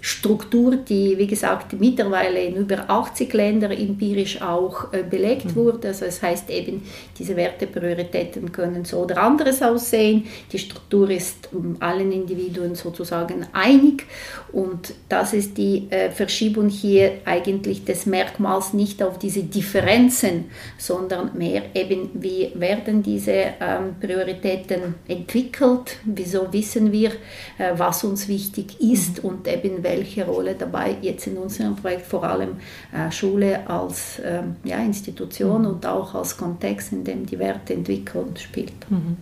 Struktur, 0.00 0.76
die, 0.76 1.18
wie 1.18 1.26
gesagt, 1.26 1.72
mittlerweile 1.78 2.40
in 2.44 2.56
über 2.56 2.88
80 2.88 3.32
Ländern 3.32 3.72
empirisch 3.72 4.40
auch 4.40 4.92
äh, 4.92 5.02
belegt 5.02 5.46
mhm. 5.46 5.56
wurde. 5.56 5.88
Also 5.88 6.04
das 6.04 6.22
heißt 6.22 6.50
eben, 6.50 6.82
diese 7.18 7.36
Werteprioritäten 7.36 8.52
können 8.52 8.84
so 8.84 8.98
oder 8.98 9.18
anderes 9.18 9.62
aussehen. 9.62 10.24
Die 10.52 10.58
Struktur 10.58 11.10
ist 11.10 11.48
um 11.52 11.76
allen 11.80 12.12
Individuen 12.12 12.74
sozusagen 12.74 13.46
einig 13.52 14.06
und 14.52 14.94
das 15.08 15.32
ist 15.32 15.58
die 15.58 15.86
äh, 15.90 16.10
Verschiebung 16.10 16.68
hier 16.68 17.18
eigentlich 17.24 17.84
des 17.84 18.06
Merkmals 18.06 18.72
nicht 18.72 19.02
auf 19.02 19.18
diese 19.18 19.42
Differenzen, 19.42 20.46
sondern 20.78 21.36
mehr 21.36 21.62
eben, 21.74 22.10
wie 22.14 22.52
werden 22.54 23.02
diese 23.02 23.32
ähm, 23.32 23.96
Prioritäten 24.00 24.94
entwickelt, 25.08 25.96
wieso 26.04 26.52
wissen 26.52 26.92
wir, 26.92 27.10
äh, 27.58 27.72
was 27.76 28.04
uns 28.04 28.28
wichtig 28.28 28.80
ist 28.80 29.22
mhm. 29.22 29.30
und 29.30 29.48
eben 29.48 29.75
welche 29.82 30.24
Rolle 30.24 30.54
dabei 30.54 30.96
jetzt 31.02 31.26
in 31.26 31.36
unserem 31.36 31.76
Projekt 31.76 32.06
vor 32.06 32.24
allem 32.24 32.56
äh, 32.92 33.10
Schule 33.10 33.68
als 33.68 34.20
ähm, 34.24 34.56
ja, 34.64 34.78
Institution 34.78 35.62
mhm. 35.62 35.68
und 35.68 35.86
auch 35.86 36.14
als 36.14 36.36
Kontext, 36.36 36.92
in 36.92 37.04
dem 37.04 37.26
die 37.26 37.38
Werteentwicklung 37.38 38.36
spielt. 38.36 38.90
Mhm. 38.90 39.16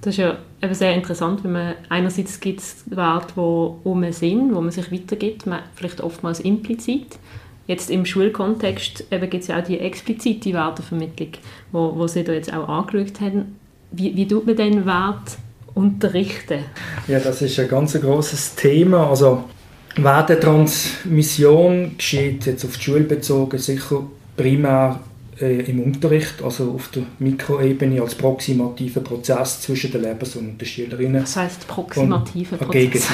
Das 0.00 0.14
ist 0.14 0.18
ja 0.18 0.38
eben 0.60 0.74
sehr 0.74 0.94
interessant, 0.94 1.44
wenn 1.44 1.52
man 1.52 1.74
einerseits 1.88 2.40
gibt 2.40 2.60
es 2.60 2.82
Werte, 2.86 3.34
die 3.36 3.88
um 3.88 4.12
sind, 4.12 4.52
wo 4.52 4.60
man 4.60 4.72
sich 4.72 4.90
weitergibt, 4.90 5.44
vielleicht 5.76 6.00
oftmals 6.00 6.40
implizit. 6.40 7.18
Jetzt 7.68 7.88
im 7.88 8.04
Schulkontext 8.04 9.04
gibt 9.10 9.34
es 9.34 9.46
ja 9.46 9.60
auch 9.60 9.64
die 9.64 9.78
explizite 9.78 10.52
Wertevermittlung, 10.52 11.30
wo, 11.70 11.94
wo 11.96 12.08
Sie 12.08 12.24
da 12.24 12.32
jetzt 12.32 12.52
auch 12.52 12.68
angeschaut 12.68 13.20
haben. 13.20 13.56
Wie, 13.92 14.16
wie 14.16 14.26
tut 14.26 14.46
man 14.46 14.56
den 14.56 14.84
Wert 14.84 15.38
unterrichten? 15.74 16.64
Ja, 17.06 17.20
das 17.20 17.40
ist 17.42 17.58
ein 17.60 17.68
ganz 17.68 17.98
großes 17.98 18.56
Thema. 18.56 19.08
Also 19.08 19.44
Wertetransmission 19.96 21.96
geschieht 21.96 22.46
jetzt 22.46 22.64
auf 22.64 22.76
die 22.76 22.82
Schule 22.82 23.04
bezogen 23.04 23.58
sicher 23.58 24.04
primär 24.36 25.00
äh, 25.40 25.70
im 25.70 25.80
Unterricht, 25.80 26.42
also 26.42 26.72
auf 26.72 26.88
der 26.88 27.04
Mikroebene 27.18 28.00
als 28.00 28.14
proximativer 28.14 29.00
Prozess 29.00 29.60
zwischen 29.60 29.90
den 29.90 30.02
Lehrpersonen 30.02 30.52
und 30.52 30.60
den 30.60 30.66
Schülerinnen. 30.66 31.22
Das 31.22 31.36
heißt 31.36 31.66
proximativer 31.66 32.56
Prozess? 32.56 33.08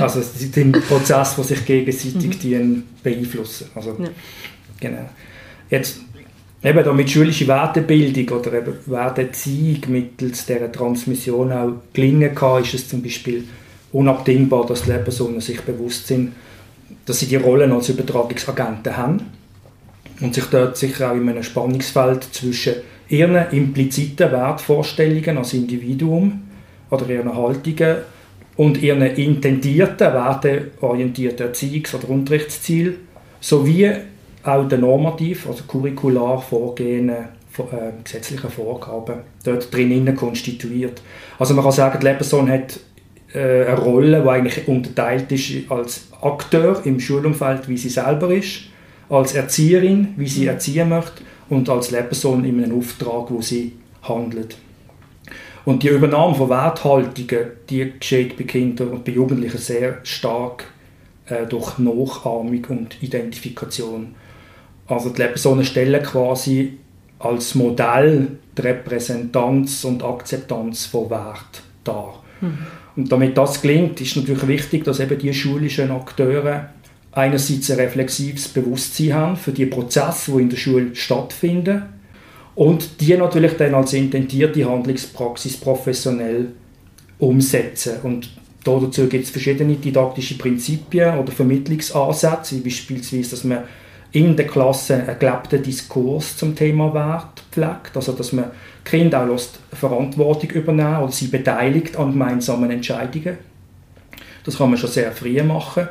also 0.00 0.20
es 0.20 0.40
ist 0.40 0.56
ein 0.56 0.72
Prozess, 0.72 1.36
der 1.36 1.44
sich 1.44 1.64
gegenseitig 1.64 2.44
mhm. 2.44 2.84
beeinflussen. 3.02 3.68
Also, 3.74 3.96
ja. 3.98 4.08
genau. 4.78 5.08
Jetzt 5.68 6.00
eben 6.62 6.84
da 6.84 6.92
mit 6.92 7.10
schulischer 7.10 7.46
Wertebildung 7.46 8.38
oder 8.38 8.52
eben 8.52 8.74
Werteziehung 8.86 9.80
mittels 9.88 10.46
dieser 10.46 10.70
Transmission 10.70 11.52
auch 11.52 11.72
gelingen 11.92 12.34
kann, 12.34 12.62
ist 12.62 12.74
es 12.74 12.88
zum 12.88 13.02
Beispiel 13.02 13.44
unabdingbar, 13.92 14.66
dass 14.66 14.82
die 14.82 14.90
Lehrpersonen 14.90 15.40
sich 15.40 15.60
bewusst 15.62 16.06
sind, 16.06 16.32
dass 17.06 17.20
sie 17.20 17.26
die 17.26 17.36
Rollen 17.36 17.72
als 17.72 17.88
Übertragungsagenten 17.88 18.96
haben 18.96 19.20
und 20.20 20.34
sich 20.34 20.44
dort 20.44 20.76
sicher 20.76 21.10
auch 21.10 21.16
in 21.16 21.28
einem 21.28 21.42
Spannungsfeld 21.42 22.24
zwischen 22.32 22.74
ihren 23.08 23.50
impliziten 23.50 24.30
Wertvorstellungen 24.30 25.38
als 25.38 25.54
Individuum 25.54 26.42
oder 26.90 27.08
ihren 27.08 27.34
Haltungen 27.34 27.96
und 28.56 28.82
ihren 28.82 29.02
intendierten, 29.02 30.12
werteorientierten 30.12 31.48
Erziehungs- 31.48 31.94
oder 31.94 32.10
Unterrichtszielen 32.10 32.96
sowie 33.40 33.90
auch 34.42 34.68
den 34.68 34.80
normativ, 34.80 35.48
also 35.48 35.64
curricular 35.64 36.40
vorgehenden 36.40 37.16
äh, 37.58 37.92
gesetzlichen 38.04 38.50
Vorgaben 38.50 39.20
dort 39.44 39.74
drinnen 39.74 40.14
konstituiert. 40.14 41.02
Also 41.38 41.54
man 41.54 41.64
kann 41.64 41.72
sagen, 41.72 41.98
die 42.00 42.06
Lehrperson 42.06 42.48
hat 42.48 42.78
eine 43.38 43.78
Rolle, 43.78 44.22
die 44.22 44.28
eigentlich 44.28 44.68
unterteilt 44.68 45.30
ist 45.32 45.70
als 45.70 46.08
Akteur 46.20 46.80
im 46.84 46.98
Schulumfeld, 46.98 47.68
wie 47.68 47.76
sie 47.76 47.88
selber 47.88 48.30
ist, 48.32 48.62
als 49.08 49.34
Erzieherin, 49.34 50.14
wie 50.16 50.28
sie 50.28 50.42
mhm. 50.42 50.48
erziehen 50.48 50.88
möchte 50.88 51.22
und 51.48 51.68
als 51.68 51.90
Lehrperson 51.90 52.44
in 52.44 52.62
einem 52.62 52.78
Auftrag, 52.78 53.30
wo 53.30 53.40
sie 53.40 53.72
handelt. 54.02 54.56
Und 55.64 55.82
die 55.82 55.88
Übernahme 55.88 56.34
von 56.34 56.48
Werthaltungen, 56.48 57.50
die 57.68 57.92
geschieht 57.98 58.36
bei 58.36 58.44
Kindern 58.44 58.88
und 58.88 59.04
bei 59.04 59.12
Jugendlichen 59.12 59.58
sehr 59.58 59.98
stark 60.04 60.64
äh, 61.26 61.46
durch 61.46 61.78
Nachahmung 61.78 62.64
und 62.68 63.02
Identifikation. 63.02 64.14
Also 64.86 65.10
die 65.10 65.18
Lehrpersonen 65.18 65.64
stellen 65.64 66.02
quasi 66.02 66.78
als 67.18 67.54
Modell 67.54 68.38
die 68.56 68.62
Repräsentanz 68.62 69.84
und 69.84 70.02
Akzeptanz 70.02 70.86
von 70.86 71.10
Wert 71.10 71.62
dar. 71.84 72.22
Mhm. 72.40 72.58
Und 72.96 73.10
damit 73.10 73.36
das 73.36 73.62
gelingt, 73.62 74.00
ist 74.00 74.16
natürlich 74.16 74.46
wichtig, 74.46 74.84
dass 74.84 75.00
eben 75.00 75.18
die 75.18 75.32
schulischen 75.32 75.90
Akteure 75.90 76.70
einerseits 77.12 77.70
ein 77.70 77.78
reflexives 77.78 78.48
Bewusstsein 78.48 79.14
haben 79.14 79.36
für 79.36 79.52
die 79.52 79.66
Prozesse, 79.66 80.32
die 80.32 80.42
in 80.42 80.50
der 80.50 80.56
Schule 80.56 80.94
stattfinden 80.94 81.82
und 82.54 83.00
die 83.00 83.16
natürlich 83.16 83.56
dann 83.56 83.74
als 83.74 83.92
intentierte 83.92 84.68
Handlungspraxis 84.68 85.56
professionell 85.56 86.48
umsetzen. 87.18 87.94
Und 88.02 88.30
dazu 88.64 89.06
gibt 89.06 89.24
es 89.24 89.30
verschiedene 89.30 89.74
didaktische 89.74 90.36
Prinzipien 90.36 91.18
oder 91.18 91.32
Vermittlungsansätze, 91.32 92.56
wie 92.56 92.60
beispielsweise, 92.60 93.30
dass 93.30 93.44
man 93.44 93.64
in 94.12 94.36
der 94.36 94.46
Klasse 94.46 94.94
einen 94.94 95.18
gelebten 95.18 95.62
Diskurs 95.62 96.36
zum 96.36 96.54
Thema 96.54 96.92
Wert 96.92 97.44
pflegt, 97.52 97.94
also 97.94 98.12
dass 98.12 98.32
man 98.32 98.50
Kinder 98.84 99.22
auch 99.22 99.28
lässt, 99.28 99.58
Verantwortung 99.72 100.50
übernehmen 100.50 101.02
oder 101.02 101.12
sie 101.12 101.28
beteiligt 101.28 101.96
an 101.96 102.12
gemeinsamen 102.12 102.70
Entscheidungen. 102.70 103.38
Das 104.44 104.56
kann 104.56 104.70
man 104.70 104.78
schon 104.78 104.90
sehr 104.90 105.12
früh 105.12 105.42
machen. 105.42 105.88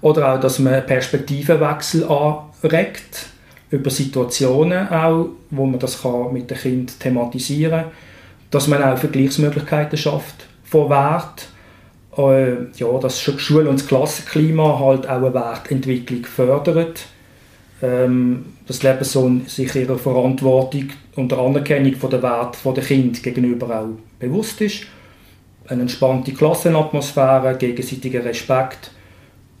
Oder 0.00 0.34
auch, 0.34 0.40
dass 0.40 0.58
man 0.58 0.84
Perspektivenwechsel 0.84 2.04
anregt, 2.04 3.26
über 3.70 3.88
Situationen 3.88 4.88
auch, 4.88 5.28
wo 5.50 5.64
man 5.64 5.78
das 5.78 6.02
kann 6.02 6.32
mit 6.32 6.50
dem 6.50 6.58
Kind 6.58 7.00
thematisieren 7.00 7.82
kann. 7.82 7.90
Dass 8.50 8.68
man 8.68 8.82
auch 8.82 8.98
Vergleichsmöglichkeiten 8.98 9.96
schafft 9.96 10.46
von 10.64 10.90
Wert. 10.90 11.48
Äh, 12.18 12.66
ja, 12.76 12.98
dass 13.00 13.20
Schule 13.20 13.70
und 13.70 13.80
das 13.80 13.86
Klassenklima 13.86 14.78
halt 14.78 15.08
auch 15.08 15.22
eine 15.22 15.32
Wertentwicklung 15.32 16.26
fördert. 16.26 17.06
Ähm, 17.82 18.46
dass 18.66 18.82
Lebenson 18.82 19.42
sich 19.46 19.74
ihrer 19.74 19.98
Verantwortung 19.98 20.90
und 21.16 21.32
der 21.32 21.38
Anerkennung 21.38 21.94
von 21.96 22.10
der 22.10 22.22
Wert 22.22 22.56
der 22.64 22.84
Kind 22.84 23.22
gegenüber 23.22 23.80
auch 23.80 23.98
bewusst 24.20 24.60
ist. 24.60 24.84
Eine 25.66 25.82
entspannte 25.82 26.32
Klassenatmosphäre, 26.32 27.56
gegenseitiger 27.58 28.24
Respekt 28.24 28.92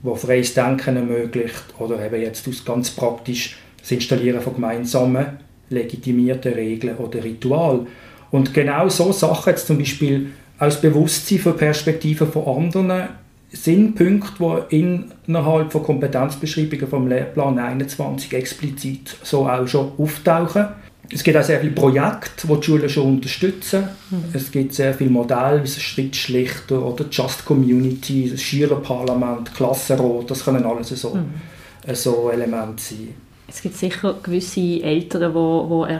wo 0.02 0.14
freies 0.14 0.54
Denken 0.54 0.96
ermöglicht 0.96 1.64
oder 1.78 2.04
eben 2.04 2.20
jetzt 2.20 2.44
ganz 2.64 2.90
praktisch 2.90 3.56
das 3.80 3.90
Installieren 3.92 4.40
von 4.40 4.54
gemeinsamen 4.54 5.38
legitimierten 5.70 6.52
Regeln 6.52 6.96
oder 6.96 7.22
Ritual. 7.22 7.86
Und 8.30 8.52
genau 8.52 8.88
so 8.88 9.12
Sachen, 9.12 9.50
jetzt 9.50 9.66
zum 9.66 9.78
Beispiel 9.78 10.32
aus 10.58 10.80
Bewusstsein 10.80 11.38
für 11.38 11.52
Perspektiven 11.52 12.30
von 12.30 12.64
anderen, 12.64 13.08
sind 13.52 13.94
Punkte, 13.94 14.66
die 14.70 15.04
innerhalb 15.26 15.72
von 15.72 15.82
Kompetenzbeschreibungen 15.82 16.88
vom 16.88 17.06
Lehrplan 17.06 17.58
21 17.58 18.32
explizit 18.32 19.16
so 19.22 19.46
auch 19.46 19.66
schon 19.66 19.92
auftauchen. 19.98 20.68
Es 21.10 21.22
gibt 21.22 21.36
auch 21.36 21.42
sehr 21.42 21.60
viele 21.60 21.72
Projekte, 21.72 22.46
die 22.46 22.54
die 22.54 22.62
Schulen 22.62 22.88
schon 22.88 23.16
unterstützen. 23.16 23.88
Mhm. 24.10 24.24
Es 24.32 24.50
gibt 24.50 24.72
sehr 24.72 24.94
viele 24.94 25.10
Modelle, 25.10 25.58
wie 25.58 25.64
das 25.64 25.80
Schrittschlichter 25.80 26.82
oder 26.82 27.04
Just 27.10 27.44
Community, 27.44 28.30
das 28.30 28.40
Schülerparlament, 28.40 29.54
Klassenrat, 29.54 30.30
das 30.30 30.44
können 30.44 30.64
alles 30.64 30.88
so, 30.88 31.14
mhm. 31.14 31.94
so 31.94 32.30
Elemente 32.30 32.82
sein. 32.82 33.14
Es 33.48 33.60
gibt 33.60 33.76
sicher 33.76 34.14
gewisse 34.22 34.82
Eltern, 34.82 35.34
die, 35.34 35.92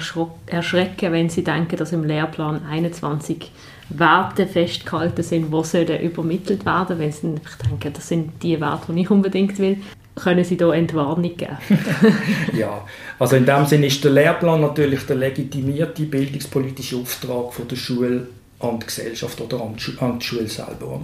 die 0.46 0.53
erschrecken, 0.53 1.12
wenn 1.12 1.28
sie 1.28 1.44
denken, 1.44 1.76
dass 1.76 1.92
im 1.92 2.05
Lehrplan 2.05 2.62
21 2.64 3.50
Werte 3.99 4.47
festgehalten 4.47 5.22
sind, 5.22 5.53
die 5.53 5.64
sollen 5.64 6.01
übermittelt 6.01 6.64
werden, 6.64 6.99
wenn 6.99 7.12
sie 7.12 7.34
denken, 7.68 7.93
das 7.93 8.09
sind 8.09 8.43
die 8.43 8.61
Werte, 8.61 8.93
die 8.93 9.01
ich 9.01 9.11
unbedingt 9.11 9.59
will 9.59 9.78
können 10.14 10.45
Sie 10.45 10.57
da 10.57 10.72
Entwarnung 10.72 11.36
geben? 11.36 11.57
ja, 12.53 12.84
also 13.18 13.36
in 13.36 13.47
dem 13.47 13.66
Sinne 13.66 13.86
ist 13.86 14.03
der 14.05 14.11
Lehrplan 14.12 14.61
natürlich 14.61 15.07
der 15.07 15.16
legitimierte 15.16 16.03
bildungspolitische 16.03 16.97
Auftrag 16.97 17.53
von 17.53 17.68
der 17.68 17.76
Schule 17.76 18.28
an 18.61 18.78
die 18.78 18.86
Gesellschaft 18.86 19.40
oder 19.40 19.61
an 19.61 19.74
die, 19.76 20.24
Schule 20.24 20.49
selber. 20.49 21.01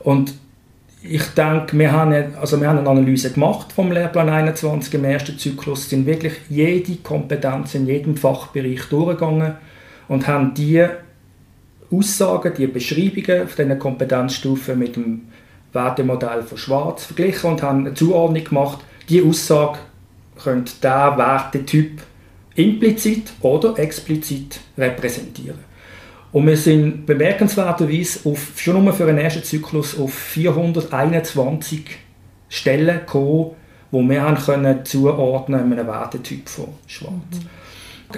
Und 0.00 0.34
ich 1.02 1.22
denke, 1.28 1.78
wir 1.78 1.92
haben, 1.92 2.34
also 2.40 2.60
wir 2.60 2.68
haben 2.68 2.78
eine 2.78 2.88
Analyse 2.88 3.32
gemacht 3.32 3.72
vom 3.72 3.92
Lehrplan 3.92 4.28
21 4.28 4.94
im 4.94 5.04
ersten 5.04 5.38
Zyklus, 5.38 5.88
sind 5.88 6.06
wirklich 6.06 6.34
jede 6.48 6.96
Kompetenz 6.96 7.74
in 7.74 7.86
jedem 7.86 8.16
Fachbereich 8.16 8.82
durchgegangen 8.90 9.54
und 10.08 10.26
haben 10.26 10.54
die 10.54 10.84
Aussagen, 11.90 12.52
die 12.56 12.66
Beschreibungen 12.66 13.44
auf 13.44 13.54
diesen 13.54 13.78
Kompetenzstufen 13.78 14.78
mit 14.78 14.96
dem 14.96 15.22
Wertemodell 15.72 16.42
von 16.42 16.58
Schwarz 16.58 17.04
verglichen 17.04 17.50
und 17.50 17.62
haben 17.62 17.86
eine 17.86 17.94
Zuordnung 17.94 18.44
gemacht. 18.44 18.78
Die 19.08 19.22
Aussage 19.22 19.78
könnte 20.42 20.72
der 20.82 21.16
Wertetyp 21.16 22.00
implizit 22.54 23.32
oder 23.40 23.78
explizit 23.78 24.60
repräsentieren. 24.76 25.58
Und 26.32 26.46
wir 26.46 26.56
sind 26.56 27.06
bemerkenswerterweise 27.06 28.28
auf, 28.28 28.52
schon 28.56 28.84
nur 28.84 28.92
für 28.92 29.06
den 29.06 29.18
ersten 29.18 29.42
Zyklus 29.42 29.98
auf 29.98 30.12
421 30.12 31.84
Stellen 32.50 33.00
gekommen, 33.00 33.52
wo 33.90 34.02
wir 34.02 34.20
haben 34.20 34.36
können 34.36 34.84
zuordnen 34.84 35.72
einem 35.72 35.86
Wertetyp 35.86 36.48
von 36.48 36.68
Schwarz. 36.86 37.12
Mhm. 37.12 37.67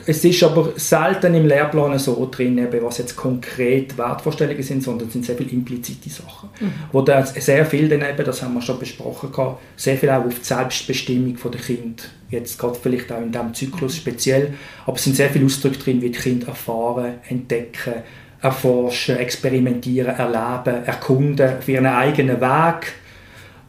Es 0.07 0.25
ist 0.25 0.43
aber 0.45 0.73
selten 0.77 1.35
im 1.35 1.47
Lehrplan 1.47 1.99
so 1.99 2.29
drin, 2.31 2.65
was 2.81 2.99
jetzt 2.99 3.17
konkret 3.17 3.99
Wertvorstellungen 3.99 4.63
sind, 4.63 4.85
sondern 4.85 5.09
es 5.09 5.13
sind 5.13 5.27
sehr 5.27 5.37
viele 5.37 5.51
implizite 5.51 6.09
Sachen. 6.09 6.49
Mhm. 6.61 6.73
Wo 6.93 7.03
da 7.03 7.27
sehr 7.27 7.67
viel 7.67 7.89
dann 7.89 8.03
eben, 8.03 8.25
das 8.25 8.41
haben 8.41 8.55
wir 8.55 8.63
schon 8.63 8.79
besprochen, 8.79 9.31
sehr 9.75 9.97
viel 9.97 10.11
auch 10.11 10.25
auf 10.25 10.39
die 10.39 10.45
Selbstbestimmung 10.45 11.37
der 11.53 11.61
Kind, 11.61 12.09
jetzt 12.31 12.57
gerade 12.57 12.79
vielleicht 12.81 13.11
auch 13.11 13.21
in 13.21 13.33
diesem 13.33 13.53
Zyklus 13.53 13.95
mhm. 13.95 13.99
speziell, 13.99 14.55
aber 14.87 14.97
es 14.97 15.03
sind 15.03 15.17
sehr 15.17 15.29
viele 15.29 15.47
Ausdrücke 15.47 15.79
drin, 15.79 16.01
wie 16.03 16.11
die 16.11 16.19
Kinder 16.19 16.49
erfahren, 16.49 17.15
entdecken, 17.29 17.95
erforschen, 18.41 19.17
experimentieren, 19.17 20.15
erleben, 20.15 20.85
erkunden, 20.85 21.59
auf 21.59 21.69
ihren 21.69 21.87
eigenen 21.87 22.41
Weg. 22.41 22.93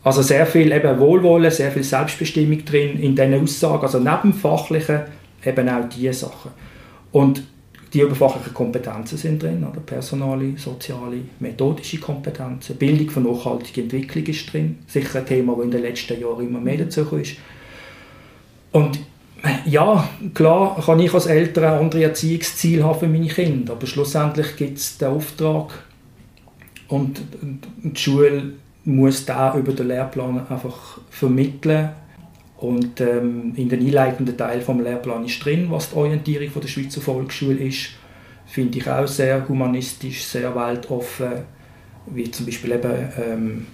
Also 0.04 0.22
sehr 0.22 0.46
viel 0.46 0.72
eben 0.72 1.00
Wohlwollen, 1.00 1.52
sehr 1.52 1.72
viel 1.72 1.84
Selbstbestimmung 1.84 2.64
drin 2.64 3.00
in 3.00 3.16
diesen 3.16 3.42
Aussagen, 3.42 3.84
also 3.84 4.00
neben 4.00 4.34
fachlichen 4.34 5.02
eben 5.46 5.70
auch 5.70 5.90
diese 5.90 6.14
Sachen. 6.14 6.52
Und 7.12 7.44
die 7.94 8.00
überfachlichen 8.00 8.54
Kompetenzen 8.54 9.18
sind 9.18 9.44
drin, 9.44 9.66
oder 9.70 9.82
personale, 9.82 10.58
soziale, 10.58 11.18
methodische 11.40 12.00
Kompetenzen. 12.00 12.78
Bildung 12.78 13.10
von 13.10 13.24
nachhaltiger 13.24 13.82
Entwicklung 13.82 14.26
ist 14.26 14.54
drin. 14.54 14.80
Sicher 14.88 15.20
ein 15.20 15.26
Thema, 15.26 15.56
das 15.56 15.66
in 15.66 15.72
den 15.72 15.82
letzten 15.82 16.22
Jahren 16.22 16.48
immer 16.48 16.62
mehr 16.62 16.78
dazu 16.78 17.02
ist. 17.18 17.36
Und 18.72 19.00
ja, 19.66 20.08
klar 20.34 20.82
kann 20.86 21.00
ich 21.00 21.14
als 21.14 21.26
Eltern 21.26 21.80
andere 21.80 22.04
Erziehungsziele 22.04 22.84
haben 22.84 23.00
für 23.00 23.08
meine 23.08 23.28
Kinder, 23.28 23.74
aber 23.74 23.88
schlussendlich 23.88 24.56
gibt 24.56 24.78
es 24.78 24.98
den 24.98 25.10
Auftrag 25.10 25.84
und 26.88 27.22
die 27.84 28.00
Schule 28.00 28.54
muss 28.86 29.26
da 29.26 29.58
über 29.58 29.74
den 29.74 29.88
Lehrplan 29.88 30.48
einfach 30.48 31.00
vermitteln 31.10 31.90
und 32.62 33.02
ähm, 33.02 33.54
in 33.56 33.70
den 33.70 33.80
einleitenden 33.80 34.38
Teil 34.38 34.62
vom 34.62 34.84
Lehrplan 34.84 35.26
ist 35.26 35.44
drin, 35.44 35.66
was 35.72 35.90
die 35.90 35.96
Orientierung 35.96 36.52
von 36.52 36.62
der 36.62 36.70
Schweizer 36.70 37.02
Volksschule 37.02 37.58
ist. 37.58 37.90
Finde 38.46 38.78
ich 38.78 38.88
auch 38.88 39.08
sehr 39.08 39.48
humanistisch, 39.50 40.24
sehr 40.24 40.56
weltoffen, 40.56 41.32
wie 42.06 42.30
zum 42.30 42.46
Beispiel 42.46 42.74
eben 42.74 43.10
ähm, 43.20 43.68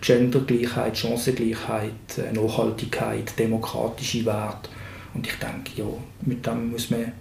Gendergleichheit, 0.00 0.98
Chancengleichheit, 0.98 1.92
äh, 2.18 2.32
Nachhaltigkeit, 2.32 3.38
demokratische 3.38 4.24
Werte. 4.26 4.68
Und 5.14 5.26
ich 5.28 5.34
denke, 5.34 5.70
ja, 5.76 5.86
mit 6.22 6.44
dem 6.44 6.72
muss 6.72 6.90
man 6.90 7.12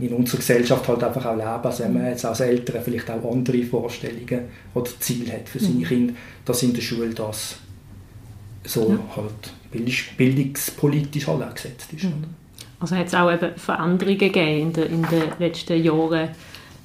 in 0.00 0.12
unserer 0.14 0.38
Gesellschaft 0.38 0.88
halt 0.88 1.04
einfach 1.04 1.26
auch 1.26 1.36
leben. 1.36 1.62
Also 1.62 1.84
wenn 1.84 1.92
man 1.92 2.06
jetzt 2.06 2.24
als 2.24 2.40
Eltern 2.40 2.82
vielleicht 2.82 3.08
auch 3.08 3.32
andere 3.32 3.62
Vorstellungen 3.62 4.46
oder 4.74 4.90
Ziele 4.98 5.32
hat 5.32 5.48
für 5.48 5.60
seine 5.60 5.74
mhm. 5.74 5.84
Kinder, 5.84 6.14
dass 6.44 6.64
in 6.64 6.74
der 6.74 6.82
Schule 6.82 7.10
das 7.10 7.58
so 8.66 8.90
ja. 8.90 9.16
halt 9.16 9.52
bildungspolitisch 10.16 11.26
halt 11.26 11.42
auch 11.42 11.54
gesetzt 11.54 11.92
ist. 11.92 12.04
Mhm. 12.04 12.24
Also 12.80 12.96
hat 12.96 13.06
es 13.06 13.14
auch 13.14 13.32
eben 13.32 13.56
Veränderungen 13.56 14.18
gegeben 14.18 14.60
in, 14.60 14.72
der, 14.72 14.86
in 14.86 15.02
den 15.02 15.22
letzten 15.38 15.82
Jahren 15.82 16.28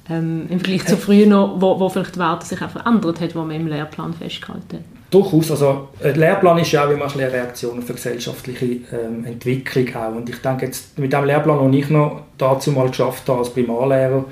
ähm, 0.08 0.46
im 0.48 0.58
Vergleich 0.58 0.86
zu 0.86 0.96
früher 0.96 1.26
noch, 1.26 1.60
wo, 1.60 1.78
wo 1.78 1.88
vielleicht 1.88 2.16
die 2.16 2.18
Werte 2.18 2.46
sich 2.46 2.60
auch 2.62 2.70
verändert 2.70 3.20
hat, 3.20 3.34
wo 3.34 3.42
man 3.42 3.56
im 3.56 3.66
Lehrplan 3.66 4.14
festgehalten 4.14 4.78
hat? 4.78 4.84
Durchaus. 5.10 5.50
Also, 5.50 5.88
der 6.02 6.16
Lehrplan 6.16 6.58
ist 6.58 6.72
ja 6.72 6.86
auch 6.86 6.90
immer 6.90 7.12
eine 7.12 7.30
Reaktion 7.30 7.78
auf 7.78 7.84
eine 7.84 7.94
gesellschaftliche 7.94 8.64
ähm, 8.64 9.24
Entwicklung 9.26 9.94
auch. 9.94 10.16
Und 10.16 10.28
ich 10.30 10.38
denke 10.38 10.66
jetzt, 10.66 10.98
mit 10.98 11.12
dem 11.12 11.24
Lehrplan, 11.24 11.58
den 11.58 11.78
ich 11.78 11.90
noch 11.90 12.22
dazu 12.38 12.72
mal 12.72 12.88
geschafft 12.88 13.28
habe 13.28 13.40
als 13.40 13.50
Primarlehrer, 13.50 14.24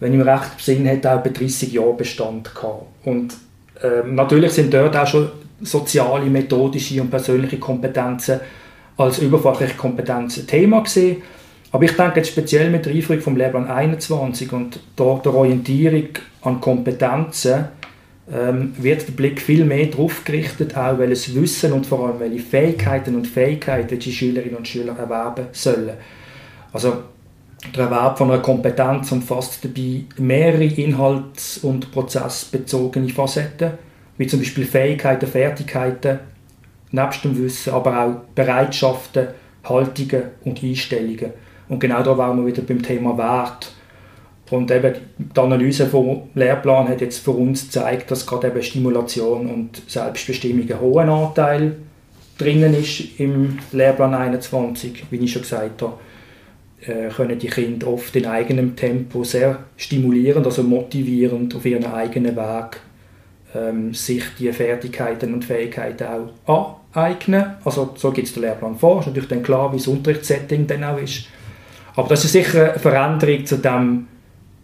wenn 0.00 0.12
ich 0.12 0.18
mir 0.18 0.26
recht 0.26 0.56
besinne, 0.56 0.92
hat 0.92 1.04
er 1.04 1.18
etwa 1.18 1.28
30 1.28 1.72
Jahre 1.72 1.94
Bestand 1.94 2.54
gehabt. 2.54 2.86
Und 3.04 3.34
Ähm, 3.82 4.14
natürlich 4.14 4.52
sind 4.52 4.72
dort 4.72 4.96
auch 4.96 5.06
schon 5.06 5.30
soziale, 5.62 6.26
methodische 6.26 7.00
und 7.00 7.10
persönliche 7.10 7.58
Kompetenzen 7.58 8.40
als 8.96 9.18
überfachliche 9.18 9.74
Kompetenzen 9.74 10.46
Thema 10.46 10.80
gesehen. 10.80 11.22
Aber 11.70 11.84
ich 11.84 11.96
denke 11.96 12.20
jetzt 12.20 12.30
speziell 12.30 12.70
mit 12.70 12.84
der 12.84 12.92
Einführung 12.92 13.22
vom 13.22 13.36
Lehrplan 13.36 13.66
21 13.66 14.52
und 14.52 14.78
der, 14.98 15.20
der 15.24 15.34
Orientierung 15.34 16.08
an 16.42 16.60
Kompetenzen 16.60 17.64
ähm, 18.30 18.74
wird 18.78 19.08
der 19.08 19.12
Blick 19.12 19.40
viel 19.40 19.64
mehr 19.64 19.86
darauf 19.86 20.24
gerichtet, 20.24 20.76
auch 20.76 20.98
welches 20.98 21.34
Wissen 21.34 21.72
und 21.72 21.86
vor 21.86 22.06
allem 22.06 22.20
welche 22.20 22.40
Fähigkeiten 22.40 23.14
und 23.14 23.26
Fähigkeiten 23.26 23.98
die 23.98 24.12
Schülerinnen 24.12 24.56
und 24.56 24.68
Schüler 24.68 24.96
erwerben 24.98 25.46
sollen. 25.52 25.94
Also 26.72 27.04
der 27.74 27.84
Erwerb 27.84 28.18
von 28.18 28.30
einer 28.30 28.42
Kompetenz 28.42 29.10
umfasst 29.12 29.64
dabei 29.64 30.04
mehrere 30.18 30.64
inhalts- 30.64 31.58
und 31.58 31.90
prozessbezogene 31.92 33.08
Facetten, 33.08 33.72
wie 34.18 34.26
zum 34.26 34.40
Beispiel 34.40 34.64
Fähigkeiten, 34.64 35.26
Fertigkeiten, 35.26 36.18
nebst 36.90 37.24
dem 37.24 37.38
Wissen, 37.38 37.72
aber 37.72 37.98
auch 37.98 38.34
Bereitschaften, 38.34 39.28
Haltungen 39.64 40.24
und 40.44 40.62
Einstellungen. 40.62 41.32
Und 41.68 41.78
genau 41.78 42.02
da 42.02 42.16
waren 42.18 42.38
wir 42.38 42.46
wieder 42.46 42.62
beim 42.62 42.82
Thema 42.82 43.16
Wert. 43.16 43.72
Und 44.50 44.70
eben 44.70 44.94
die 45.16 45.40
Analyse 45.40 45.86
vom 45.86 46.28
Lehrplan 46.34 46.86
hat 46.88 47.00
jetzt 47.00 47.24
für 47.24 47.30
uns 47.30 47.66
gezeigt, 47.66 48.10
dass 48.10 48.26
gerade 48.26 48.48
eben 48.48 48.62
Stimulation 48.62 49.46
und 49.48 49.82
Selbstbestimmung 49.86 50.70
einen 50.70 50.80
hohen 50.80 51.08
Anteil 51.08 51.76
drinnen 52.36 52.74
ist 52.74 53.18
im 53.18 53.58
Lehrplan 53.72 54.12
21, 54.12 55.04
wie 55.10 55.16
ich 55.16 55.32
schon 55.32 55.42
gesagt 55.42 55.80
habe 55.80 55.94
äh, 56.86 57.08
können 57.08 57.38
die 57.38 57.48
Kinder 57.48 57.88
oft 57.88 58.14
in 58.16 58.26
eigenem 58.26 58.74
Tempo 58.76 59.24
sehr 59.24 59.64
stimulierend, 59.76 60.46
also 60.46 60.62
motivierend 60.62 61.54
auf 61.54 61.64
ihren 61.64 61.86
eigenen 61.86 62.36
Weg 62.36 62.80
ähm, 63.54 63.94
sich 63.94 64.24
die 64.38 64.52
Fertigkeiten 64.52 65.34
und 65.34 65.44
Fähigkeiten 65.44 66.06
auch 66.46 66.76
aneignen. 66.94 67.56
Also 67.64 67.94
so 67.96 68.10
gibt 68.10 68.28
es 68.28 68.34
den 68.34 68.42
Lehrplan 68.42 68.76
vor. 68.76 69.00
Ist 69.00 69.06
natürlich 69.06 69.28
dann 69.28 69.42
klar, 69.42 69.72
wie 69.72 69.78
das 69.78 69.86
Unterrichtssetting 69.86 70.66
dann 70.66 70.84
auch 70.84 70.98
ist. 70.98 71.26
Aber 71.94 72.08
das 72.08 72.24
ist 72.24 72.32
sicher 72.32 72.70
eine 72.70 72.78
Veränderung 72.78 73.44
zu 73.44 73.56
dem 73.58 74.06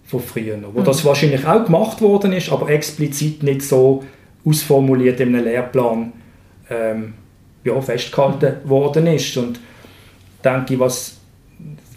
von 0.06 0.20
früher, 0.20 0.58
wo 0.72 0.80
mhm. 0.80 0.84
das 0.84 1.04
wahrscheinlich 1.04 1.46
auch 1.46 1.64
gemacht 1.66 2.00
worden 2.00 2.32
ist, 2.32 2.50
aber 2.50 2.70
explizit 2.70 3.42
nicht 3.42 3.60
so 3.60 4.04
ausformuliert 4.42 5.20
in 5.20 5.34
einem 5.34 5.44
Lehrplan 5.44 6.12
ähm, 6.70 7.12
ja, 7.64 7.78
festgehalten 7.82 8.56
mhm. 8.64 8.68
worden 8.70 9.06
ist. 9.08 9.36
Und 9.36 9.60
denke 10.42 10.80
was 10.80 11.17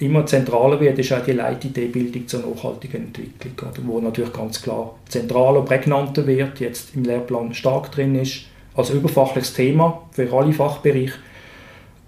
immer 0.01 0.25
zentraler 0.25 0.79
wird, 0.79 0.99
ist 0.99 1.13
auch 1.13 1.23
die 1.23 1.33
Leitideebildung 1.33 2.27
zur 2.27 2.41
nachhaltigen 2.41 3.05
Entwicklung, 3.05 3.53
oder, 3.59 3.81
wo 3.85 3.99
natürlich 3.99 4.33
ganz 4.33 4.61
klar 4.61 4.95
zentraler, 5.07 5.61
prägnanter 5.61 6.25
wird, 6.25 6.59
jetzt 6.59 6.95
im 6.95 7.03
Lehrplan 7.03 7.53
stark 7.53 7.91
drin 7.91 8.15
ist, 8.15 8.45
als 8.75 8.89
überfachliches 8.89 9.53
Thema 9.53 10.03
für 10.11 10.31
alle 10.33 10.53
Fachbereiche. 10.53 11.13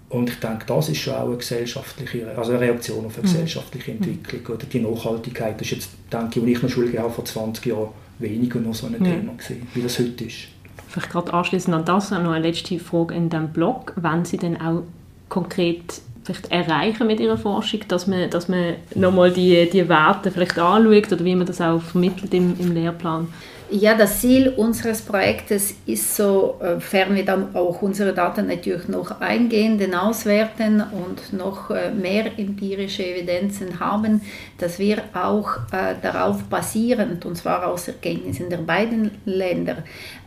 Und 0.08 0.30
ich 0.30 0.38
denke, 0.38 0.64
das 0.66 0.88
ist 0.88 0.98
schon 0.98 1.14
auch 1.14 1.26
eine 1.26 1.36
gesellschaftliche, 1.36 2.36
also 2.36 2.52
eine 2.52 2.60
Reaktion 2.60 3.06
auf 3.06 3.18
eine 3.18 3.26
mhm. 3.26 3.32
gesellschaftliche 3.32 3.92
Entwicklung. 3.92 4.56
Oder 4.56 4.66
die 4.66 4.80
Nachhaltigkeit 4.80 5.60
das 5.60 5.66
ist 5.66 5.72
jetzt, 5.72 5.90
denke 6.12 6.40
ich, 6.40 6.46
als 6.46 6.56
ich 6.56 6.62
noch 6.62 6.70
Schule 6.70 6.98
habe, 6.98 7.10
vor 7.10 7.24
20 7.24 7.66
Jahren 7.66 7.88
weniger 8.18 8.60
noch 8.60 8.74
so 8.74 8.86
ein 8.86 8.92
ja. 8.92 8.98
Thema 8.98 9.32
gewesen, 9.32 9.66
wie 9.74 9.82
das 9.82 9.98
heute 9.98 10.24
ist. 10.24 10.48
Vielleicht 10.88 11.10
gerade 11.10 11.32
anschließend 11.32 11.74
an 11.74 11.84
das 11.84 12.10
noch 12.10 12.18
eine 12.18 12.38
letzte 12.38 12.78
Frage 12.78 13.14
in 13.14 13.28
diesem 13.28 13.48
Blog. 13.48 13.92
Wenn 13.96 14.24
Sie 14.24 14.36
denn 14.36 14.60
auch 14.60 14.82
konkret 15.28 16.00
vielleicht 16.24 16.50
erreichen 16.50 17.06
mit 17.06 17.20
ihrer 17.20 17.36
Forschung, 17.36 17.80
dass 17.88 18.06
man, 18.06 18.30
dass 18.30 18.48
man 18.48 18.76
nochmal 18.94 19.30
die, 19.30 19.68
die 19.70 19.88
Werte 19.88 20.30
vielleicht 20.30 20.58
anschaut 20.58 21.12
oder 21.12 21.24
wie 21.24 21.34
man 21.34 21.46
das 21.46 21.60
auch 21.60 21.82
vermittelt 21.82 22.32
im, 22.34 22.58
im 22.58 22.72
Lehrplan? 22.72 23.28
Ja, 23.76 23.96
das 23.96 24.20
Ziel 24.20 24.50
unseres 24.50 25.02
Projektes 25.02 25.74
ist, 25.84 26.14
sofern 26.14 27.12
äh, 27.12 27.16
wir 27.16 27.24
dann 27.24 27.56
auch 27.56 27.82
unsere 27.82 28.14
Daten 28.14 28.46
natürlich 28.46 28.86
noch 28.86 29.20
eingehen, 29.20 29.78
den 29.78 29.96
auswerten 29.96 30.80
und 30.80 31.32
noch 31.32 31.70
äh, 31.70 31.90
mehr 31.90 32.38
empirische 32.38 33.04
Evidenzen 33.04 33.80
haben, 33.80 34.20
dass 34.58 34.78
wir 34.78 35.02
auch 35.12 35.56
äh, 35.72 35.96
darauf 36.00 36.44
basierend, 36.44 37.26
und 37.26 37.34
zwar 37.34 37.66
aus 37.66 37.88
Erkenntnissen 37.88 38.48
der 38.48 38.58
beiden 38.58 39.10
Länder, 39.24 39.78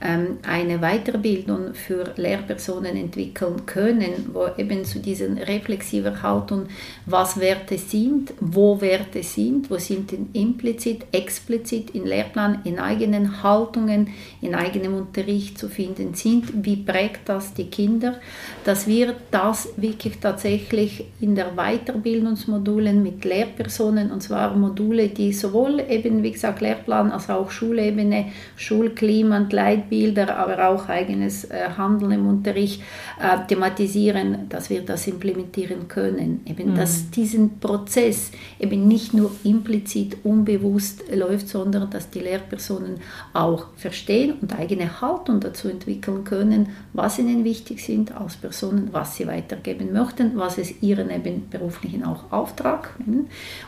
ähm, 0.02 0.40
eine 0.46 0.80
Weiterbildung 0.80 1.74
für 1.74 2.12
Lehrpersonen 2.18 2.98
entwickeln 2.98 3.66
können, 3.66 4.30
wo 4.34 4.50
eben 4.58 4.84
zu 4.84 5.00
diesen 5.00 5.38
reflexiver 5.38 6.22
Haltung, 6.22 6.64
was 7.06 7.40
Werte 7.40 7.78
sind, 7.78 8.34
wo 8.42 8.82
Werte 8.82 9.24
sind, 9.24 9.72
wo 9.72 9.78
sind 9.78 10.14
implizit, 10.34 11.06
explizit 11.14 11.92
in 11.92 12.06
Lehrplan, 12.06 12.60
in 12.66 12.78
eigenen 12.78 13.37
Haltungen 13.44 14.10
in 14.42 14.56
eigenem 14.56 14.94
Unterricht 14.96 15.58
zu 15.58 15.70
finden 15.70 16.14
sind. 16.14 16.66
Wie 16.66 16.78
prägt 16.78 17.30
das 17.30 17.54
die 17.54 17.66
Kinder? 17.66 18.16
Dass 18.64 18.88
wir 18.88 19.16
das 19.32 19.70
wirklich 19.78 20.20
tatsächlich 20.20 21.06
in 21.20 21.36
der 21.36 21.52
Weiterbildungsmodulen 21.56 23.02
mit 23.04 23.26
Lehrpersonen, 23.26 24.12
und 24.12 24.22
zwar 24.22 24.56
Module, 24.56 25.10
die 25.10 25.34
sowohl 25.34 25.84
eben, 25.90 26.24
wie 26.24 26.32
gesagt, 26.32 26.62
Lehrplan 26.62 27.12
als 27.12 27.30
auch 27.30 27.52
Schulebene, 27.52 28.28
Schulklima 28.56 29.38
und 29.38 29.54
Leitbilder, 29.54 30.38
aber 30.38 30.68
auch 30.68 30.90
eigenes 30.90 31.46
äh, 31.46 31.70
Handeln 31.78 32.12
im 32.12 32.28
Unterricht 32.28 32.82
äh, 33.22 33.46
thematisieren, 33.48 34.50
dass 34.50 34.70
wir 34.70 34.82
das 34.82 35.08
implementieren 35.08 35.88
können. 35.88 36.42
Eben, 36.46 36.72
mhm. 36.72 36.76
dass 36.76 37.10
diesen 37.10 37.60
Prozess 37.60 38.32
eben 38.60 38.88
nicht 38.88 39.14
nur 39.14 39.32
implizit, 39.44 40.18
unbewusst 40.24 41.04
läuft, 41.14 41.50
sondern 41.50 41.90
dass 41.90 42.10
die 42.10 42.20
Lehrpersonen 42.20 42.96
auch 43.34 43.68
verstehen 43.76 44.34
und 44.42 44.58
eigene 44.58 45.02
Haltung 45.02 45.40
dazu 45.40 45.70
entwickeln 45.70 46.24
können, 46.24 46.70
was 46.94 47.20
ihnen 47.20 47.44
wichtig 47.44 47.84
sind 47.84 48.16
als 48.16 48.38
Personen, 48.38 48.90
was 48.92 49.16
sie 49.16 49.28
weitergeben 49.28 49.94
möchten, 49.94 50.38
was 50.38 50.58
es 50.58 50.82
ihren 50.82 51.10
eben 51.10 51.50
beruflichen 51.50 52.04
auch 52.04 52.32
Auftrag 52.32 52.96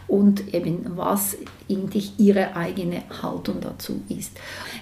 und 0.07 0.53
eben 0.53 0.97
was 0.97 1.37
eigentlich 1.69 2.13
ihre 2.17 2.55
eigene 2.55 3.03
Haltung 3.21 3.61
dazu 3.61 4.01
ist. 4.09 4.31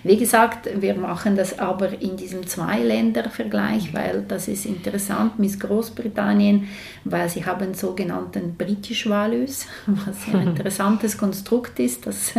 Wie 0.03 0.17
gesagt, 0.17 0.69
wir 0.79 0.95
machen 0.95 1.35
das 1.35 1.59
aber 1.59 2.01
in 2.01 2.15
diesem 2.15 2.47
Zwei-Länder-Vergleich, 2.47 3.93
weil 3.93 4.23
das 4.27 4.47
ist 4.47 4.65
interessant 4.65 5.39
mit 5.39 5.59
Großbritannien, 5.59 6.67
weil 7.03 7.29
sie 7.29 7.45
haben 7.45 7.73
sogenannten 7.73 8.55
British 8.57 9.09
Values, 9.09 9.65
was 9.87 10.33
ein 10.33 10.47
interessantes 10.47 11.17
Konstrukt 11.17 11.79
ist. 11.79 12.05
Das 12.07 12.33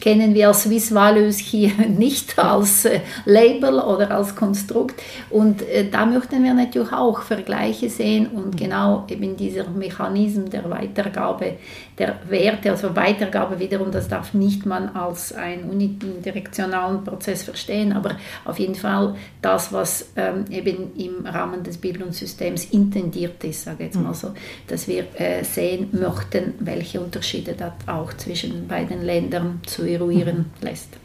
kennen 0.00 0.34
wir 0.34 0.48
als 0.48 0.64
Swiss 0.64 0.94
Values 0.94 1.38
hier 1.38 1.72
nicht 1.88 2.38
als 2.38 2.84
äh, 2.84 3.00
Label 3.24 3.78
oder 3.78 4.10
als 4.10 4.34
Konstrukt. 4.34 5.00
Und 5.30 5.62
äh, 5.62 5.88
da 5.90 6.06
möchten 6.06 6.42
wir 6.42 6.54
natürlich 6.54 6.92
auch 6.92 7.22
Vergleiche 7.22 7.88
sehen 7.88 8.28
und 8.28 8.56
genau 8.56 9.04
eben 9.08 9.36
dieser 9.36 9.68
Mechanismus 9.68 10.50
der 10.50 10.68
Weitergabe 10.68 11.54
der 11.98 12.16
Werte, 12.28 12.70
also 12.70 12.96
Weitergabe 12.96 13.58
wiederum, 13.58 13.90
das 13.90 14.08
darf 14.08 14.34
nicht 14.34 14.66
man 14.66 14.88
als 14.90 15.32
einen 15.32 15.70
unidirektionalen 15.70 17.04
Prozess 17.04 17.42
verstehen, 17.42 17.92
aber 17.92 18.16
auf 18.44 18.58
jeden 18.58 18.74
Fall 18.74 19.14
das, 19.42 19.72
was 19.72 20.10
ähm, 20.16 20.44
eben 20.50 20.96
im 20.96 21.26
Rahmen 21.26 21.62
des 21.62 21.78
Bildungssystems 21.78 22.66
intendiert 22.66 23.42
ist, 23.44 23.64
sage 23.64 23.84
ich 23.84 23.86
jetzt 23.86 24.00
mal 24.00 24.14
so, 24.14 24.32
dass 24.66 24.88
wir 24.88 25.04
äh, 25.18 25.44
sehen 25.44 25.88
möchten, 25.92 26.54
welche 26.60 27.00
Unterschiede 27.00 27.54
das 27.54 27.72
auch 27.86 28.12
zwischen 28.14 28.66
beiden 28.68 29.02
Ländern 29.02 29.60
zu 29.66 29.84
eruieren 29.84 30.50
mhm. 30.60 30.66
lässt. 30.66 30.96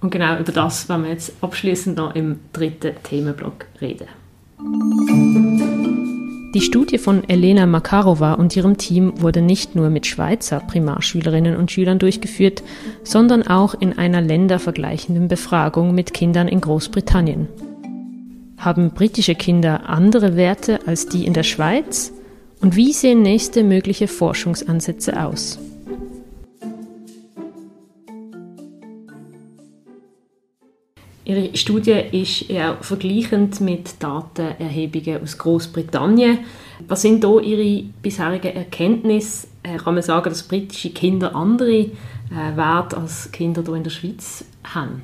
Und 0.00 0.10
genau 0.10 0.36
über 0.38 0.52
das 0.52 0.88
werden 0.88 1.04
wir 1.04 1.10
jetzt 1.12 1.32
abschließend 1.40 1.96
noch 1.96 2.14
im 2.14 2.40
dritten 2.52 2.94
Themenblock 3.04 3.66
reden. 3.80 4.08
Die 6.54 6.60
Studie 6.60 6.98
von 6.98 7.26
Elena 7.30 7.64
Makarova 7.64 8.34
und 8.34 8.54
ihrem 8.54 8.76
Team 8.76 9.22
wurde 9.22 9.40
nicht 9.40 9.74
nur 9.74 9.88
mit 9.88 10.06
Schweizer 10.06 10.60
Primarschülerinnen 10.60 11.56
und 11.56 11.70
Schülern 11.70 11.98
durchgeführt, 11.98 12.62
sondern 13.04 13.42
auch 13.42 13.72
in 13.72 13.96
einer 13.96 14.20
ländervergleichenden 14.20 15.28
Befragung 15.28 15.94
mit 15.94 16.12
Kindern 16.12 16.48
in 16.48 16.60
Großbritannien. 16.60 17.48
Haben 18.58 18.90
britische 18.90 19.34
Kinder 19.34 19.88
andere 19.88 20.36
Werte 20.36 20.80
als 20.86 21.06
die 21.06 21.24
in 21.24 21.32
der 21.32 21.42
Schweiz? 21.42 22.12
Und 22.60 22.76
wie 22.76 22.92
sehen 22.92 23.22
nächste 23.22 23.64
mögliche 23.64 24.06
Forschungsansätze 24.06 25.24
aus? 25.24 25.58
Ihre 31.24 31.56
Studie 31.56 32.02
ist 32.10 32.48
ja 32.48 32.76
vergleichend 32.80 33.60
mit 33.60 34.02
Datenerhebungen 34.02 35.22
aus 35.22 35.38
Großbritannien. 35.38 36.40
Was 36.88 37.02
sind 37.02 37.22
da 37.22 37.38
Ihre 37.38 37.84
bisherigen 38.02 38.56
Erkenntnisse? 38.56 39.46
Äh, 39.62 39.76
kann 39.76 39.94
man 39.94 40.02
sagen, 40.02 40.30
dass 40.30 40.42
britische 40.42 40.90
Kinder 40.90 41.34
andere 41.36 41.70
äh, 41.70 42.56
Werte 42.56 42.96
als 42.96 43.30
Kinder 43.30 43.62
hier 43.64 43.74
in 43.74 43.84
der 43.84 43.90
Schweiz 43.90 44.44
haben? 44.64 45.02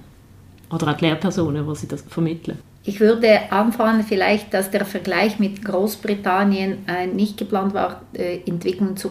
Oder 0.72 0.88
auch 0.88 0.96
die 0.96 1.04
Lehrpersonen, 1.04 1.64
die 1.66 1.76
sie 1.76 1.86
das 1.86 2.02
vermitteln? 2.02 2.58
Ich 2.84 3.00
würde 3.00 3.52
anfangen 3.52 4.02
vielleicht, 4.02 4.54
dass 4.54 4.70
der 4.70 4.86
Vergleich 4.86 5.38
mit 5.38 5.62
Großbritannien 5.62 6.86
äh, 6.88 7.06
nicht 7.06 7.36
geplant 7.36 7.74
war, 7.74 8.02
äh, 8.14 8.38
Entwicklungen 8.46 8.96
zu 8.96 9.10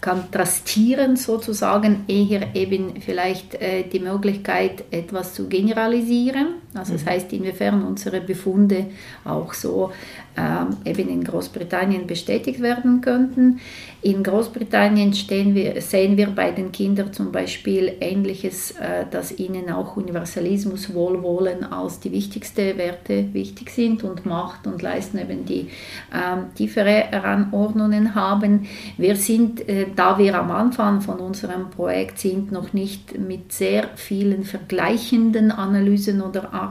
kontrastieren 0.00 1.16
sozusagen, 1.16 2.04
eher 2.08 2.54
eben 2.54 3.00
vielleicht 3.02 3.54
äh, 3.56 3.82
die 3.82 4.00
Möglichkeit, 4.00 4.84
etwas 4.90 5.34
zu 5.34 5.48
generalisieren. 5.48 6.54
Also 6.76 6.92
das 6.92 7.04
mhm. 7.04 7.10
heißt, 7.10 7.32
inwiefern 7.32 7.82
unsere 7.84 8.20
Befunde 8.20 8.86
auch 9.24 9.54
so 9.54 9.90
ähm, 10.36 10.76
eben 10.84 11.08
in 11.08 11.24
Großbritannien 11.24 12.06
bestätigt 12.06 12.60
werden 12.60 13.00
könnten. 13.00 13.60
In 14.02 14.22
Großbritannien 14.22 15.12
wir, 15.54 15.80
sehen 15.80 16.16
wir 16.16 16.28
bei 16.28 16.50
den 16.50 16.70
Kindern 16.72 17.12
zum 17.12 17.32
Beispiel 17.32 17.94
Ähnliches, 18.00 18.72
äh, 18.72 19.06
dass 19.10 19.38
ihnen 19.38 19.70
auch 19.70 19.96
Universalismus, 19.96 20.92
Wohlwollen 20.94 21.64
als 21.64 22.00
die 22.00 22.12
wichtigsten 22.12 22.76
Werte 22.76 23.32
wichtig 23.32 23.70
sind 23.70 24.04
und 24.04 24.26
Macht 24.26 24.66
und 24.66 24.82
Leisten 24.82 25.18
eben 25.18 25.46
die 25.46 25.68
ähm, 26.12 26.54
tiefere 26.54 27.12
Anordnungen 27.12 28.14
haben. 28.14 28.66
Wir 28.98 29.16
sind, 29.16 29.66
äh, 29.68 29.86
da 29.96 30.18
wir 30.18 30.38
am 30.38 30.50
Anfang 30.50 31.00
von 31.00 31.18
unserem 31.18 31.70
Projekt 31.70 32.18
sind, 32.18 32.52
noch 32.52 32.74
nicht 32.74 33.18
mit 33.18 33.52
sehr 33.52 33.88
vielen 33.94 34.44
vergleichenden 34.44 35.50
Analysen 35.50 36.20
oder 36.20 36.52
Arbeiten 36.52 36.65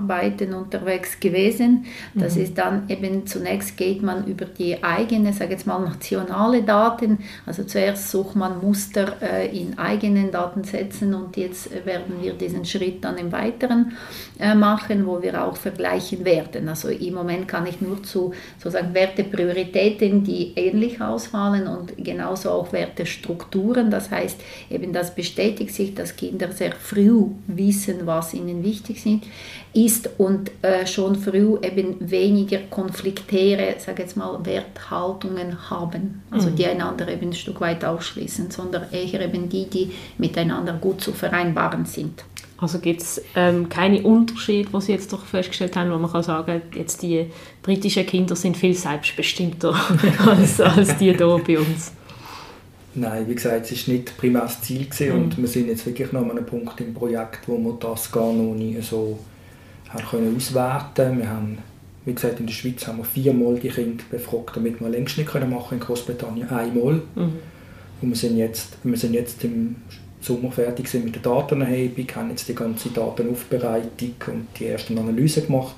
unterwegs 0.54 1.20
gewesen. 1.20 1.86
Das 2.14 2.36
mhm. 2.36 2.42
ist 2.42 2.58
dann 2.58 2.90
eben 2.90 3.26
zunächst 3.26 3.46
Zunächst 3.46 3.78
geht 3.78 4.02
man 4.02 4.26
über 4.26 4.46
die 4.46 4.84
eigene, 4.84 5.32
sage 5.32 5.52
jetzt 5.52 5.68
mal 5.68 5.80
nationale 5.80 6.64
Daten. 6.64 7.20
Also 7.46 7.64
zuerst 7.64 8.10
sucht 8.10 8.36
man 8.36 8.60
Muster 8.60 9.22
äh, 9.22 9.56
in 9.56 9.78
eigenen 9.78 10.32
Datensätzen 10.32 11.14
und 11.14 11.38
jetzt 11.38 11.70
werden 11.86 12.16
wir 12.22 12.34
diesen 12.34 12.66
Schritt 12.66 13.04
dann 13.04 13.18
im 13.18 13.32
Weiteren 13.32 13.94
äh, 14.40 14.56
machen, 14.56 15.06
wo 15.06 15.22
wir 15.22 15.44
auch 15.44 15.56
vergleichen 15.58 16.26
werden. 16.26 16.68
Also 16.68 16.90
im 16.90 17.14
Moment 17.14 17.48
kann 17.48 17.66
ich 17.66 17.82
nur 17.82 18.04
zu 18.04 18.34
sozusagen 18.58 18.94
Werteprioritäten, 18.94 20.24
die 20.24 20.54
ähnlich 20.56 21.00
ausfallen 21.00 21.68
und 21.68 21.94
genauso 21.98 22.50
auch 22.50 22.74
Wertestrukturen. 22.74 23.90
Das 23.90 24.12
heißt, 24.12 24.42
eben 24.70 24.92
das 24.92 25.16
bestätigt 25.16 25.74
sich, 25.74 25.94
dass 25.96 26.16
Kinder 26.16 26.52
sehr 26.52 26.74
früh 26.74 27.26
wissen, 27.48 28.06
was 28.06 28.34
ihnen 28.34 28.64
wichtig 28.64 29.02
sind, 29.02 29.24
ist 29.76 30.10
und 30.18 30.52
äh, 30.62 30.88
schon 30.88 31.16
früh 31.16 31.58
eben 31.62 31.98
weniger 32.00 32.60
konfliktäre 32.70 33.76
sage 33.78 34.04
jetzt 34.04 34.16
mal, 34.16 34.40
Werthaltungen 34.46 35.70
haben, 35.70 36.22
also 36.32 36.50
mhm. 36.50 36.56
die 36.56 36.66
einander 36.66 37.10
eben 37.10 37.28
ein 37.28 37.34
Stück 37.34 37.60
weit 37.60 37.84
ausschließen, 37.84 38.50
sondern 38.52 38.84
eher 38.92 39.20
eben 39.22 39.50
die, 39.50 39.70
die 39.70 39.92
miteinander 40.18 40.74
gut 40.74 41.02
zu 41.02 41.12
vereinbaren 41.12 41.86
sind. 41.86 42.24
Also 42.58 42.80
gibt 42.80 43.02
es 43.02 43.22
ähm, 43.36 43.68
keine 43.68 44.02
Unterschiede, 44.02 44.72
was 44.72 44.86
Sie 44.86 44.94
jetzt 44.94 45.12
doch 45.12 45.26
festgestellt 45.26 45.76
haben, 45.76 45.92
wo 45.92 45.98
man 45.98 46.10
kann 46.10 46.24
sagen, 46.24 46.62
jetzt 46.74 47.02
die 47.02 47.26
britischen 47.62 48.06
Kinder 48.06 48.38
sind 48.38 48.56
viel 48.56 48.74
selbstbestimmter 48.74 49.76
als, 50.26 50.62
als 50.62 50.98
die 50.98 51.14
hier 51.14 51.18
bei 51.18 51.60
uns? 51.60 51.92
Nein, 52.94 53.28
wie 53.28 53.36
gesagt, 53.36 53.70
es 53.70 53.88
war 53.90 53.94
nicht 53.94 54.16
primär 54.16 54.44
das 54.44 54.62
Ziel 54.62 54.86
gewesen, 54.86 55.18
mhm. 55.18 55.24
und 55.24 55.38
wir 55.38 55.48
sind 55.50 55.68
jetzt 55.68 55.86
wirklich 55.86 56.14
noch 56.14 56.22
an 56.22 56.32
einem 56.32 56.46
Punkt 56.46 56.80
im 56.80 56.94
Projekt, 56.94 57.46
wo 57.50 57.58
wir 57.58 57.74
das 57.78 58.10
gar 58.10 58.32
noch 58.32 58.54
nie 58.54 58.80
so 58.80 59.20
haben 59.96 60.10
können 60.10 60.36
auswerten. 60.36 61.18
Wir 61.20 61.30
haben 61.30 61.58
wie 62.06 62.14
gesagt, 62.14 62.40
in 62.40 62.46
der 62.46 62.54
Schweiz 62.54 62.88
haben 62.88 63.00
wir 63.00 63.04
viermal 63.04 63.56
die 63.56 63.70
Kinder 63.70 64.04
befragt, 64.10 64.56
damit 64.56 64.80
wir 64.80 64.90
längst 64.90 65.18
nicht 65.18 65.30
können 65.30 65.50
machen 65.50 65.80
in 65.80 65.84
Großbritannien 65.84 66.50
einmal. 66.50 67.02
Mhm. 67.16 67.34
Und 68.02 68.10
wir 68.10 68.16
sind, 68.16 68.38
jetzt, 68.38 68.78
wir 68.84 68.98
sind 68.98 69.14
jetzt 69.14 69.44
im 69.44 69.78
Sommer 70.22 70.52
fertig 70.52 70.88
sind 70.88 71.06
mit 71.06 71.16
der 71.16 71.22
Datenerhebung, 71.24 72.06
haben 72.16 72.30
jetzt 72.30 72.48
die 72.48 72.56
ganze 72.56 72.90
Datenaufbereitung 72.90 74.14
und 74.28 74.48
die 74.60 74.68
ersten 74.68 74.98
Analysen 74.98 75.48
gemacht 75.48 75.76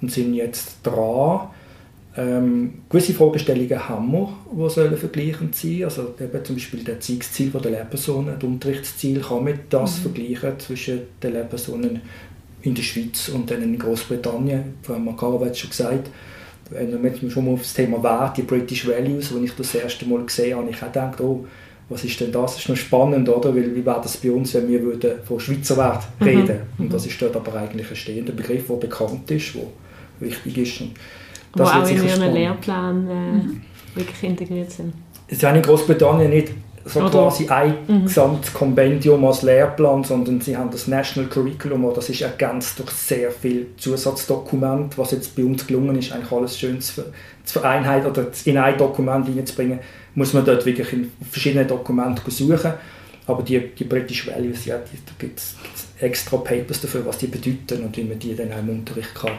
und 0.00 0.10
sind 0.10 0.34
jetzt 0.34 0.78
dran. 0.82 1.48
Ähm, 2.14 2.82
gewisse 2.90 3.14
Fragestellungen 3.14 3.88
haben 3.88 4.12
wir, 4.12 4.28
die 4.52 4.70
sollen 4.70 4.96
vergleichend 4.98 5.54
sein 5.54 5.84
Also 5.84 6.14
eben 6.20 6.44
zum 6.44 6.56
Beispiel 6.56 6.80
das 6.80 6.96
Erziehungsziel 6.96 7.50
der 7.50 7.70
Lehrpersonen, 7.70 8.34
das 8.34 8.44
Unterrichtsziel, 8.44 9.20
kann 9.20 9.44
man 9.44 9.58
das 9.70 9.98
mhm. 9.98 10.02
vergleichen 10.02 10.60
zwischen 10.60 11.00
den 11.22 11.32
Lehrpersonen 11.32 12.02
in 12.62 12.74
der 12.74 12.82
Schweiz 12.82 13.28
und 13.28 13.50
dann 13.50 13.62
in 13.62 13.78
Großbritannien. 13.78 14.74
Frau 14.82 14.98
Makara 14.98 15.44
hat 15.46 15.56
schon 15.56 15.70
gesagt, 15.70 16.08
wenn 16.70 17.02
man 17.02 17.30
schon 17.30 17.44
mal 17.44 17.52
auf 17.52 17.62
das 17.62 17.74
Thema 17.74 18.02
Wert, 18.02 18.36
die 18.36 18.42
British 18.42 18.86
Values, 18.86 19.32
als 19.32 19.42
ich 19.42 19.52
das, 19.54 19.74
erste 19.74 20.06
Mal 20.06 20.24
gesehen 20.24 20.56
habe, 20.56 20.70
ich 20.70 20.76
auch 20.76 20.86
gedacht, 20.86 21.20
oh, 21.20 21.44
was 21.88 22.04
ist 22.04 22.18
denn 22.20 22.32
das? 22.32 22.54
Das 22.54 22.62
ist 22.62 22.68
noch 22.68 22.76
spannend, 22.76 23.28
oder? 23.28 23.54
Weil, 23.54 23.74
wie 23.74 23.84
wäre 23.84 24.00
das 24.02 24.16
bei 24.16 24.30
uns, 24.30 24.54
wenn 24.54 24.68
wir 24.68 24.80
würden 24.82 25.12
von 25.24 25.38
Schweizer 25.38 25.76
Wert 25.76 26.04
mhm. 26.20 26.26
reden 26.26 26.60
mhm. 26.78 26.84
Und 26.84 26.92
das 26.92 27.06
ist 27.06 27.20
dort 27.20 27.36
aber 27.36 27.54
eigentlich 27.54 27.90
ein 27.90 27.96
stehender 27.96 28.32
Begriff, 28.32 28.66
der 28.66 28.74
bekannt 28.76 29.30
ist, 29.30 29.54
der 29.54 29.62
wichtig 30.20 30.58
ist. 30.58 30.80
Und 30.80 30.92
das 31.54 31.68
Wo 31.68 31.78
auch 31.78 31.88
in 31.88 32.02
Ihren 32.02 32.32
Lehrplan 32.32 33.08
äh, 33.08 33.14
mhm. 33.14 33.60
wirklich 33.94 34.22
integriert 34.22 34.70
sind. 34.70 34.94
Es 35.28 35.38
ist 35.38 35.42
in 35.42 35.62
Großbritannien 35.62 36.30
nicht 36.30 36.52
so 36.84 37.00
Oder? 37.00 37.10
quasi 37.10 37.48
ein 37.48 37.76
mhm. 37.86 38.04
gesamtes 38.04 38.52
Kompendium 38.52 39.24
als 39.24 39.42
Lehrplan, 39.42 40.02
sondern 40.02 40.40
sie 40.40 40.56
haben 40.56 40.70
das 40.70 40.88
National 40.88 41.28
Curriculum, 41.30 41.90
das 41.94 42.08
ist 42.08 42.22
ergänzt 42.22 42.78
durch 42.78 42.90
sehr 42.90 43.30
viel 43.30 43.68
Zusatzdokumente, 43.76 44.98
was 44.98 45.12
jetzt 45.12 45.36
bei 45.36 45.44
uns 45.44 45.66
gelungen 45.66 45.96
ist, 45.96 46.12
eigentlich 46.12 46.32
alles 46.32 46.58
schön 46.58 46.80
zu, 46.80 47.04
zu 47.44 47.60
vereinheitlichen 47.60 48.10
oder 48.10 48.26
in 48.44 48.58
ein 48.58 48.76
Dokument 48.76 49.26
hineinzubringen, 49.26 49.78
muss 50.14 50.32
man 50.32 50.44
dort 50.44 50.66
wirklich 50.66 50.92
in 50.92 51.12
verschiedenen 51.30 51.68
Dokumenten 51.68 52.30
suchen. 52.30 52.72
Aber 53.26 53.42
die, 53.42 53.60
die 53.68 53.84
British 53.84 54.26
Values, 54.26 54.64
ja, 54.64 54.78
die, 54.78 54.96
da 55.06 55.12
gibt 55.18 55.38
es 55.38 55.54
extra 56.00 56.36
Papers 56.38 56.80
dafür, 56.80 57.06
was 57.06 57.18
die 57.18 57.28
bedeuten 57.28 57.84
und 57.84 57.96
wie 57.96 58.04
man 58.04 58.18
die 58.18 58.34
dann 58.34 58.52
auch 58.52 58.58
im 58.58 58.70
Unterricht 58.70 59.14
kann, 59.14 59.38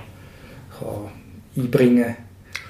kann 0.79 1.11
einbringen 1.57 2.05
kann. 2.05 2.15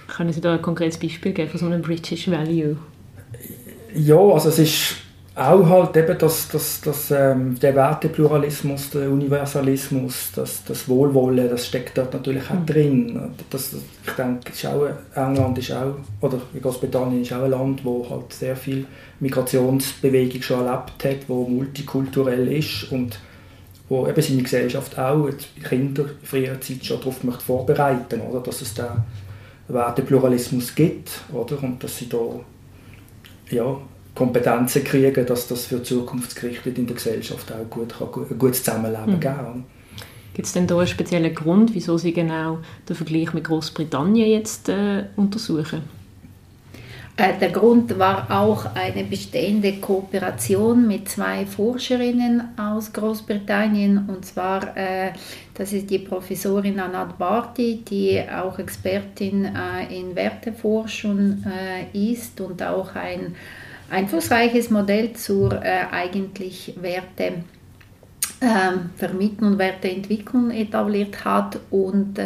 Können 0.07 0.34
Sie 0.34 0.41
da 0.41 0.53
ein 0.53 0.61
konkretes 0.61 0.97
Beispiel 0.97 1.32
geben 1.32 1.49
von 1.49 1.59
so 1.59 1.65
einem 1.67 1.82
British 1.82 2.30
Value? 2.30 2.78
Ja, 3.95 4.17
also 4.17 4.49
es 4.49 4.59
ist 4.59 4.95
auch 5.35 5.67
halt 5.67 5.97
eben 5.97 6.17
das, 6.17 6.47
das, 6.49 6.81
das, 6.81 7.09
ähm, 7.09 7.59
der 7.59 7.75
Wertepluralismus, 7.75 8.91
der 8.91 9.09
Universalismus, 9.09 10.31
das, 10.35 10.63
das 10.63 10.87
Wohlwollen, 10.87 11.49
das 11.49 11.65
steckt 11.65 11.97
dort 11.97 12.13
natürlich 12.13 12.43
auch 12.51 12.59
mhm. 12.59 12.65
drin. 12.65 13.31
Das, 13.49 13.73
ich 13.73 14.13
denke, 14.13 14.51
ist 14.51 14.65
auch, 14.65 14.87
England 15.15 15.57
ist 15.57 15.71
auch, 15.71 15.95
oder 16.21 16.39
Großbritannien 16.61 17.23
ist 17.23 17.33
auch 17.33 17.43
ein 17.43 17.51
Land, 17.51 17.83
wo 17.83 18.07
halt 18.07 18.31
sehr 18.31 18.55
viel 18.55 18.85
Migrationsbewegung 19.19 20.41
schon 20.43 20.67
erlebt 20.67 21.03
hat, 21.03 21.27
wo 21.27 21.47
multikulturell 21.47 22.51
ist 22.51 22.91
und 22.91 23.19
wo 23.89 24.07
eben 24.07 24.21
seine 24.21 24.43
Gesellschaft 24.43 24.97
auch 24.99 25.29
Kinder 25.67 26.03
in 26.03 26.27
früherer 26.27 26.61
Zeit 26.61 26.85
schon 26.85 26.99
darauf 26.99 27.23
möchte 27.23 27.43
vorbereiten 27.43 28.21
oder 28.21 28.39
dass 28.39 28.61
es 28.61 28.73
da 28.75 29.03
Wertepluralismus 29.67 30.75
gibt 30.75 31.09
oder 31.31 31.61
und 31.63 31.83
dass 31.83 31.97
sie 31.97 32.07
da 32.07 32.17
ja, 33.53 33.77
Kompetenzen 34.15 34.83
kriegen, 34.83 35.25
dass 35.25 35.47
das 35.47 35.65
für 35.65 35.81
zukunftsgerichtet 35.81 36.77
in 36.77 36.85
der 36.85 36.95
Gesellschaft 36.95 37.51
auch 37.51 37.69
gut, 37.69 37.95
ein 37.99 38.37
gutes 38.37 38.63
Zusammenleben 38.63 39.15
mhm. 39.15 39.19
geben 39.19 39.35
kann. 39.35 39.63
Gibt 40.33 40.47
es 40.47 40.53
denn 40.53 40.67
da 40.67 40.77
einen 40.77 40.87
speziellen 40.87 41.33
Grund, 41.33 41.73
wieso 41.75 41.97
Sie 41.97 42.13
genau 42.13 42.59
den 42.89 42.95
Vergleich 42.95 43.33
mit 43.33 43.43
Großbritannien 43.43 44.27
jetzt 44.27 44.67
äh, 44.69 45.05
untersuchen? 45.15 45.83
Äh, 47.16 47.38
der 47.39 47.51
Grund 47.51 47.99
war 47.99 48.26
auch 48.32 48.74
eine 48.74 49.03
bestehende 49.03 49.74
Kooperation 49.74 50.88
mit 50.88 51.09
zwei 51.09 51.45
Forscherinnen 51.45 52.57
aus 52.57 52.91
Großbritannien. 52.91 54.05
Und 54.07 54.26
zwar, 54.26 54.76
äh, 54.76 55.11
das 55.53 55.74
ist 55.74 55.91
die 55.91 55.99
Professorin 55.99 56.80
Anat 56.80 57.20
Barty, 57.20 57.84
die 57.88 58.20
auch 58.20 58.57
Expertin 58.57 59.45
äh, 59.45 59.99
in 59.99 60.16
Werteforschung 60.16 61.43
ist 61.93 62.41
und 62.41 62.64
auch 62.64 62.95
ein 62.95 63.36
einflussreiches 63.91 64.70
Modell 64.72 65.14
zur 65.14 65.61
eigentlich 65.61 66.74
Werte. 66.82 67.43
Ähm, 68.43 68.89
Vermittlung 68.97 69.53
und 69.53 69.57
Werteentwicklung 69.57 70.51
etabliert 70.51 71.23
hat 71.23 71.61
und 71.71 72.19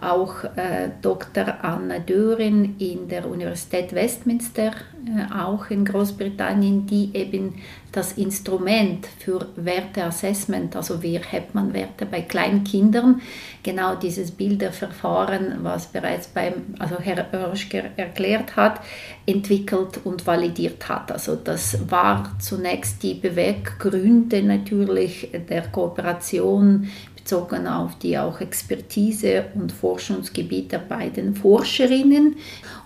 auch 0.00 0.44
äh, 0.56 0.90
Dr. 1.02 1.64
Anna 1.64 1.98
Dörin 1.98 2.76
in 2.78 3.08
der 3.08 3.28
Universität 3.28 3.92
Westminster, 3.92 4.68
äh, 4.68 4.93
auch 5.34 5.70
in 5.70 5.84
Großbritannien, 5.84 6.86
die 6.86 7.10
eben 7.14 7.54
das 7.92 8.12
Instrument 8.12 9.06
für 9.18 9.46
Werteassessment, 9.56 10.74
also 10.74 11.02
wie 11.02 11.16
erhebt 11.16 11.54
man 11.54 11.72
Werte 11.72 12.06
bei 12.06 12.22
kleinen 12.22 12.64
Kindern, 12.64 13.20
genau 13.62 13.94
dieses 13.94 14.32
Bilderverfahren, 14.32 15.58
was 15.62 15.86
bereits 15.86 16.28
beim, 16.28 16.74
also 16.78 16.98
Herr 16.98 17.26
Oerschger 17.32 17.84
erklärt 17.96 18.56
hat, 18.56 18.80
entwickelt 19.26 20.00
und 20.04 20.26
validiert 20.26 20.88
hat. 20.88 21.12
Also 21.12 21.36
das 21.36 21.78
war 21.88 22.36
zunächst 22.40 23.02
die 23.02 23.14
Beweggründe 23.14 24.42
natürlich 24.42 25.30
der 25.48 25.62
Kooperation 25.68 26.88
bezogen 27.24 27.66
auf 27.66 27.98
die 27.98 28.18
auch 28.18 28.40
Expertise 28.40 29.46
und 29.54 29.72
Forschungsgebiet 29.72 30.72
der 30.72 30.78
beiden 30.78 31.34
Forscherinnen. 31.34 32.36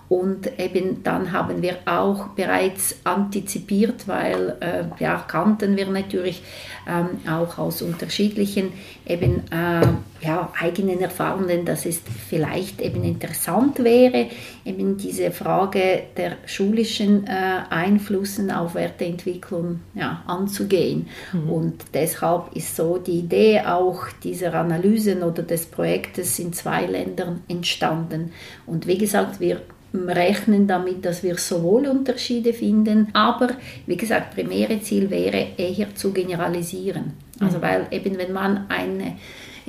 Und 0.09 0.59
eben 0.59 1.03
dann 1.03 1.31
haben 1.31 1.61
wir 1.61 1.77
auch 1.85 2.29
bereits 2.29 2.95
antizipiert, 3.03 4.07
weil 4.07 4.57
äh, 4.59 4.85
ja, 5.01 5.23
kannten 5.27 5.77
wir 5.77 5.87
natürlich 5.87 6.41
ähm, 6.87 7.19
auch 7.31 7.59
aus 7.59 7.83
unterschiedlichen 7.83 8.73
eben 9.05 9.43
äh, 9.51 9.85
ja, 10.25 10.51
eigenen 10.59 10.99
Erfahrungen, 10.99 11.63
dass 11.63 11.85
es 11.85 12.01
vielleicht 12.27 12.81
eben 12.81 13.03
interessant 13.03 13.83
wäre, 13.83 14.29
eben 14.65 14.97
diese 14.97 15.29
Frage 15.29 16.01
der 16.17 16.37
schulischen 16.47 17.27
äh, 17.27 17.61
Einflüssen 17.69 18.49
auf 18.49 18.73
Werteentwicklung 18.73 19.81
ja, 19.93 20.23
anzugehen. 20.25 21.07
Mhm. 21.33 21.49
Und 21.49 21.83
deshalb 21.93 22.55
ist 22.55 22.75
so 22.75 22.97
die 22.97 23.19
Idee 23.19 23.61
auch 23.61 24.07
dieser 24.23 24.55
Analysen 24.55 25.21
oder 25.21 25.43
des 25.43 25.67
Projektes 25.67 26.39
in 26.39 26.51
zwei 26.51 26.87
Ländern 26.87 27.43
entstanden. 27.47 28.31
Und 28.65 28.87
wie 28.87 28.97
gesagt, 28.97 29.39
wir 29.39 29.61
rechnen 29.93 30.67
damit, 30.67 31.05
dass 31.05 31.23
wir 31.23 31.35
sowohl 31.37 31.87
Unterschiede 31.87 32.53
finden, 32.53 33.07
aber 33.13 33.49
wie 33.85 33.97
gesagt, 33.97 34.35
primäre 34.35 34.81
Ziel 34.81 35.09
wäre 35.09 35.47
eher 35.57 35.95
zu 35.95 36.11
generalisieren. 36.11 37.13
Also 37.39 37.57
mhm. 37.57 37.61
weil 37.61 37.87
eben 37.91 38.17
wenn 38.17 38.33
man 38.33 38.65
eine 38.69 39.17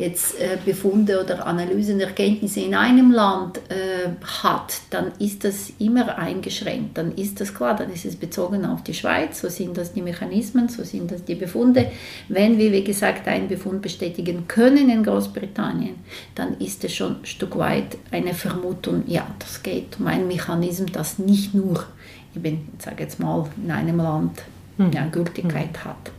jetzt 0.00 0.40
äh, 0.40 0.56
Befunde 0.64 1.22
oder 1.22 1.46
Analysen, 1.46 2.00
Erkenntnisse 2.00 2.60
in 2.60 2.74
einem 2.74 3.12
Land 3.12 3.58
äh, 3.68 4.08
hat, 4.42 4.80
dann 4.90 5.12
ist 5.18 5.44
das 5.44 5.72
immer 5.78 6.18
eingeschränkt. 6.18 6.96
Dann 6.98 7.14
ist 7.14 7.40
das 7.40 7.54
klar, 7.54 7.76
dann 7.76 7.92
ist 7.92 8.04
es 8.04 8.16
bezogen 8.16 8.64
auf 8.64 8.82
die 8.82 8.94
Schweiz, 8.94 9.40
so 9.40 9.48
sind 9.48 9.76
das 9.76 9.92
die 9.92 10.02
Mechanismen, 10.02 10.68
so 10.68 10.82
sind 10.82 11.10
das 11.10 11.24
die 11.24 11.34
Befunde. 11.34 11.90
Wenn 12.28 12.58
wir, 12.58 12.72
wie 12.72 12.82
gesagt, 12.82 13.28
einen 13.28 13.48
Befund 13.48 13.82
bestätigen 13.82 14.48
können 14.48 14.88
in 14.88 15.04
Großbritannien, 15.04 15.96
dann 16.34 16.58
ist 16.58 16.82
es 16.84 16.94
schon 16.94 17.20
ein 17.20 17.26
Stück 17.26 17.56
weit 17.58 17.98
eine 18.10 18.34
Vermutung, 18.34 19.04
ja, 19.06 19.26
das 19.38 19.62
geht 19.62 20.00
um 20.00 20.06
ein 20.06 20.26
Mechanismus, 20.26 20.90
das 20.92 21.18
nicht 21.18 21.54
nur, 21.54 21.84
ich 22.34 22.42
sage 22.78 23.02
jetzt 23.02 23.20
mal, 23.20 23.46
in 23.62 23.70
einem 23.70 23.98
Land 23.98 24.42
hm. 24.78 24.92
ja, 24.92 25.06
Gültigkeit 25.06 25.76
hm. 25.76 25.84
hat 25.84 26.12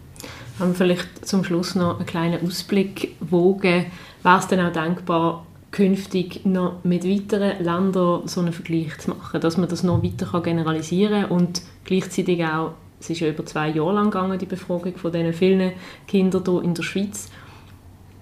haben 0.60 0.76
vielleicht 0.76 1.26
zum 1.26 1.44
Schluss 1.44 1.76
noch 1.76 1.98
einen 1.98 2.06
kleinen 2.06 2.46
Ausblick 2.46 3.16
wogen. 3.20 3.86
Wäre 4.24 4.40
es 4.40 4.48
dann 4.48 4.60
auch 4.60 4.72
denkbar, 4.72 5.46
künftig 5.72 6.46
noch 6.46 6.84
mit 6.84 7.06
weiteren 7.06 7.64
Ländern 7.64 8.28
so 8.28 8.42
einen 8.42 8.54
Vergleich 8.54 8.98
zu 9.00 9.12
machen, 9.12 9.42
dass 9.42 9.58
man 9.58 9.70
das 9.70 9.84
noch 9.84 10.04
weiter 10.04 10.42
generalisieren 10.42 11.24
kann 11.24 11.32
und 11.32 11.62
gleichzeitig 11.86 12.44
auch, 12.44 12.74
es 13.00 13.10
ist 13.10 13.22
ja 13.22 13.30
über 13.30 13.46
zwei 13.46 13.70
Jahre 13.70 13.94
lang 13.94 14.12
gegangen, 14.12 14.38
die 14.38 14.46
Befragung 14.46 14.96
von 14.98 15.12
diesen 15.12 15.34
vielen 15.34 15.72
Kindern 16.08 16.44
hier 16.46 16.62
in 16.62 16.74
der 16.74 16.84
Schweiz, 16.84 17.30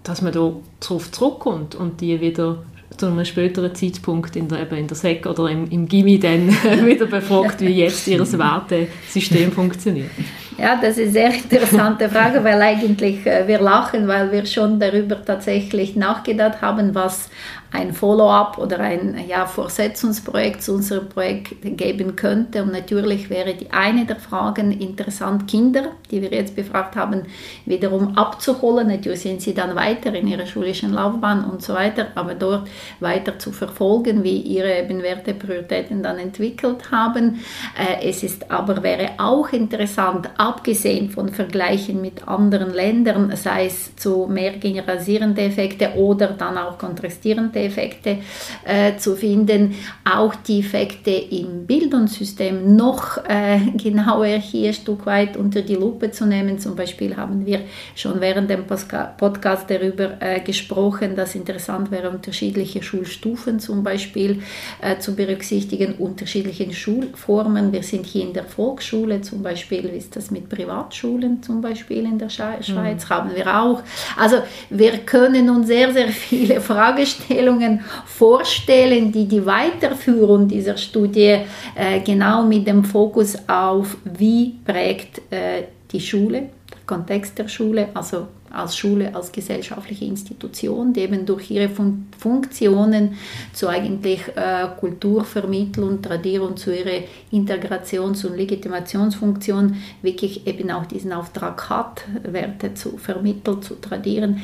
dass 0.03 0.21
man 0.21 0.31
da 0.31 0.53
darauf 0.79 1.11
zurückkommt 1.11 1.75
und 1.75 1.99
die 2.01 2.21
wieder 2.21 2.59
zu 2.95 3.07
einem 3.07 3.25
späteren 3.25 3.73
Zeitpunkt 3.73 4.35
in 4.35 4.47
der, 4.47 4.61
eben 4.61 4.77
in 4.77 4.87
der 4.87 4.95
SEC 4.95 5.25
oder 5.25 5.49
im, 5.49 5.69
im 5.69 5.87
Gimmi 5.87 6.19
dann 6.19 6.49
wieder 6.85 7.05
befragt, 7.05 7.61
wie 7.61 7.71
jetzt 7.71 8.07
ihr 8.07 8.19
Wertesystem 8.37 9.51
funktioniert. 9.51 10.11
Ja, 10.59 10.75
das 10.75 10.97
ist 10.97 11.15
eine 11.15 11.31
sehr 11.31 11.33
interessante 11.43 12.09
Frage, 12.09 12.43
weil 12.43 12.61
eigentlich 12.61 13.25
äh, 13.25 13.47
wir 13.47 13.59
lachen, 13.59 14.07
weil 14.07 14.31
wir 14.31 14.45
schon 14.45 14.79
darüber 14.79 15.23
tatsächlich 15.23 15.95
nachgedacht 15.95 16.61
haben, 16.61 16.93
was 16.93 17.29
ein 17.71 17.93
Follow-up 17.93 18.57
oder 18.57 18.79
ein 18.79 19.23
ja, 19.27 19.45
Fortsetzungsprojekt 19.45 20.63
zu 20.63 20.73
unserem 20.73 21.07
Projekt 21.09 21.55
geben 21.61 22.15
könnte. 22.15 22.63
Und 22.63 22.71
natürlich 22.71 23.29
wäre 23.29 23.53
die 23.53 23.71
eine 23.71 24.05
der 24.05 24.15
Fragen 24.15 24.71
interessant, 24.71 25.47
Kinder, 25.47 25.91
die 26.09 26.21
wir 26.21 26.31
jetzt 26.31 26.55
befragt 26.55 26.95
haben, 26.95 27.23
wiederum 27.65 28.17
abzuholen. 28.17 28.87
Natürlich 28.87 29.21
sind 29.21 29.41
sie 29.41 29.53
dann 29.53 29.75
weiter 29.75 30.13
in 30.15 30.27
ihrer 30.27 30.47
schulischen 30.47 30.93
Laufbahn 30.93 31.45
und 31.45 31.61
so 31.61 31.73
weiter, 31.73 32.07
aber 32.15 32.33
dort 32.33 32.67
weiter 32.99 33.37
zu 33.37 33.51
verfolgen, 33.51 34.23
wie 34.23 34.37
ihre 34.37 34.79
eben 34.79 35.03
Werteprioritäten 35.03 36.01
dann 36.01 36.17
entwickelt 36.17 36.91
haben. 36.91 37.41
Äh, 37.77 38.09
es 38.09 38.23
ist 38.23 38.49
aber 38.49 38.81
wäre 38.81 39.11
auch 39.17 39.49
interessant, 39.49 40.29
abgesehen 40.37 41.11
von 41.11 41.29
Vergleichen 41.29 42.01
mit 42.01 42.27
anderen 42.27 42.73
Ländern, 42.73 43.35
sei 43.35 43.67
es 43.67 43.95
zu 43.95 44.27
mehr 44.27 44.53
generalisierende 44.53 45.41
Effekte 45.41 45.93
oder 45.95 46.29
dann 46.29 46.57
auch 46.57 46.77
kontrastierende 46.77 47.58
Effekte 47.65 48.17
äh, 48.65 48.95
zu 48.97 49.15
finden, 49.15 49.75
auch 50.03 50.35
die 50.35 50.59
Effekte 50.59 51.11
im 51.11 51.65
Bildungssystem 51.65 52.75
noch 52.75 53.17
äh, 53.27 53.59
genauer 53.77 54.37
hier 54.37 54.69
ein 54.69 54.73
Stück 54.73 55.05
weit 55.05 55.37
unter 55.37 55.61
die 55.61 55.75
Lupe 55.75 56.11
zu 56.11 56.25
nehmen. 56.25 56.59
Zum 56.59 56.75
Beispiel 56.75 57.15
haben 57.15 57.45
wir 57.45 57.61
schon 57.95 58.21
während 58.21 58.49
dem 58.49 58.65
Podcast 58.65 59.69
darüber 59.69 60.21
äh, 60.21 60.39
gesprochen, 60.39 61.15
dass 61.15 61.35
interessant 61.35 61.91
wäre, 61.91 62.09
unterschiedliche 62.09 62.81
Schulstufen 62.83 63.59
zum 63.59 63.83
Beispiel 63.83 64.41
äh, 64.81 64.97
zu 64.99 65.15
berücksichtigen, 65.15 65.95
unterschiedliche 65.95 66.71
Schulformen. 66.73 67.71
Wir 67.71 67.83
sind 67.83 68.05
hier 68.05 68.23
in 68.23 68.33
der 68.33 68.45
Volksschule 68.45 69.21
zum 69.21 69.43
Beispiel, 69.43 69.89
wie 69.91 69.97
ist 69.97 70.15
das 70.15 70.31
mit 70.31 70.49
Privatschulen 70.49 71.41
zum 71.43 71.61
Beispiel 71.61 72.05
in 72.05 72.17
der 72.17 72.29
Schweiz, 72.29 72.69
mhm. 72.69 73.09
haben 73.09 73.35
wir 73.35 73.47
auch. 73.47 73.81
Also 74.17 74.37
wir 74.69 74.99
können 74.99 75.49
uns 75.49 75.67
sehr, 75.67 75.91
sehr 75.93 76.09
viele 76.09 76.61
Fragestellungen 76.69 77.48
Fragestellungen 77.49 77.81
vorstellen, 78.05 79.11
die 79.11 79.27
die 79.27 79.45
Weiterführung 79.45 80.47
dieser 80.47 80.77
Studie 80.77 81.39
äh, 81.75 81.99
genau 82.05 82.43
mit 82.43 82.67
dem 82.67 82.83
Fokus 82.83 83.37
auf, 83.47 83.97
wie 84.03 84.55
prägt 84.65 85.21
äh, 85.31 85.63
die 85.91 85.99
Schule, 85.99 86.49
der 86.71 86.79
Kontext 86.85 87.37
der 87.37 87.47
Schule, 87.47 87.89
also 87.93 88.27
als 88.51 88.75
Schule, 88.75 89.13
als 89.13 89.31
gesellschaftliche 89.31 90.05
Institution, 90.05 90.91
die 90.91 91.01
eben 91.01 91.23
durch 91.23 91.51
ihre 91.51 91.69
Fun 91.69 92.07
Funktionen 92.17 93.15
zu 93.53 93.67
eigentlich 93.69 94.21
äh, 94.35 94.67
Kulturvermittlung, 94.79 96.01
Tradierung, 96.01 96.57
zu 96.57 96.75
ihrer 96.75 97.03
Integrations- 97.31 98.25
und 98.25 98.35
Legitimationsfunktion 98.35 99.75
wirklich 100.01 100.47
eben 100.47 100.71
auch 100.71 100.85
diesen 100.85 101.13
Auftrag 101.13 101.69
hat, 101.69 102.01
Werte 102.23 102.73
zu 102.73 102.97
vermitteln, 102.97 103.61
zu 103.61 103.75
tradieren. 103.75 104.41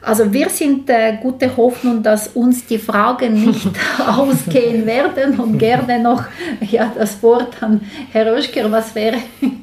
Also 0.00 0.32
wir 0.32 0.48
sind 0.48 0.88
äh, 0.88 1.18
gute 1.20 1.56
Hoffnung, 1.56 2.02
dass 2.02 2.28
uns 2.28 2.66
die 2.66 2.78
Fragen 2.78 3.46
nicht 3.46 3.68
ausgehen 4.06 4.86
werden 4.86 5.38
und 5.38 5.58
gerne 5.58 6.00
noch 6.00 6.24
ja, 6.60 6.92
das 6.96 7.22
Wort 7.22 7.62
an 7.62 7.80
Herr 8.12 8.32
Röschker, 8.32 8.70
was 8.70 8.94
wäre... 8.94 9.16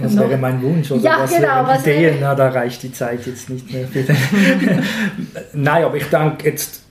Das 0.00 0.16
wäre 0.16 0.36
mein 0.36 0.62
Wunsch 0.62 0.88
oder 0.92 1.02
ja, 1.02 1.16
was 1.18 1.34
genau, 1.34 1.48
wären 1.48 1.66
was 1.66 1.82
Ideen? 1.82 2.02
Wäre... 2.02 2.16
Na, 2.20 2.34
da 2.36 2.48
reicht 2.48 2.80
die 2.84 2.92
Zeit 2.92 3.26
jetzt 3.26 3.50
nicht 3.50 3.70
mehr 3.72 3.88
für 3.88 4.04
den... 4.04 4.16
Nein, 5.52 5.84
aber 5.84 5.96
ich 5.96 6.06
denke 6.06 6.48
jetzt, 6.48 6.82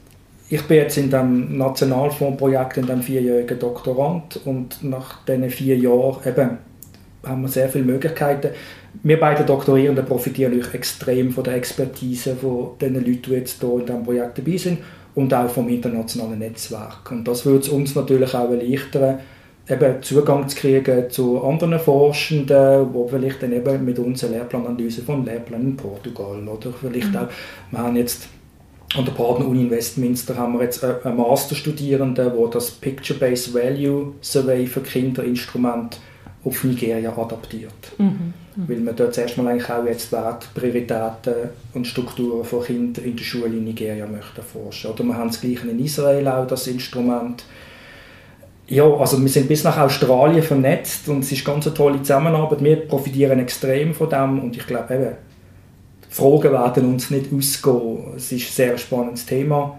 ich 0.49 0.61
bin 0.63 0.78
jetzt 0.78 0.97
in 0.97 1.09
dem 1.09 1.57
Nationalfondsprojekt 1.57 2.78
in 2.78 2.86
dem 2.86 3.01
vierjährigen 3.01 3.57
Doktorand 3.57 4.41
und 4.45 4.84
nach 4.84 5.23
diesen 5.25 5.49
vier 5.49 5.78
Jahren 5.78 6.17
eben 6.25 6.57
haben 7.28 7.41
wir 7.41 7.49
sehr 7.49 7.69
viele 7.69 7.86
Möglichkeiten 7.86 8.49
wir 9.03 9.19
beide 9.19 9.43
Doktorierenden 9.43 10.05
profitieren 10.05 10.51
natürlich 10.51 10.73
extrem 10.73 11.32
von 11.32 11.43
der 11.43 11.55
Expertise 11.55 12.36
von 12.36 12.71
den 12.80 12.95
Leuten, 12.95 13.21
die 13.28 13.32
jetzt 13.32 13.59
hier 13.59 13.80
in 13.80 13.86
diesem 13.86 14.03
Projekt 14.03 14.38
dabei 14.38 14.57
sind 14.57 14.80
und 15.15 15.34
auch 15.34 15.49
vom 15.49 15.69
internationalen 15.69 16.39
Netzwerk. 16.39 17.11
Und 17.11 17.28
das 17.28 17.45
würde 17.45 17.59
es 17.59 17.69
uns 17.69 17.95
natürlich 17.95 18.34
auch 18.34 18.49
erleichtern, 18.49 19.19
eben 19.69 20.01
Zugang 20.01 20.47
zu 20.47 20.55
kriegen 20.55 21.09
zu 21.09 21.43
anderen 21.43 21.80
Forschenden, 21.80 22.88
die 22.93 23.09
vielleicht 23.09 23.43
dann 23.43 23.51
eben 23.51 23.84
mit 23.84 23.99
uns 23.99 24.23
eine 24.23 24.38
Lehrplananalyse 24.38 25.01
von 25.01 25.25
Lehrplan 25.25 25.61
in 25.61 25.78
Portugal 25.78 26.47
oder 26.47 26.73
vielleicht 26.80 27.11
mhm. 27.11 27.17
auch, 27.17 27.28
wir 27.71 27.80
haben 27.80 27.95
jetzt 27.97 28.30
an 28.95 29.03
der 29.03 29.11
Partner-Uni 29.11 29.63
in 29.63 29.69
Westminster 29.69 30.38
haben 30.38 30.53
wir 30.53 30.63
jetzt 30.63 30.82
einen 30.82 31.17
Masterstudierenden, 31.17 32.15
der 32.15 32.47
das 32.49 32.71
Picture-Based 32.71 33.53
Value 33.53 34.13
Survey 34.21 34.65
für 34.65 34.80
Kinderinstrument 34.80 35.99
auf 36.48 36.64
Nigeria 36.64 37.16
adaptiert. 37.16 37.91
Mhm. 37.98 38.34
Mhm. 38.56 38.70
Weil 38.70 38.80
man 38.80 38.95
dort 38.95 39.14
zuerst 39.14 39.38
mal 39.38 39.48
eigentlich 39.48 39.70
auch 39.70 39.86
jetzt 39.86 40.12
Wert, 40.12 40.50
Prioritäten 40.54 41.50
und 41.74 41.86
Strukturen 41.86 42.43
von 42.43 42.64
Kindern 42.64 43.06
in 43.06 43.16
der 43.16 43.24
Schule 43.24 43.48
in 43.48 43.64
Nigeria 43.64 44.08
möchten 44.08 44.41
forschen. 44.41 44.91
Oder 44.91 45.04
wir 45.04 45.18
haben 45.18 45.30
das 45.30 45.41
Gleiche 45.41 45.68
in 45.68 45.84
Israel 45.84 46.28
auch, 46.28 46.48
das 46.48 46.68
Instrument. 46.68 47.43
Ja, 48.68 48.84
also 48.84 49.22
wir 49.22 49.30
sind 49.30 49.48
bis 49.48 49.64
nach 49.64 49.78
Australien 49.78 50.43
vernetzt 50.43 51.08
und 51.08 51.20
es 51.20 51.32
ist 51.32 51.45
ganz 51.45 51.68
eine 51.68 51.76
tolle 51.76 52.02
Zusammenarbeit. 52.02 52.64
Wir 52.64 52.76
profitieren 52.88 53.39
extrem 53.39 53.93
von 53.93 54.10
dem 54.10 54.39
und 54.39 54.58
ich 54.58 54.68
glaube 54.68 54.93
eben, 54.93 55.12
die 56.10 56.14
Fragen 56.14 56.52
werden 56.52 56.93
uns 56.93 57.10
nicht 57.10 57.32
ausgehen. 57.34 58.16
Es 58.18 58.32
ist 58.32 58.50
ein 58.50 58.54
sehr 58.54 58.78
spannendes 58.78 59.26
Thema. 59.26 59.78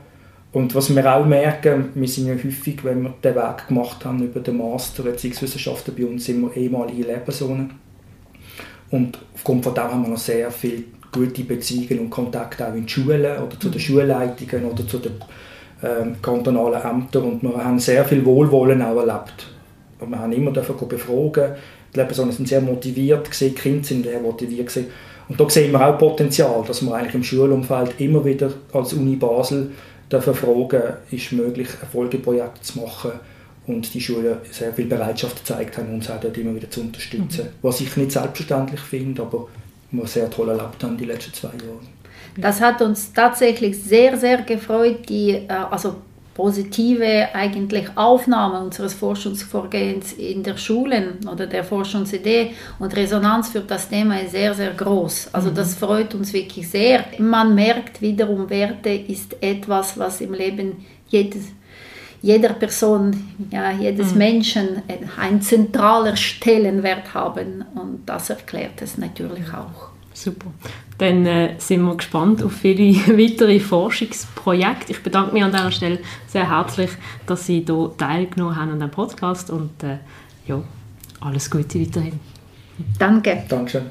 Und 0.53 0.75
was 0.75 0.95
wir 0.95 1.15
auch 1.15 1.27
merken, 1.27 1.91
wir 1.95 2.09
sind 2.09 2.27
ja 2.27 2.35
häufig, 2.35 2.83
wenn 2.83 3.03
wir 3.03 3.15
den 3.23 3.35
Weg 3.35 3.69
gemacht 3.69 4.05
haben 4.05 4.23
über 4.23 4.41
den 4.41 4.57
Master 4.57 5.07
Erziehungswissenschaften 5.07 5.95
bei 5.95 6.07
uns, 6.07 6.25
sind 6.25 6.41
wir 6.41 6.57
ehemalige 6.57 7.03
Lehrpersonen. 7.03 7.73
Und 8.91 9.19
aufgrund 9.35 9.65
von 9.65 9.75
dem 9.75 9.85
haben 9.85 10.03
wir 10.03 10.09
noch 10.09 10.19
sehr 10.19 10.51
viele 10.51 10.85
gute 11.13 11.45
Beziehungen 11.45 12.01
und 12.01 12.11
Kontakte 12.11 12.67
auch 12.67 12.75
in 12.75 12.87
die 12.87 12.93
Schulen 12.93 13.43
oder 13.43 13.61
zu 13.61 13.69
den 13.69 13.75
mhm. 13.75 13.79
Schulleitungen 13.79 14.65
oder 14.65 14.87
zu 14.87 14.99
den 14.99 15.13
ähm, 15.83 16.17
kantonalen 16.23 16.83
Ämtern 16.83 17.25
und 17.25 17.43
wir 17.43 17.65
haben 17.65 17.79
sehr 17.79 18.05
viel 18.05 18.25
Wohlwollen 18.25 18.83
auch 18.83 18.97
erlebt. 18.97 19.49
Und 20.01 20.11
wir 20.11 20.19
haben 20.19 20.33
immer 20.33 20.53
dafür 20.53 20.75
befragen. 20.75 21.55
Die 21.93 21.99
Lehrpersonen 21.99 22.33
sind 22.33 22.49
sehr 22.49 22.61
motiviert, 22.61 23.25
gewesen, 23.25 23.49
die 23.49 23.55
Kinder 23.55 23.85
sind 23.85 24.05
sehr 24.05 24.21
motiviert. 24.21 24.69
Gewesen. 24.69 24.87
Und 25.29 25.39
da 25.39 25.49
sehen 25.49 25.73
wir 25.73 25.87
auch 25.87 25.99
Potenzial, 25.99 26.65
dass 26.67 26.83
wir 26.83 26.95
eigentlich 26.95 27.15
im 27.15 27.23
Schulumfeld 27.23 28.01
immer 28.01 28.25
wieder 28.25 28.51
als 28.73 28.93
Uni 28.93 29.17
Basel 29.17 29.73
fragen, 30.11 30.83
ist 31.11 31.33
möglich, 31.33 31.69
ein 31.81 31.89
Folgeprojekt 31.89 32.65
zu 32.65 32.81
machen 32.81 33.13
und 33.67 33.93
die 33.93 34.01
Schulen 34.01 34.39
sehr 34.51 34.73
viel 34.73 34.87
Bereitschaft 34.87 35.45
gezeigt 35.45 35.79
haben, 35.79 35.95
uns 35.95 36.11
auch 36.11 36.21
dort 36.21 36.37
immer 36.37 36.55
wieder 36.55 36.71
zu 36.71 36.81
unterstützen. 36.81 37.45
Mhm. 37.45 37.49
Was 37.63 37.81
ich 37.81 37.97
nicht 37.97 38.13
selbstverständlich 38.13 38.81
finde, 38.81 39.23
aber 39.23 39.49
wir 39.91 40.07
sehr 40.07 40.31
toll 40.31 40.49
erlebt 40.49 40.83
haben 40.83 40.97
die 40.97 41.05
letzten 41.05 41.33
zwei 41.33 41.49
Jahre. 41.49 41.81
Das 42.37 42.61
hat 42.61 42.81
uns 42.83 43.13
tatsächlich 43.13 43.83
sehr, 43.83 44.17
sehr 44.17 44.43
gefreut, 44.43 45.09
die 45.09 45.31
äh, 45.31 45.49
also 45.49 45.97
positive 46.39 47.35
eigentlich 47.35 47.89
Aufnahme 47.97 48.61
unseres 48.61 48.95
Forschungsvorgehens 48.95 50.13
in 50.13 50.45
der 50.45 50.57
Schulen 50.57 51.19
oder 51.29 51.49
der 51.49 51.65
Forschungsidee 51.65 52.53
und 52.79 52.95
Resonanz 52.95 53.49
für 53.49 53.63
das 53.63 53.89
Thema 53.89 54.21
ist 54.21 54.31
sehr, 54.31 54.55
sehr 54.55 54.73
groß. 54.73 55.31
Also 55.33 55.51
das 55.51 55.75
mhm. 55.75 55.85
freut 55.85 56.15
uns 56.15 56.33
wirklich 56.33 56.71
sehr. 56.71 57.07
Man 57.19 57.57
merkt 57.57 58.01
wiederum, 58.01 58.49
Werte 58.49 58.91
ist 58.91 59.35
etwas, 59.43 59.99
was 59.99 60.21
im 60.21 60.33
Leben 60.33 60.87
jedes 61.09 61.43
jeder 62.21 62.53
Person, 62.53 63.17
ja, 63.51 63.73
jedes 63.73 64.13
mhm. 64.13 64.19
Menschen 64.19 64.83
ein 65.21 65.41
zentraler 65.41 66.17
Stellenwert 66.17 67.15
haben 67.15 67.65
und 67.75 68.03
das 68.07 68.31
erklärt 68.31 68.81
es 68.83 68.97
natürlich 68.97 69.53
auch. 69.53 69.89
Super. 70.15 70.53
Dann 70.99 71.27
äh, 71.27 71.55
sind 71.59 71.83
wir 71.83 71.95
gespannt 71.97 72.43
auf 72.43 72.53
viele 72.53 72.95
weitere 73.19 73.61
Forschungsprojekte. 73.61 74.93
Ich 74.93 75.03
bedanke 75.03 75.33
mich 75.33 75.45
an 75.45 75.53
dieser 75.53 75.71
Stelle 75.71 76.01
sehr 76.27 76.51
herzlich, 76.51 76.91
dass 77.27 77.47
Sie 77.47 77.65
hier 77.65 77.93
teilgenommen 77.97 78.57
haben 78.57 78.73
an 78.73 78.81
dem 78.81 78.91
Podcast 78.91 79.51
und 79.51 79.83
äh, 79.85 79.99
ja, 80.47 80.61
alles 81.21 81.51
Gute 81.51 81.81
weiterhin. 81.81 82.19
Danke. 82.99 83.45
Dankeschön. 83.49 83.87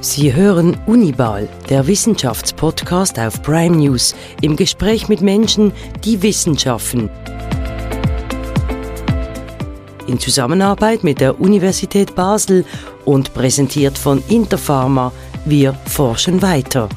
Sie 0.00 0.34
hören 0.34 0.76
Unibal, 0.86 1.48
der 1.68 1.86
Wissenschaftspodcast 1.86 3.18
auf 3.18 3.42
Prime 3.42 3.76
News, 3.76 4.14
im 4.40 4.56
Gespräch 4.56 5.08
mit 5.08 5.20
Menschen, 5.20 5.72
die 6.04 6.22
Wissenschaften 6.22 7.10
in 10.08 10.18
Zusammenarbeit 10.18 11.04
mit 11.04 11.20
der 11.20 11.40
Universität 11.40 12.14
Basel 12.14 12.64
und 13.04 13.34
präsentiert 13.34 13.96
von 13.96 14.22
Interpharma. 14.28 15.12
Wir 15.44 15.74
forschen 15.86 16.42
weiter. 16.42 16.88